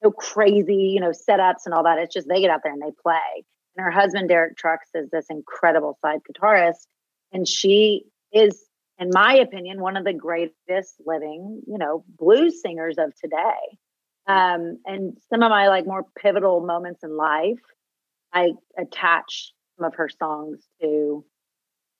no 0.02 0.10
crazy, 0.10 0.92
you 0.94 1.00
know, 1.00 1.10
setups 1.12 1.64
and 1.64 1.72
all 1.72 1.84
that. 1.84 1.98
It's 1.98 2.12
just 2.12 2.28
they 2.28 2.40
get 2.40 2.50
out 2.50 2.60
there 2.62 2.72
and 2.72 2.82
they 2.82 2.92
play. 3.02 3.44
And 3.76 3.84
her 3.84 3.90
husband, 3.90 4.28
Derek 4.28 4.56
Trucks, 4.56 4.88
is 4.94 5.10
this 5.10 5.26
incredible 5.30 5.96
slide 6.00 6.20
guitarist. 6.30 6.86
And 7.32 7.46
she 7.46 8.04
is, 8.32 8.64
in 8.98 9.10
my 9.12 9.34
opinion, 9.34 9.80
one 9.80 9.96
of 9.96 10.04
the 10.04 10.12
greatest 10.12 10.94
living, 11.04 11.62
you 11.66 11.78
know, 11.78 12.04
blues 12.08 12.60
singers 12.62 12.96
of 12.98 13.14
today. 13.16 13.78
Um, 14.26 14.78
and 14.86 15.18
some 15.28 15.42
of 15.42 15.50
my 15.50 15.68
like 15.68 15.86
more 15.86 16.06
pivotal 16.18 16.60
moments 16.64 17.02
in 17.02 17.16
life, 17.16 17.58
I 18.32 18.52
attach 18.78 19.52
some 19.76 19.86
of 19.86 19.94
her 19.96 20.08
songs 20.08 20.60
to 20.80 21.24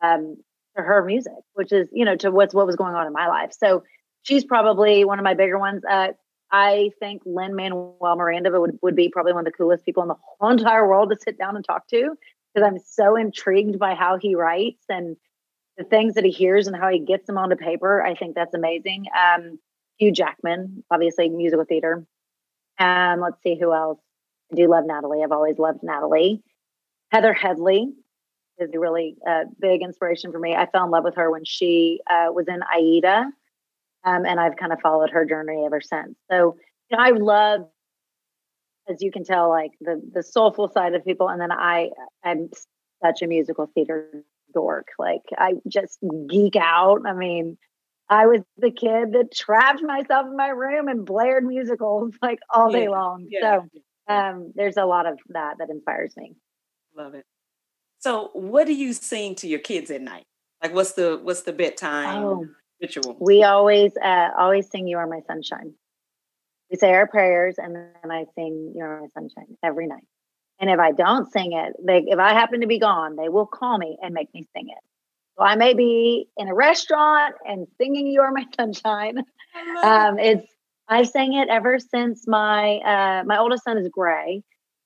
um 0.01 0.37
to 0.77 0.83
her 0.83 1.05
music, 1.05 1.33
which 1.55 1.73
is, 1.73 1.89
you 1.93 2.05
know, 2.05 2.17
to 2.17 2.31
what's 2.31 2.55
what 2.55 2.67
was 2.67 2.77
going 2.77 2.95
on 2.95 3.07
in 3.07 3.13
my 3.13 3.29
life. 3.29 3.53
So 3.53 3.85
she's 4.23 4.45
probably 4.45 5.05
one 5.05 5.19
of 5.19 5.25
my 5.25 5.35
bigger 5.35 5.59
ones. 5.59 5.83
Uh 5.89 6.09
I 6.51 6.91
think 7.01 7.23
Lin-Manuel 7.25 7.97
Miranda 8.17 8.51
would, 8.61 8.79
would 8.83 8.97
be 8.97 9.09
probably 9.09 9.33
one 9.33 9.47
of 9.47 9.53
the 9.53 9.57
coolest 9.57 9.85
people 9.85 10.03
in 10.03 10.09
the 10.09 10.15
whole 10.21 10.51
entire 10.53 10.87
world 10.87 11.11
to 11.11 11.17
sit 11.21 11.39
down 11.39 11.57
and 11.57 11.65
talk 11.65 11.89
to 11.89 12.17
because 12.55 12.67
I'm 12.67 12.79
so 12.79 13.17
intrigued 13.17 13.79
by 13.79 13.95
how 13.95 14.19
he 14.19 14.35
writes 14.35 14.85
and 14.89 15.17
the 15.77 15.85
things 15.85 16.15
that 16.15 16.25
he 16.25 16.31
hears 16.31 16.67
and 16.67 16.77
how 16.77 16.89
he 16.89 17.01
gets 17.01 17.27
them 17.27 17.39
onto 17.39 17.57
paper. 17.57 18.03
I 18.03 18.15
think 18.15 18.35
that's 18.35 18.55
amazing. 18.55 19.07
Um, 19.19 19.59
Hugh 19.99 20.13
Jackman, 20.13 20.85
obviously 20.91 21.29
musical 21.29 21.65
theater. 21.65 22.07
Um, 22.79 23.21
let's 23.21 23.43
see 23.43 23.59
who 23.59 23.73
else. 23.73 23.99
I 24.53 24.57
do 24.57 24.69
love 24.69 24.85
Natalie. 24.87 25.23
I've 25.25 25.33
always 25.33 25.59
loved 25.59 25.83
Natalie. 25.83 26.43
Heather 27.11 27.33
Headley 27.33 27.93
is 28.59 28.71
a 28.73 28.79
really 28.79 29.17
uh, 29.29 29.45
big 29.61 29.83
inspiration 29.83 30.33
for 30.33 30.39
me. 30.39 30.55
I 30.55 30.67
fell 30.67 30.85
in 30.85 30.91
love 30.91 31.05
with 31.05 31.17
her 31.17 31.31
when 31.31 31.45
she 31.45 32.01
uh, 32.09 32.27
was 32.33 32.47
in 32.49 32.61
Aida 32.63 33.31
um, 34.05 34.25
and 34.27 34.39
I've 34.41 34.57
kind 34.57 34.73
of 34.73 34.81
followed 34.81 35.11
her 35.11 35.25
journey 35.25 35.65
ever 35.65 35.81
since. 35.81 36.17
So, 36.31 36.57
you 36.91 36.97
know, 36.97 37.03
I 37.03 37.11
love, 37.11 37.69
as 38.89 39.03
you 39.03 39.11
can 39.11 39.25
tell, 39.25 39.49
like 39.49 39.73
the 39.81 40.01
the 40.13 40.23
soulful 40.23 40.69
side 40.69 40.95
of 40.95 41.05
people, 41.05 41.29
and 41.29 41.41
then 41.41 41.53
I 41.53 41.91
I'm 42.23 42.51
such 43.03 43.23
a 43.23 43.27
musical 43.27 43.71
theater 43.75 44.25
dork. 44.53 44.89
Like 44.99 45.23
I 45.37 45.55
just 45.69 45.99
geek 46.29 46.57
out. 46.57 47.03
I 47.07 47.15
mean, 47.15 47.57
I 48.09 48.27
was 48.27 48.41
the 48.59 48.71
kid 48.71 49.13
that 49.13 49.33
trapped 49.35 49.83
myself 49.83 50.27
in 50.27 50.37
my 50.37 50.49
room 50.49 50.89
and 50.89 51.05
blared 51.07 51.45
musicals 51.45 52.15
like 52.23 52.39
all 52.51 52.71
day 52.71 52.83
Yeah, 52.85 52.89
long. 52.91 53.27
Yeah, 53.31 53.61
So, 54.09 54.15
um, 54.15 54.53
there's 54.55 54.77
a 54.77 54.85
lot 54.85 55.07
of 55.07 55.19
that 55.31 55.57
that 55.59 55.71
inspires 55.71 56.15
me. 56.17 56.35
love 56.97 57.15
it. 57.15 57.25
So, 58.01 58.29
what 58.35 58.67
do 58.67 58.75
you 58.75 58.93
sing 58.93 59.35
to 59.37 59.49
your 59.49 59.61
kids 59.61 59.91
at 59.91 60.03
night? 60.03 60.25
Like, 60.63 60.75
what's 60.75 60.93
the 60.93 61.19
what's 61.23 61.43
the 61.43 61.53
bedtime 61.55 62.23
Oh. 62.25 62.47
Ritual? 62.85 63.17
We 63.21 63.43
always 63.43 63.93
uh, 63.97 64.31
always 64.39 64.71
sing 64.71 64.87
"You 64.87 64.99
Are 64.99 65.07
My 65.07 65.21
Sunshine." 65.27 65.75
We 66.71 66.77
say 66.77 66.93
our 66.93 67.07
prayers, 67.07 67.57
and 67.59 67.75
then 67.75 68.11
I 68.11 68.25
sing 68.35 68.73
"You 68.75 68.85
Are 68.85 69.01
My 69.01 69.09
Sunshine" 69.09 69.57
every 69.63 69.87
night. 69.87 70.05
And 70.61 70.71
if 70.71 70.79
I 70.79 70.93
don't 70.93 71.31
sing 71.33 71.53
it, 71.53 71.75
they 71.85 72.05
if 72.07 72.19
I 72.19 72.33
happen 72.33 72.61
to 72.61 72.67
be 72.67 72.79
gone, 72.79 73.17
they 73.17 73.29
will 73.29 73.47
call 73.47 73.77
me 73.77 73.99
and 74.01 74.15
make 74.15 74.33
me 74.35 74.47
sing 74.57 74.69
it. 74.69 74.85
So 75.37 75.45
I 75.45 75.57
may 75.57 75.75
be 75.75 76.29
in 76.37 76.49
a 76.49 76.55
restaurant 76.55 77.35
and 77.45 77.67
singing 77.79 78.07
"You 78.07 78.23
Are 78.23 78.33
My 78.33 78.47
Sunshine." 78.57 79.25
Um, 79.85 80.19
it's 80.19 80.53
I've 80.89 81.07
sang 81.07 81.35
it 81.35 81.49
ever 81.49 81.79
since 81.79 82.27
my 82.27 82.79
uh, 82.79 83.25
my 83.25 83.39
oldest 83.39 83.63
son 83.63 83.79
is 83.79 83.89
Gray, 83.89 84.43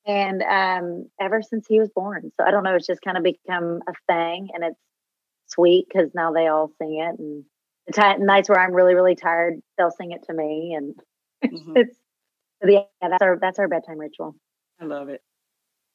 and 0.06 0.42
um, 0.42 1.08
ever 1.20 1.40
since 1.42 1.66
he 1.66 1.80
was 1.80 1.88
born. 1.88 2.30
So 2.36 2.46
I 2.46 2.50
don't 2.50 2.64
know. 2.64 2.74
It's 2.74 2.86
just 2.86 3.00
kind 3.02 3.16
of 3.16 3.24
become 3.24 3.80
a 3.88 3.92
thing, 4.06 4.48
and 4.52 4.62
it's 4.64 4.80
sweet 5.46 5.86
because 5.88 6.10
now 6.14 6.32
they 6.32 6.46
all 6.46 6.70
sing 6.78 7.00
it. 7.00 7.18
And 7.18 7.44
the 7.88 7.92
ti 7.94 8.24
nights 8.24 8.48
where 8.48 8.60
I'm 8.60 8.72
really 8.74 8.94
really 8.94 9.16
tired, 9.16 9.60
they'll 9.78 9.90
sing 9.90 10.12
it 10.12 10.24
to 10.24 10.34
me, 10.34 10.74
and 10.76 10.94
Mhm. 11.52 11.72
it's 11.76 11.96
yeah. 12.64 12.84
That's 13.02 13.22
our 13.22 13.38
that's 13.40 13.58
our 13.58 13.68
bedtime 13.68 13.98
ritual. 13.98 14.36
I 14.80 14.84
love 14.86 15.08
it. 15.10 15.22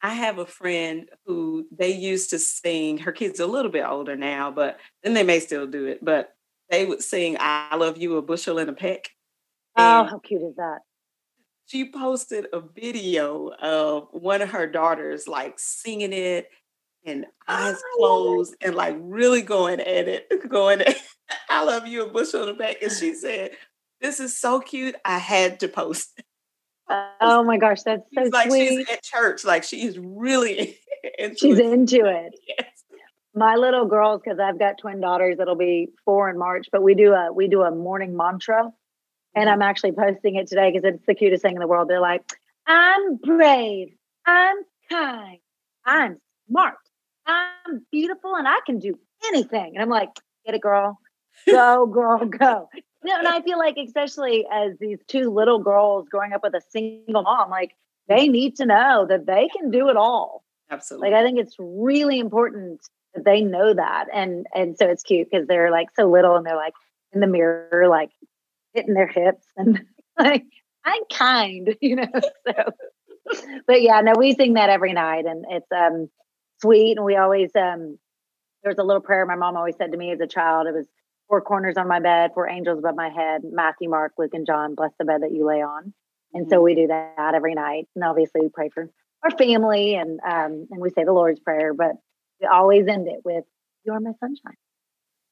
I 0.02 0.14
have 0.14 0.40
a 0.40 0.46
friend 0.46 1.10
who 1.26 1.68
they 1.72 1.92
used 1.92 2.32
to 2.32 2.40
sing, 2.40 3.00
her 3.00 3.12
kids 3.14 3.40
are 3.40 3.44
a 3.44 3.48
little 3.48 3.72
bit 3.72 3.86
older 3.86 4.16
now, 4.18 4.52
but 4.52 4.80
then 5.04 5.14
they 5.14 5.24
may 5.24 5.40
still 5.40 5.68
do 5.68 5.86
it, 5.88 6.04
but 6.04 6.36
they 6.70 6.86
would 6.86 7.04
sing 7.04 7.38
I 7.40 7.76
Love 7.78 7.98
You, 7.98 8.18
a 8.18 8.22
bushel 8.22 8.60
and 8.60 8.70
a 8.70 8.74
peck. 8.74 9.10
Oh, 9.78 10.04
how 10.06 10.20
cute 10.20 10.42
is 10.44 10.56
that? 10.58 10.80
she 11.66 11.90
posted 11.92 12.48
a 12.54 12.60
video 12.60 13.50
of 13.62 14.08
one 14.12 14.42
of 14.42 14.50
her 14.50 14.68
daughters 14.68 15.28
like 15.28 15.56
singing 15.58 16.14
it 16.14 16.50
and 17.06 17.26
eyes 17.48 17.76
it. 17.76 17.84
closed 17.98 18.56
and 18.62 18.76
like 18.76 18.96
really 19.00 19.42
going 19.42 19.80
at 19.80 20.08
it, 20.08 20.28
going 20.50 20.82
at, 20.82 20.96
I 21.50 21.64
love 21.64 21.88
you, 21.88 22.06
a 22.06 22.10
bushel 22.10 22.44
and 22.44 22.52
a 22.52 22.54
peck. 22.56 22.82
And 22.82 22.92
she 22.92 23.14
said, 23.16 23.52
This 24.02 24.20
is 24.20 24.38
so 24.38 24.60
cute. 24.60 24.96
I 25.06 25.18
had 25.18 25.60
to 25.62 25.68
post. 25.68 26.12
it." 26.18 26.26
Oh 27.22 27.44
my 27.44 27.58
gosh, 27.58 27.82
that's 27.84 28.04
so 28.14 28.24
She's 28.24 28.32
like 28.32 28.50
sweet. 28.50 28.68
she's 28.68 28.90
at 28.90 29.04
church, 29.04 29.46
like 29.46 29.64
she 29.64 29.86
is 29.86 29.98
really 29.98 30.78
into 31.18 31.38
She's 31.38 31.60
it. 31.60 31.66
into 31.66 32.06
it. 32.06 32.34
Yes. 32.48 32.68
my 33.36 33.56
little 33.56 33.86
girls 33.86 34.22
because 34.24 34.40
i've 34.40 34.60
got 34.60 34.78
twin 34.78 35.02
daughters 35.02 35.38
that'll 35.38 35.56
be 35.56 35.90
four 36.06 36.30
in 36.30 36.38
march 36.38 36.68
but 36.72 36.82
we 36.84 36.94
do 36.94 37.14
a 37.14 37.34
we 37.34 37.48
do 37.48 37.62
a 37.64 37.72
morning 37.72 38.16
mantra 38.16 38.72
and 39.36 39.46
mm-hmm. 39.46 39.50
i'm 39.50 39.62
actually 39.62 39.92
posting 39.92 40.36
it 40.36 40.48
today 40.48 40.72
because 40.72 40.88
it's 40.94 41.06
the 41.08 41.16
cutest 41.16 41.42
thing 41.42 41.56
in 41.56 41.60
the 41.60 41.68
world 41.68 41.90
they're 41.90 42.00
like 42.00 42.22
I'm 42.68 43.18
brave. 43.18 43.90
I'm 44.26 44.58
kind. 44.90 45.40
I'm 45.86 46.18
smart. 46.50 46.76
I'm 47.26 47.86
beautiful 47.92 48.36
and 48.36 48.48
I 48.48 48.60
can 48.66 48.80
do 48.80 48.98
anything. 49.26 49.74
And 49.76 49.82
I'm 49.82 49.90
like, 49.90 50.10
get 50.46 50.56
it, 50.56 50.62
girl. 50.62 51.00
Go, 51.50 51.88
girl, 51.88 52.26
go. 52.26 52.70
No, 53.04 53.18
and 53.18 53.28
I 53.28 53.42
feel 53.42 53.58
like, 53.58 53.76
especially 53.78 54.46
as 54.52 54.78
these 54.80 55.00
two 55.08 55.32
little 55.32 55.58
girls 55.58 56.08
growing 56.08 56.32
up 56.32 56.44
with 56.44 56.54
a 56.54 56.62
single 56.70 57.24
mom, 57.24 57.50
like 57.50 57.76
they 58.08 58.28
need 58.28 58.56
to 58.58 58.66
know 58.66 59.08
that 59.10 59.26
they 59.26 59.50
can 59.50 59.72
do 59.72 59.90
it 59.90 59.98
all. 59.98 60.44
Absolutely. 60.70 61.10
Like 61.10 61.20
I 61.20 61.24
think 61.24 61.40
it's 61.40 61.56
really 61.58 62.20
important 62.20 62.82
that 63.14 63.26
they 63.26 63.42
know 63.42 63.74
that. 63.74 64.06
And 64.14 64.46
and 64.54 64.78
so 64.78 64.88
it's 64.88 65.04
cute 65.04 65.30
because 65.30 65.48
they're 65.48 65.72
like 65.72 65.90
so 65.96 66.10
little 66.10 66.36
and 66.36 66.46
they're 66.46 66.56
like 66.56 66.74
in 67.12 67.20
the 67.20 67.28
mirror, 67.28 67.88
like 67.90 68.12
hitting 68.74 68.94
their 68.94 69.08
hips 69.08 69.46
and 69.58 69.84
like, 70.20 70.46
I'm 70.86 71.02
kind, 71.12 71.76
you 71.82 71.96
know. 71.96 72.08
So 72.46 72.54
but 73.68 73.82
yeah, 73.82 74.02
no, 74.02 74.14
we 74.18 74.34
sing 74.34 74.54
that 74.54 74.70
every 74.70 74.94
night 74.94 75.26
and 75.26 75.46
it's 75.50 75.72
um 75.72 76.10
sweet 76.64 76.98
and 76.98 77.06
we 77.06 77.16
always 77.18 77.52
um 77.56 77.98
was 78.66 78.78
a 78.78 78.84
little 78.84 79.02
prayer 79.02 79.26
my 79.26 79.36
mom 79.36 79.58
always 79.58 79.76
said 79.78 79.92
to 79.92 79.98
me 79.98 80.12
as 80.12 80.22
a 80.22 80.28
child. 80.28 80.68
It 80.68 80.74
was 80.74 80.88
four 81.28 81.42
corners 81.42 81.76
on 81.78 81.88
my 81.88 82.00
bed, 82.00 82.32
four 82.34 82.50
angels 82.50 82.80
above 82.80 82.96
my 82.96 83.10
head, 83.10 83.42
Matthew, 83.44 83.90
Mark, 83.90 84.14
Luke, 84.18 84.34
and 84.34 84.46
John, 84.46 84.76
bless 84.76 84.92
the 84.98 85.06
bed 85.06 85.22
that 85.22 85.34
you 85.34 85.46
lay 85.46 85.62
on. 85.62 85.94
And 86.34 86.48
so 86.50 86.62
we 86.62 86.74
do 86.74 86.88
that 86.88 87.34
every 87.36 87.56
night. 87.56 87.88
And 87.96 88.04
obviously 88.06 88.42
we 88.42 88.50
pray 88.50 88.70
for 88.70 88.90
our 89.24 89.32
family 89.32 89.96
and 89.96 90.20
um 90.26 90.68
and 90.72 90.82
we 90.82 90.90
say 90.90 91.04
the 91.04 91.14
Lord's 91.14 91.42
Prayer, 91.42 91.74
but 91.74 91.92
we 92.40 92.48
always 92.48 92.88
end 92.88 93.08
it 93.08 93.20
with 93.26 93.44
You 93.84 93.94
are 93.94 94.00
my 94.00 94.14
sunshine. 94.20 94.58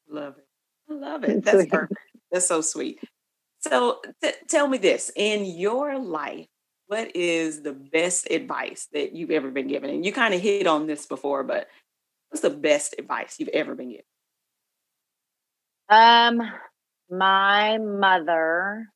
Love 0.09 0.36
it. 0.38 0.47
I 0.89 0.93
love 0.93 1.23
it. 1.23 1.43
That's 1.43 1.65
perfect. 1.67 1.99
That's 2.32 2.47
so 2.47 2.61
sweet. 2.61 2.99
So 3.61 4.01
t- 4.21 4.32
tell 4.49 4.67
me 4.67 4.77
this 4.77 5.11
in 5.15 5.45
your 5.45 5.97
life, 5.97 6.47
what 6.91 7.15
is 7.15 7.61
the 7.61 7.71
best 7.71 8.29
advice 8.29 8.89
that 8.91 9.15
you've 9.15 9.31
ever 9.31 9.49
been 9.49 9.69
given? 9.69 9.89
And 9.89 10.05
you 10.05 10.11
kind 10.11 10.33
of 10.33 10.41
hit 10.41 10.67
on 10.67 10.87
this 10.87 11.05
before, 11.05 11.41
but 11.41 11.69
what's 12.27 12.41
the 12.41 12.49
best 12.49 12.95
advice 12.99 13.37
you've 13.39 13.47
ever 13.49 13.75
been 13.75 13.91
given? 13.91 14.05
Um, 15.87 16.41
my 17.09 17.77
mother 17.77 18.87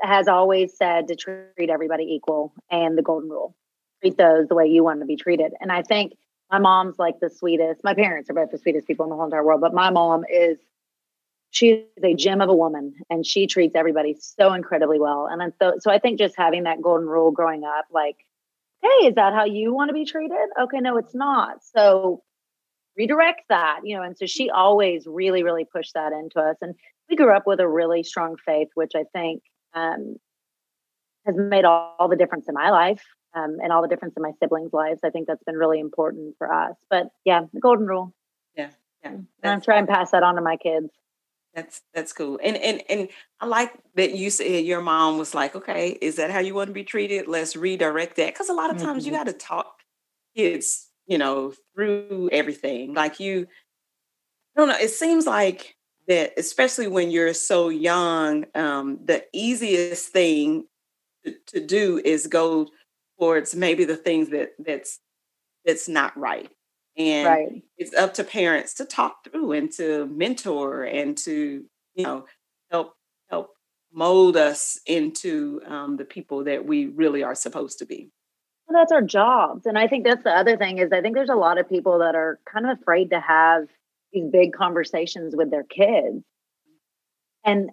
has 0.00 0.26
always 0.26 0.76
said 0.76 1.06
to 1.06 1.14
treat 1.14 1.70
everybody 1.70 2.02
equal 2.02 2.52
and 2.68 2.98
the 2.98 3.02
golden 3.02 3.30
rule. 3.30 3.54
Treat 4.02 4.18
those 4.18 4.48
the 4.48 4.56
way 4.56 4.66
you 4.66 4.82
want 4.82 4.98
to 4.98 5.06
be 5.06 5.16
treated. 5.16 5.52
And 5.60 5.70
I 5.70 5.82
think 5.82 6.14
my 6.50 6.58
mom's 6.58 6.98
like 6.98 7.20
the 7.20 7.30
sweetest. 7.30 7.84
My 7.84 7.94
parents 7.94 8.28
are 8.28 8.34
both 8.34 8.50
the 8.50 8.58
sweetest 8.58 8.88
people 8.88 9.04
in 9.04 9.10
the 9.10 9.14
whole 9.14 9.26
entire 9.26 9.44
world, 9.44 9.60
but 9.60 9.72
my 9.72 9.90
mom 9.90 10.24
is 10.28 10.58
she 11.56 11.68
is 11.70 12.04
a 12.04 12.12
gem 12.12 12.42
of 12.42 12.50
a 12.50 12.54
woman 12.54 12.92
and 13.08 13.24
she 13.24 13.46
treats 13.46 13.74
everybody 13.74 14.14
so 14.20 14.52
incredibly 14.52 15.00
well. 15.00 15.26
And 15.30 15.40
then 15.40 15.52
so 15.58 15.76
so 15.80 15.90
I 15.90 15.98
think 15.98 16.18
just 16.18 16.34
having 16.36 16.64
that 16.64 16.82
golden 16.82 17.08
rule 17.08 17.30
growing 17.30 17.64
up, 17.64 17.86
like, 17.90 18.16
hey, 18.82 19.06
is 19.06 19.14
that 19.14 19.32
how 19.32 19.46
you 19.46 19.72
want 19.72 19.88
to 19.88 19.94
be 19.94 20.04
treated? 20.04 20.36
Okay, 20.60 20.80
no, 20.80 20.98
it's 20.98 21.14
not. 21.14 21.64
So 21.74 22.22
redirect 22.94 23.44
that, 23.48 23.80
you 23.84 23.96
know. 23.96 24.02
And 24.02 24.18
so 24.18 24.26
she 24.26 24.50
always 24.50 25.06
really, 25.06 25.42
really 25.42 25.64
pushed 25.64 25.94
that 25.94 26.12
into 26.12 26.38
us. 26.40 26.56
And 26.60 26.74
we 27.08 27.16
grew 27.16 27.34
up 27.34 27.46
with 27.46 27.58
a 27.60 27.68
really 27.68 28.02
strong 28.02 28.36
faith, 28.44 28.68
which 28.74 28.92
I 28.94 29.04
think 29.14 29.42
um, 29.72 30.16
has 31.24 31.36
made 31.38 31.64
all, 31.64 31.96
all 31.98 32.08
the 32.08 32.16
difference 32.16 32.48
in 32.48 32.54
my 32.54 32.68
life 32.68 33.02
um, 33.34 33.56
and 33.62 33.72
all 33.72 33.80
the 33.80 33.88
difference 33.88 34.12
in 34.14 34.22
my 34.22 34.32
siblings' 34.42 34.74
lives. 34.74 35.00
I 35.02 35.08
think 35.08 35.26
that's 35.26 35.44
been 35.44 35.56
really 35.56 35.80
important 35.80 36.34
for 36.36 36.52
us. 36.52 36.76
But 36.90 37.06
yeah, 37.24 37.44
the 37.54 37.60
golden 37.60 37.86
rule. 37.86 38.12
Yeah. 38.54 38.68
Yeah. 39.02 39.12
And 39.12 39.26
I'm 39.42 39.62
trying 39.62 39.86
to 39.86 39.92
pass 39.92 40.10
that 40.10 40.22
on 40.22 40.34
to 40.34 40.42
my 40.42 40.58
kids. 40.58 40.90
That's 41.56 41.82
that's 41.94 42.14
cool. 42.14 42.40
And 42.44 42.56
and 42.58 42.82
and 42.90 43.08
I 43.40 43.46
like 43.46 43.72
that 43.96 44.14
you 44.14 44.30
said 44.30 44.66
your 44.66 44.82
mom 44.82 45.18
was 45.18 45.34
like, 45.34 45.56
okay, 45.56 45.98
is 46.02 46.16
that 46.16 46.30
how 46.30 46.40
you 46.40 46.54
want 46.54 46.68
to 46.68 46.74
be 46.74 46.84
treated? 46.84 47.28
Let's 47.28 47.56
redirect 47.56 48.16
that. 48.18 48.34
Because 48.34 48.50
a 48.50 48.54
lot 48.54 48.70
of 48.70 48.78
times 48.78 49.06
you 49.06 49.12
Mhm. 49.12 49.16
got 49.16 49.26
to 49.26 49.34
talk 49.34 49.82
kids, 50.36 50.90
you 51.06 51.18
know, 51.18 51.54
through 51.74 52.30
everything. 52.32 52.94
Like 52.94 53.20
you, 53.20 53.48
I 54.56 54.60
don't 54.60 54.68
know. 54.68 54.76
It 54.78 54.90
seems 54.90 55.26
like 55.26 55.76
that, 56.08 56.32
especially 56.38 56.88
when 56.88 57.10
you're 57.10 57.34
so 57.34 57.68
young, 57.68 58.46
um, 58.54 58.98
the 59.04 59.24
easiest 59.32 60.12
thing 60.12 60.66
to, 61.24 61.34
to 61.48 61.66
do 61.66 62.00
is 62.04 62.26
go 62.28 62.68
towards 63.18 63.54
maybe 63.56 63.84
the 63.84 63.96
things 63.96 64.30
that 64.30 64.52
that's 64.58 65.00
that's 65.66 65.88
not 65.88 66.16
right. 66.18 66.50
And 66.96 67.26
right. 67.26 67.62
it's 67.76 67.94
up 67.94 68.14
to 68.14 68.24
parents 68.24 68.74
to 68.74 68.84
talk 68.84 69.24
through 69.24 69.52
and 69.52 69.70
to 69.72 70.06
mentor 70.06 70.84
and 70.84 71.16
to 71.18 71.64
you 71.94 72.04
know 72.04 72.24
help 72.70 72.94
help 73.30 73.50
mold 73.92 74.36
us 74.36 74.80
into 74.86 75.60
um, 75.66 75.96
the 75.96 76.04
people 76.04 76.44
that 76.44 76.64
we 76.64 76.86
really 76.86 77.22
are 77.22 77.34
supposed 77.34 77.78
to 77.78 77.86
be. 77.86 78.10
Well, 78.66 78.80
that's 78.80 78.92
our 78.92 79.02
jobs. 79.02 79.66
And 79.66 79.78
I 79.78 79.86
think 79.86 80.04
that's 80.04 80.24
the 80.24 80.30
other 80.30 80.56
thing 80.56 80.78
is 80.78 80.90
I 80.92 81.00
think 81.00 81.14
there's 81.14 81.28
a 81.30 81.34
lot 81.34 81.58
of 81.58 81.68
people 81.68 82.00
that 82.00 82.14
are 82.14 82.40
kind 82.50 82.68
of 82.68 82.78
afraid 82.80 83.10
to 83.10 83.20
have 83.20 83.68
these 84.12 84.28
big 84.30 84.52
conversations 84.52 85.34
with 85.36 85.50
their 85.50 85.64
kids. 85.64 86.24
And 87.44 87.70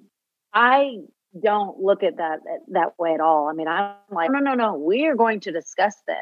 I 0.54 0.98
don't 1.42 1.80
look 1.80 2.04
at 2.04 2.18
that 2.18 2.40
that 2.72 3.00
way 3.00 3.14
at 3.14 3.22
all. 3.22 3.48
I 3.48 3.54
mean, 3.54 3.68
I'm 3.68 3.96
like, 4.12 4.30
no, 4.32 4.40
no, 4.40 4.54
no, 4.54 4.76
we 4.76 5.08
are 5.08 5.16
going 5.16 5.40
to 5.42 5.52
discuss 5.52 5.96
this. 6.08 6.18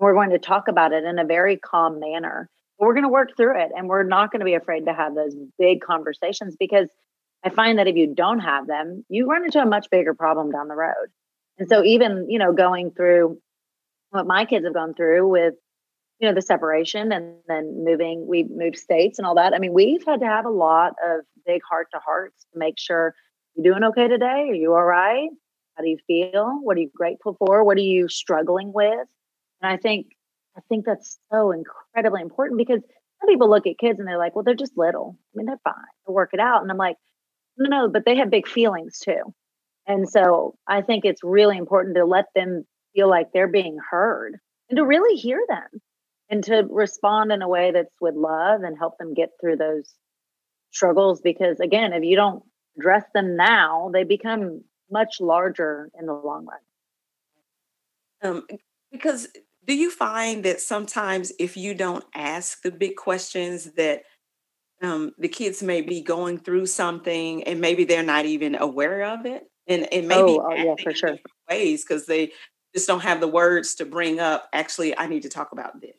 We're 0.00 0.14
going 0.14 0.30
to 0.30 0.38
talk 0.38 0.68
about 0.68 0.92
it 0.92 1.04
in 1.04 1.18
a 1.18 1.24
very 1.24 1.56
calm 1.56 2.00
manner. 2.00 2.48
We're 2.78 2.94
going 2.94 3.04
to 3.04 3.10
work 3.10 3.36
through 3.36 3.60
it 3.60 3.70
and 3.76 3.88
we're 3.88 4.02
not 4.02 4.32
going 4.32 4.40
to 4.40 4.46
be 4.46 4.54
afraid 4.54 4.86
to 4.86 4.94
have 4.94 5.14
those 5.14 5.34
big 5.58 5.82
conversations 5.82 6.56
because 6.58 6.88
I 7.44 7.50
find 7.50 7.78
that 7.78 7.86
if 7.86 7.96
you 7.96 8.14
don't 8.14 8.40
have 8.40 8.66
them, 8.66 9.04
you 9.08 9.26
run 9.26 9.44
into 9.44 9.60
a 9.60 9.66
much 9.66 9.88
bigger 9.90 10.14
problem 10.14 10.50
down 10.50 10.68
the 10.68 10.74
road. 10.74 11.08
And 11.58 11.68
so 11.68 11.84
even, 11.84 12.26
you 12.28 12.38
know, 12.38 12.52
going 12.52 12.90
through 12.90 13.38
what 14.10 14.26
my 14.26 14.46
kids 14.46 14.64
have 14.64 14.74
gone 14.74 14.94
through 14.94 15.28
with 15.28 15.54
you 16.18 16.28
know 16.28 16.34
the 16.34 16.42
separation 16.42 17.12
and 17.12 17.36
then 17.48 17.82
moving 17.82 18.26
we 18.26 18.42
moved 18.42 18.76
states 18.76 19.18
and 19.18 19.26
all 19.26 19.36
that 19.36 19.54
i 19.54 19.58
mean 19.58 19.72
we've 19.72 20.04
had 20.04 20.20
to 20.20 20.26
have 20.26 20.44
a 20.44 20.50
lot 20.50 20.92
of 21.02 21.24
big 21.46 21.62
heart 21.66 21.88
to 21.94 21.98
hearts 21.98 22.44
to 22.52 22.58
make 22.58 22.78
sure 22.78 23.14
you're 23.54 23.72
doing 23.72 23.84
okay 23.84 24.08
today? 24.08 24.48
Are 24.48 24.54
you 24.54 24.74
all 24.74 24.84
right? 24.84 25.28
How 25.76 25.82
do 25.82 25.88
you 25.88 25.98
feel? 26.06 26.60
What 26.62 26.76
are 26.76 26.80
you 26.80 26.90
grateful 26.94 27.34
for? 27.38 27.64
What 27.64 27.76
are 27.76 27.82
you 27.82 28.08
struggling 28.08 28.72
with 28.72 29.06
and 29.60 29.72
i 29.72 29.76
think 29.76 30.06
i 30.56 30.60
think 30.68 30.84
that's 30.84 31.18
so 31.32 31.52
incredibly 31.52 32.22
important 32.22 32.58
because 32.58 32.80
some 33.20 33.28
people 33.28 33.50
look 33.50 33.66
at 33.66 33.78
kids 33.78 33.98
and 33.98 34.08
they're 34.08 34.18
like 34.18 34.34
well 34.34 34.44
they're 34.44 34.54
just 34.54 34.76
little. 34.76 35.18
I 35.18 35.36
mean 35.36 35.46
they're 35.46 35.60
fine. 35.64 35.74
They'll 36.06 36.14
work 36.14 36.30
it 36.32 36.40
out. 36.40 36.62
And 36.62 36.70
i'm 36.70 36.76
like 36.76 36.96
no 37.58 37.68
no 37.68 37.88
but 37.88 38.04
they 38.04 38.16
have 38.16 38.30
big 38.30 38.48
feelings 38.48 38.98
too. 38.98 39.34
And 39.86 40.08
so 40.08 40.56
i 40.66 40.82
think 40.82 41.04
it's 41.04 41.24
really 41.24 41.58
important 41.58 41.96
to 41.96 42.04
let 42.04 42.26
them 42.34 42.64
feel 42.94 43.08
like 43.08 43.28
they're 43.32 43.48
being 43.48 43.78
heard 43.90 44.36
and 44.68 44.76
to 44.76 44.84
really 44.84 45.16
hear 45.16 45.40
them 45.48 45.80
and 46.28 46.44
to 46.44 46.66
respond 46.70 47.32
in 47.32 47.42
a 47.42 47.48
way 47.48 47.72
that's 47.72 47.94
with 48.00 48.14
love 48.14 48.62
and 48.62 48.78
help 48.78 48.98
them 48.98 49.14
get 49.14 49.30
through 49.40 49.56
those 49.56 49.94
struggles 50.70 51.20
because 51.20 51.60
again 51.60 51.92
if 51.92 52.04
you 52.04 52.16
don't 52.16 52.42
address 52.78 53.04
them 53.14 53.36
now 53.36 53.90
they 53.92 54.04
become 54.04 54.62
much 54.90 55.20
larger 55.20 55.90
in 55.98 56.06
the 56.06 56.12
long 56.12 56.46
run. 56.46 56.58
Um, 58.22 58.46
because 58.92 59.28
do 59.66 59.74
you 59.74 59.90
find 59.90 60.44
that 60.44 60.60
sometimes 60.60 61.32
if 61.38 61.56
you 61.56 61.74
don't 61.74 62.04
ask 62.14 62.62
the 62.62 62.70
big 62.70 62.96
questions 62.96 63.72
that 63.76 64.02
um, 64.82 65.12
the 65.18 65.28
kids 65.28 65.62
may 65.62 65.82
be 65.82 66.02
going 66.02 66.38
through 66.38 66.66
something 66.66 67.44
and 67.44 67.60
maybe 67.60 67.84
they're 67.84 68.02
not 68.02 68.24
even 68.24 68.54
aware 68.54 69.02
of 69.04 69.26
it? 69.26 69.44
And, 69.66 69.92
and 69.92 70.08
maybe 70.08 70.22
Oh, 70.22 70.48
oh, 70.50 70.54
yeah, 70.54 70.74
for 70.82 70.94
sure. 70.94 71.16
ways 71.48 71.84
because 71.84 72.06
they 72.06 72.32
just 72.74 72.86
don't 72.88 73.02
have 73.02 73.20
the 73.20 73.28
words 73.28 73.74
to 73.76 73.84
bring 73.84 74.20
up 74.20 74.48
actually 74.52 74.96
i 74.96 75.06
need 75.06 75.22
to 75.22 75.28
talk 75.28 75.52
about 75.52 75.80
this. 75.80 75.96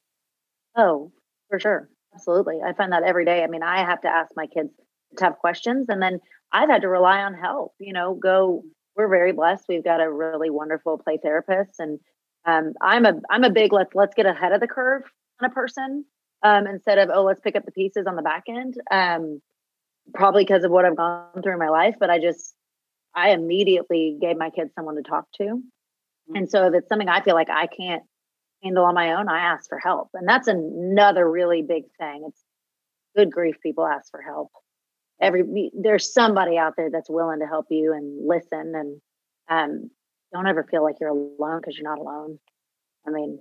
Oh 0.76 1.12
for 1.49 1.59
sure. 1.59 1.89
Absolutely. 2.14 2.59
I 2.66 2.74
find 2.74 2.91
that 2.91 3.03
every 3.03 3.26
day. 3.26 3.43
I 3.43 3.47
mean 3.47 3.64
i 3.64 3.80
have 3.80 4.01
to 4.01 4.07
ask 4.09 4.32
my 4.36 4.47
kids 4.47 4.70
tough 5.18 5.38
questions 5.38 5.88
and 5.89 6.01
then 6.01 6.20
i've 6.51 6.70
had 6.70 6.82
to 6.82 6.88
rely 6.88 7.22
on 7.22 7.34
help 7.34 7.74
you 7.80 7.93
know 7.93 8.16
go 8.16 8.64
we're 8.95 9.07
very 9.07 9.32
blessed. 9.32 9.66
We've 9.70 9.84
got 9.84 10.01
a 10.01 10.12
really 10.12 10.49
wonderful 10.49 10.97
play 10.97 11.18
therapist 11.22 11.80
and 11.80 11.99
um, 12.46 12.74
i'm 12.82 13.06
a 13.06 13.14
i'm 13.30 13.44
a 13.44 13.50
big 13.50 13.74
let's 13.74 13.94
let's 13.96 14.16
get 14.16 14.26
ahead 14.26 14.52
of 14.52 14.60
the 14.62 14.68
curve 14.68 15.04
kind 15.39 15.50
of 15.50 15.56
person 15.56 16.06
um, 16.44 16.66
instead 16.68 16.98
of 16.98 17.10
oh 17.14 17.24
let's 17.24 17.39
pick 17.42 17.56
up 17.56 17.66
the 17.66 17.72
pieces 17.72 18.06
on 18.08 18.16
the 18.16 18.22
back 18.22 18.44
end 18.48 18.76
um, 18.92 19.42
probably 20.14 20.44
because 20.44 20.64
of 20.64 20.72
what 20.72 20.86
i've 20.86 20.98
gone 20.98 21.42
through 21.44 21.54
in 21.54 21.60
my 21.60 21.70
life 21.70 21.96
but 22.00 22.10
i 22.10 22.20
just 22.20 22.56
i 23.16 23.32
immediately 23.32 24.18
gave 24.20 24.38
my 24.38 24.50
kids 24.50 24.74
someone 24.76 24.96
to 24.96 25.04
talk 25.04 25.26
to. 25.34 25.62
And 26.34 26.50
so 26.50 26.68
if 26.68 26.74
it's 26.74 26.89
something 26.89 27.10
i 27.10 27.22
feel 27.22 27.36
like 27.36 27.50
i 27.50 27.68
can't 27.68 28.04
handle 28.64 28.86
on 28.86 28.96
my 28.96 29.14
own 29.14 29.28
i 29.28 29.39
ask 29.39 29.68
for 29.68 29.80
help. 29.80 30.10
And 30.14 30.28
that's 30.28 30.48
another 30.48 31.30
really 31.30 31.62
big 31.62 31.84
thing. 32.00 32.26
It's 32.28 32.42
good 33.16 33.32
grief 33.32 33.56
people 33.62 33.86
ask 33.86 34.10
for 34.12 34.22
help. 34.22 34.50
Every 35.20 35.72
there's 35.74 36.14
somebody 36.14 36.58
out 36.58 36.74
there 36.78 36.89
that's 36.89 37.10
willing 37.10 37.39
to 37.39 37.48
help 37.48 37.68
you 37.70 37.94
and 37.94 38.28
listen 38.28 38.74
and 38.76 39.02
um, 39.50 39.92
don't 40.34 40.47
ever 40.47 40.63
feel 40.63 40.84
like 40.84 40.95
you're 40.99 41.09
alone 41.09 41.59
because 41.59 41.77
you're 41.77 41.89
not 41.89 41.99
alone. 41.99 42.39
I 43.07 43.11
mean 43.11 43.39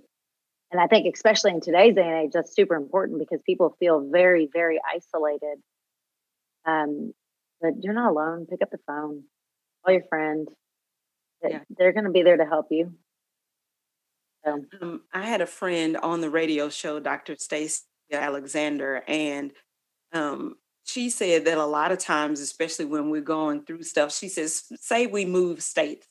and 0.71 0.79
i 0.79 0.87
think 0.87 1.13
especially 1.13 1.51
in 1.51 1.59
today's 1.59 1.95
day 1.95 2.01
and 2.01 2.25
age 2.25 2.31
that's 2.33 2.55
super 2.55 2.75
important 2.75 3.19
because 3.19 3.41
people 3.45 3.75
feel 3.79 4.07
very 4.09 4.49
very 4.51 4.79
isolated. 4.95 5.57
Um, 6.65 7.13
but 7.61 7.73
you're 7.81 7.93
not 7.93 8.11
alone. 8.11 8.47
Pick 8.49 8.61
up 8.61 8.71
the 8.71 8.79
phone. 8.87 9.23
Call 9.85 9.93
your 9.93 10.03
friend. 10.09 10.47
Yeah. 11.43 11.59
they're 11.69 11.93
going 11.93 12.05
to 12.05 12.11
be 12.11 12.23
there 12.23 12.37
to 12.37 12.45
help 12.45 12.67
you. 12.69 12.93
So, 14.45 14.65
Um, 14.81 15.01
I 15.13 15.23
had 15.23 15.41
a 15.41 15.47
friend 15.47 15.97
on 15.97 16.21
the 16.21 16.29
radio 16.29 16.69
show, 16.69 16.99
Dr. 16.99 17.35
Stacey 17.37 17.83
Alexander, 18.11 19.03
and 19.07 19.53
um, 20.13 20.55
she 20.83 21.09
said 21.09 21.45
that 21.45 21.57
a 21.57 21.65
lot 21.65 21.91
of 21.91 21.99
times, 21.99 22.39
especially 22.41 22.85
when 22.85 23.09
we're 23.09 23.21
going 23.21 23.63
through 23.63 23.83
stuff, 23.83 24.13
she 24.13 24.27
says, 24.27 24.63
say 24.75 25.07
we 25.07 25.25
move 25.25 25.61
states, 25.63 26.07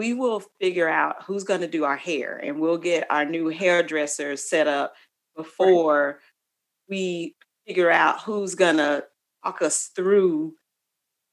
we 0.00 0.14
will 0.14 0.40
figure 0.58 0.88
out 0.88 1.22
who's 1.24 1.44
going 1.44 1.60
to 1.60 1.66
do 1.68 1.84
our 1.84 1.96
hair 1.98 2.40
and 2.42 2.58
we'll 2.58 2.78
get 2.78 3.06
our 3.10 3.26
new 3.26 3.48
hairdresser 3.48 4.34
set 4.34 4.66
up 4.66 4.94
before 5.36 6.20
we 6.88 7.36
figure 7.66 7.90
out 7.90 8.22
who's 8.22 8.54
going 8.54 8.78
to 8.78 9.04
talk 9.44 9.60
us 9.60 9.90
through, 9.94 10.54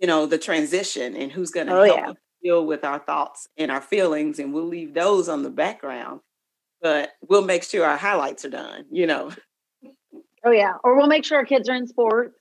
you 0.01 0.07
know, 0.07 0.25
the 0.25 0.37
transition 0.37 1.15
and 1.15 1.31
who's 1.31 1.49
going 1.51 1.67
to 1.67 1.77
Oh, 1.79 1.83
help 1.85 1.97
yeah. 1.97 2.09
us 2.09 2.15
deal 2.43 2.65
with 2.65 2.83
our 2.83 2.99
thoughts 2.99 3.47
and 3.57 3.71
our 3.71 3.79
feelings. 3.79 4.37
And 4.37 4.53
we'll 4.53 4.67
leave 4.67 4.93
those 4.93 5.29
on 5.29 5.43
the 5.43 5.49
background, 5.49 6.19
but 6.81 7.11
we'll 7.21 7.45
make 7.45 7.63
sure 7.63 7.85
our 7.85 7.95
highlights 7.95 8.43
are 8.43 8.49
done, 8.49 8.83
you 8.91 9.07
know. 9.07 9.31
oh 10.43 10.51
yeah, 10.51 10.73
or 10.83 10.97
we'll 10.97 11.07
make 11.07 11.23
sure 11.23 11.37
our 11.37 11.45
kids 11.45 11.69
are 11.69 11.75
in 11.75 11.87
sports, 11.87 12.35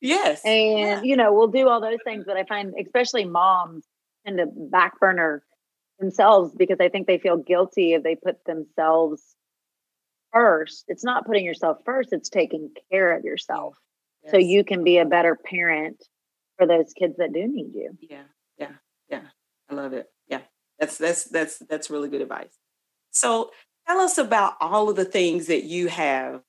Yes. 0.00 0.44
and 0.44 1.06
you 1.06 1.14
know, 1.16 1.32
we'll 1.32 1.46
do 1.46 1.68
all 1.68 1.80
those 1.80 2.02
things. 2.02 2.24
But 2.26 2.36
I 2.36 2.42
find, 2.46 2.74
especially 2.84 3.24
moms, 3.26 3.84
tend 4.26 4.38
to 4.38 4.46
back 4.46 4.98
burner 4.98 5.44
themselves 5.98 6.54
because 6.56 6.78
I 6.80 6.88
think 6.88 7.06
they 7.06 7.18
feel 7.18 7.36
guilty 7.36 7.94
if 7.94 8.02
they 8.02 8.16
put 8.16 8.44
themselves 8.44 9.22
first. 10.32 10.84
It's 10.88 11.04
not 11.04 11.26
putting 11.26 11.44
yourself 11.44 11.78
first; 11.84 12.12
it's 12.12 12.28
taking 12.28 12.70
care 12.90 13.16
of 13.16 13.24
yourself 13.24 13.76
so 14.30 14.36
you 14.36 14.64
can 14.64 14.84
be 14.84 14.98
a 14.98 15.04
better 15.04 15.36
parent 15.36 16.02
for 16.56 16.66
those 16.66 16.92
kids 16.92 17.16
that 17.18 17.32
do 17.32 17.46
need 17.46 17.74
you. 17.74 17.96
Yeah, 18.00 18.24
yeah, 18.58 18.72
yeah. 19.08 19.22
I 19.70 19.74
love 19.74 19.92
it. 19.92 20.06
Yeah, 20.28 20.40
that's 20.78 20.98
that's 20.98 21.24
that's 21.24 21.58
that's 21.58 21.90
really 21.90 22.08
good 22.08 22.20
advice. 22.20 22.56
So 23.10 23.50
tell 23.86 24.00
us 24.00 24.18
about 24.18 24.54
all 24.60 24.90
of 24.90 24.96
the 24.96 25.04
things 25.04 25.46
that 25.46 25.64
you 25.64 25.88
have 25.88 26.42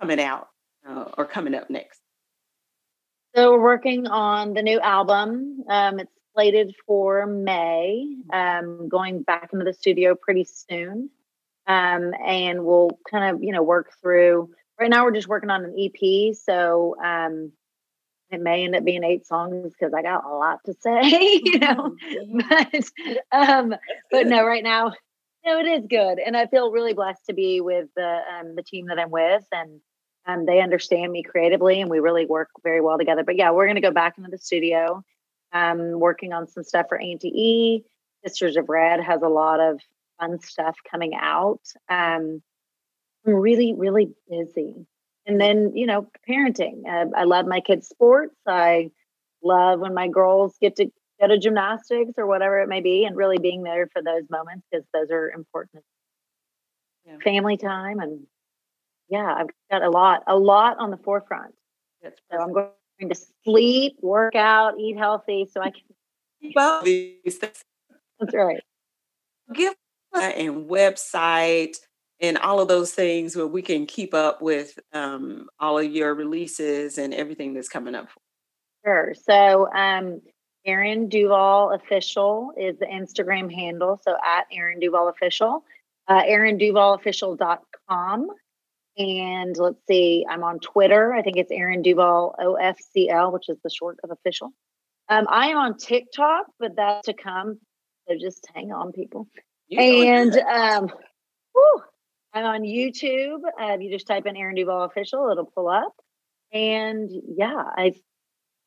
coming 0.00 0.20
out 0.20 0.48
uh, 0.88 1.06
or 1.18 1.24
coming 1.26 1.54
up 1.54 1.68
next. 1.68 2.00
So 3.34 3.52
we're 3.52 3.62
working 3.62 4.06
on 4.06 4.54
the 4.54 4.62
new 4.62 4.80
album. 4.80 5.64
Um, 5.68 5.98
it's 5.98 6.12
slated 6.36 6.74
for 6.86 7.26
May. 7.26 8.16
Um, 8.32 8.88
going 8.88 9.22
back 9.22 9.50
into 9.52 9.64
the 9.64 9.72
studio 9.72 10.14
pretty 10.14 10.44
soon, 10.44 11.10
um, 11.66 12.12
and 12.24 12.64
we'll 12.64 12.98
kind 13.10 13.34
of 13.34 13.42
you 13.42 13.52
know 13.52 13.62
work 13.62 13.92
through. 14.02 14.50
Right 14.78 14.90
now, 14.90 15.04
we're 15.04 15.12
just 15.12 15.28
working 15.28 15.50
on 15.50 15.64
an 15.64 15.74
EP, 15.78 16.34
so 16.34 16.96
um, 17.02 17.52
it 18.30 18.40
may 18.40 18.64
end 18.64 18.76
up 18.76 18.84
being 18.84 19.04
eight 19.04 19.26
songs 19.26 19.72
because 19.72 19.94
I 19.94 20.02
got 20.02 20.24
a 20.24 20.28
lot 20.28 20.60
to 20.66 20.74
say, 20.74 21.40
you 21.44 21.58
know. 21.58 21.96
but 22.48 22.84
um, 23.32 23.74
but 24.10 24.26
no, 24.26 24.44
right 24.44 24.62
now, 24.62 24.92
no, 25.44 25.58
it 25.58 25.66
is 25.66 25.86
good, 25.88 26.18
and 26.18 26.36
I 26.36 26.46
feel 26.46 26.70
really 26.70 26.92
blessed 26.92 27.24
to 27.26 27.34
be 27.34 27.60
with 27.60 27.88
the 27.96 28.20
um, 28.38 28.54
the 28.54 28.62
team 28.62 28.86
that 28.86 28.98
I'm 28.98 29.10
with, 29.10 29.44
and 29.52 29.80
um, 30.26 30.44
they 30.44 30.60
understand 30.60 31.12
me 31.12 31.22
creatively, 31.22 31.80
and 31.80 31.90
we 31.90 32.00
really 32.00 32.26
work 32.26 32.50
very 32.62 32.82
well 32.82 32.98
together. 32.98 33.24
But 33.24 33.36
yeah, 33.36 33.52
we're 33.52 33.66
going 33.66 33.76
to 33.76 33.80
go 33.80 33.92
back 33.92 34.18
into 34.18 34.30
the 34.30 34.38
studio, 34.38 35.02
um, 35.56 35.98
working 35.98 36.32
on 36.32 36.48
some 36.48 36.62
stuff 36.62 36.86
for 36.88 37.00
Auntie 37.00 37.28
E. 37.28 37.84
Sisters 38.24 38.56
of 38.56 38.68
Red 38.68 39.00
has 39.00 39.22
a 39.22 39.28
lot 39.28 39.60
of 39.60 39.80
fun 40.20 40.40
stuff 40.40 40.76
coming 40.90 41.12
out. 41.14 41.60
Um, 41.88 42.42
I'm 43.26 43.34
really, 43.34 43.74
really 43.74 44.08
busy. 44.28 44.86
And 45.26 45.40
then, 45.40 45.72
you 45.74 45.86
know, 45.86 46.08
parenting. 46.28 46.82
Uh, 46.88 47.06
I 47.16 47.24
love 47.24 47.46
my 47.46 47.60
kids' 47.60 47.88
sports. 47.88 48.36
I 48.46 48.90
love 49.42 49.80
when 49.80 49.94
my 49.94 50.08
girls 50.08 50.56
get 50.60 50.76
to 50.76 50.86
go 51.20 51.28
to 51.28 51.38
gymnastics 51.38 52.12
or 52.16 52.26
whatever 52.26 52.60
it 52.60 52.68
may 52.68 52.80
be, 52.80 53.04
and 53.04 53.16
really 53.16 53.38
being 53.38 53.62
there 53.62 53.88
for 53.92 54.02
those 54.02 54.24
moments 54.30 54.66
because 54.70 54.86
those 54.92 55.10
are 55.10 55.30
important. 55.30 55.82
Yeah. 57.06 57.18
Family 57.22 57.56
time 57.56 58.00
and 58.00 58.26
yeah, 59.08 59.32
I've 59.32 59.46
got 59.70 59.82
a 59.82 59.90
lot, 59.90 60.24
a 60.26 60.36
lot 60.36 60.78
on 60.78 60.90
the 60.90 60.96
forefront. 60.96 61.54
That's 62.02 62.20
So 62.30 62.38
I'm 62.40 62.52
going 62.52 62.66
to 63.00 63.14
sleep, 63.44 63.96
work 64.00 64.34
out, 64.34 64.78
eat 64.78 64.96
healthy, 64.96 65.48
so 65.52 65.60
I 65.60 65.70
can. 65.70 66.52
Well, 66.54 66.82
these 66.82 67.16
things. 67.24 67.64
That's 68.20 68.34
right. 68.34 68.60
give 69.54 69.74
and 70.14 70.68
website 70.68 71.76
and 72.20 72.38
all 72.38 72.60
of 72.60 72.68
those 72.68 72.92
things 72.92 73.36
where 73.36 73.46
we 73.46 73.60
can 73.60 73.84
keep 73.84 74.14
up 74.14 74.40
with 74.40 74.78
um, 74.92 75.48
all 75.60 75.78
of 75.78 75.90
your 75.90 76.14
releases 76.14 76.96
and 76.96 77.12
everything 77.12 77.52
that's 77.52 77.68
coming 77.68 77.94
up. 77.94 78.08
Sure. 78.84 79.12
So, 79.14 79.70
um, 79.72 80.22
Erin 80.64 81.08
Duval 81.08 81.72
official 81.72 82.52
is 82.56 82.78
the 82.78 82.86
Instagram 82.86 83.52
handle. 83.52 84.00
So 84.02 84.16
at 84.24 84.46
Erin 84.50 84.80
Duval 84.80 85.08
official, 85.08 85.64
uh, 86.08 86.22
ErinDuvalofficial.com. 86.22 88.28
And 88.98 89.56
let's 89.58 89.78
see, 89.86 90.24
I'm 90.28 90.42
on 90.42 90.58
Twitter. 90.58 91.12
I 91.12 91.22
think 91.22 91.36
it's 91.36 91.50
Erin 91.50 91.82
Duval 91.82 92.34
OFCL, 92.40 93.32
which 93.32 93.48
is 93.48 93.58
the 93.62 93.70
short 93.70 93.98
of 94.02 94.10
official. 94.10 94.52
Um, 95.08 95.26
I 95.28 95.48
am 95.48 95.58
on 95.58 95.76
TikTok, 95.76 96.46
but 96.58 96.76
that's 96.76 97.06
to 97.06 97.12
come. 97.14 97.58
So 98.08 98.16
just 98.18 98.46
hang 98.54 98.72
on, 98.72 98.92
people. 98.92 99.28
You're 99.68 99.82
and 99.82 100.36
um, 100.38 100.90
whew, 101.52 101.82
I'm 102.32 102.44
on 102.44 102.62
YouTube. 102.62 103.40
Uh, 103.44 103.74
if 103.74 103.82
you 103.82 103.90
just 103.90 104.06
type 104.06 104.26
in 104.26 104.36
Erin 104.36 104.54
Duval 104.54 104.84
official, 104.84 105.28
it'll 105.30 105.44
pull 105.54 105.68
up. 105.68 105.92
And 106.52 107.10
yeah, 107.36 107.54
I 107.54 107.92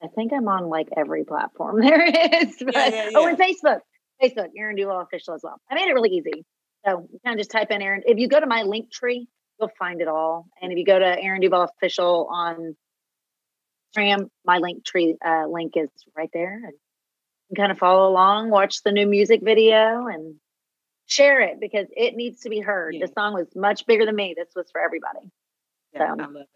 I 0.04 0.08
think 0.16 0.32
I'm 0.34 0.48
on 0.48 0.66
like 0.70 0.90
every 0.96 1.24
platform 1.26 1.82
there 1.82 2.04
is. 2.06 2.56
But, 2.64 2.76
yeah, 2.76 3.10
Oh, 3.16 3.26
yeah. 3.26 3.30
and 3.30 3.38
Facebook, 3.38 3.80
Facebook, 4.22 4.50
Erin 4.58 4.76
Duval 4.76 5.02
official 5.02 5.34
as 5.34 5.42
well. 5.44 5.60
I 5.70 5.76
made 5.76 5.88
it 5.90 5.94
really 5.94 6.10
easy. 6.12 6.46
So 6.86 7.08
you 7.12 7.20
kind 7.26 7.38
of 7.38 7.40
just 7.40 7.52
type 7.52 7.72
in 7.72 7.82
Erin. 7.82 8.04
If 8.06 8.18
you 8.20 8.28
go 8.28 8.40
to 8.40 8.46
my 8.48 8.64
link 8.64 8.92
tree, 8.92 9.28
you'll 9.60 9.72
find 9.78 10.02
it 10.02 10.08
all. 10.08 10.48
And 10.62 10.72
if 10.72 10.78
you 10.78 10.86
go 10.86 10.98
to 10.98 11.22
Erin 11.22 11.42
Duval 11.42 11.64
official 11.64 12.28
on 12.32 12.76
Instagram, 13.96 14.30
my 14.46 14.58
link 14.58 14.86
tree 14.86 15.16
uh, 15.26 15.46
link 15.48 15.74
is 15.76 15.90
right 16.16 16.30
there. 16.34 16.56
And 16.56 16.74
you 17.50 17.56
can 17.56 17.64
kind 17.64 17.72
of 17.72 17.78
follow 17.78 18.10
along, 18.10 18.50
watch 18.50 18.84
the 18.84 18.92
new 18.92 19.08
music 19.08 19.42
video, 19.44 20.08
and 20.08 20.36
share 21.08 21.42
it 21.42 21.60
because 21.60 21.88
it 21.96 22.16
needs 22.16 22.42
to 22.42 22.50
be 22.50 22.60
heard. 22.60 22.96
Yeah. 22.96 23.06
The 23.06 23.14
song 23.14 23.34
was 23.34 23.48
much 23.56 23.86
bigger 23.86 24.06
than 24.06 24.16
me. 24.16 24.36
This 24.38 24.50
was 24.56 24.70
for 24.72 24.82
everybody. 24.82 25.32
Yeah, 25.94 26.08
so- 26.16 26.24
I 26.24 26.26
love 26.26 26.36
it. 26.36 26.48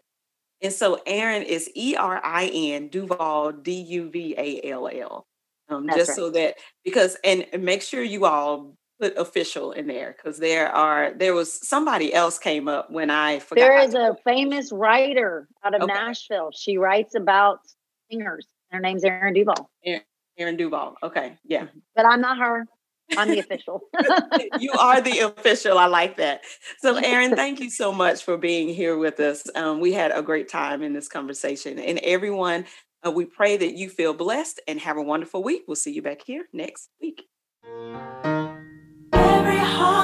And 0.62 0.72
so 0.72 0.98
Erin 1.04 1.42
is 1.42 1.68
E 1.74 1.94
R 1.94 2.20
I 2.24 2.46
N 2.46 2.88
Duval 2.88 3.52
D 3.52 3.72
U 3.72 4.08
V 4.08 4.34
A 4.38 4.70
L 4.70 4.88
L. 4.90 5.26
Um, 5.68 5.88
just 5.94 6.14
so 6.14 6.30
that 6.30 6.54
because 6.84 7.16
and 7.24 7.46
make 7.58 7.82
sure 7.82 8.02
you 8.02 8.24
all 8.24 8.74
put 9.04 9.16
official 9.18 9.72
in 9.72 9.86
there 9.86 10.16
because 10.16 10.38
there 10.38 10.68
are 10.70 11.12
there 11.14 11.34
was 11.34 11.66
somebody 11.66 12.12
else 12.14 12.38
came 12.38 12.68
up 12.68 12.90
when 12.90 13.10
I 13.10 13.38
forgot. 13.38 13.60
There 13.60 13.78
is 13.78 13.94
a 13.94 14.16
famous 14.24 14.72
writer 14.72 15.48
out 15.62 15.74
of 15.74 15.82
Okay. 15.82 15.92
Nashville. 15.92 16.50
She 16.54 16.78
writes 16.78 17.14
about 17.14 17.60
singers. 18.10 18.46
Her 18.70 18.80
name's 18.80 19.04
Erin 19.04 19.34
Duval, 19.34 19.70
Erin 20.38 20.56
Duval. 20.56 20.96
Okay, 21.02 21.38
yeah. 21.44 21.66
but 21.94 22.06
I'm 22.06 22.20
not 22.20 22.38
her. 22.38 22.66
I'm 23.18 23.28
the 23.28 23.38
official. 23.38 23.82
you 24.58 24.72
are 24.72 25.00
the 25.02 25.18
official. 25.20 25.78
I 25.78 25.86
like 25.86 26.16
that. 26.16 26.40
So, 26.78 26.96
Erin, 26.96 27.36
thank 27.36 27.60
you 27.60 27.68
so 27.68 27.92
much 27.92 28.24
for 28.24 28.38
being 28.38 28.70
here 28.70 28.96
with 28.96 29.20
us. 29.20 29.44
Um, 29.54 29.78
we 29.78 29.92
had 29.92 30.10
a 30.10 30.22
great 30.22 30.48
time 30.48 30.82
in 30.82 30.94
this 30.94 31.06
conversation. 31.06 31.78
And 31.78 31.98
everyone, 31.98 32.64
uh, 33.06 33.10
we 33.10 33.26
pray 33.26 33.58
that 33.58 33.74
you 33.74 33.90
feel 33.90 34.14
blessed 34.14 34.60
and 34.66 34.80
have 34.80 34.96
a 34.96 35.02
wonderful 35.02 35.42
week. 35.42 35.64
We'll 35.68 35.76
see 35.76 35.92
you 35.92 36.00
back 36.00 36.22
here 36.24 36.46
next 36.54 36.88
week. 36.98 37.24
Heart, 39.64 40.03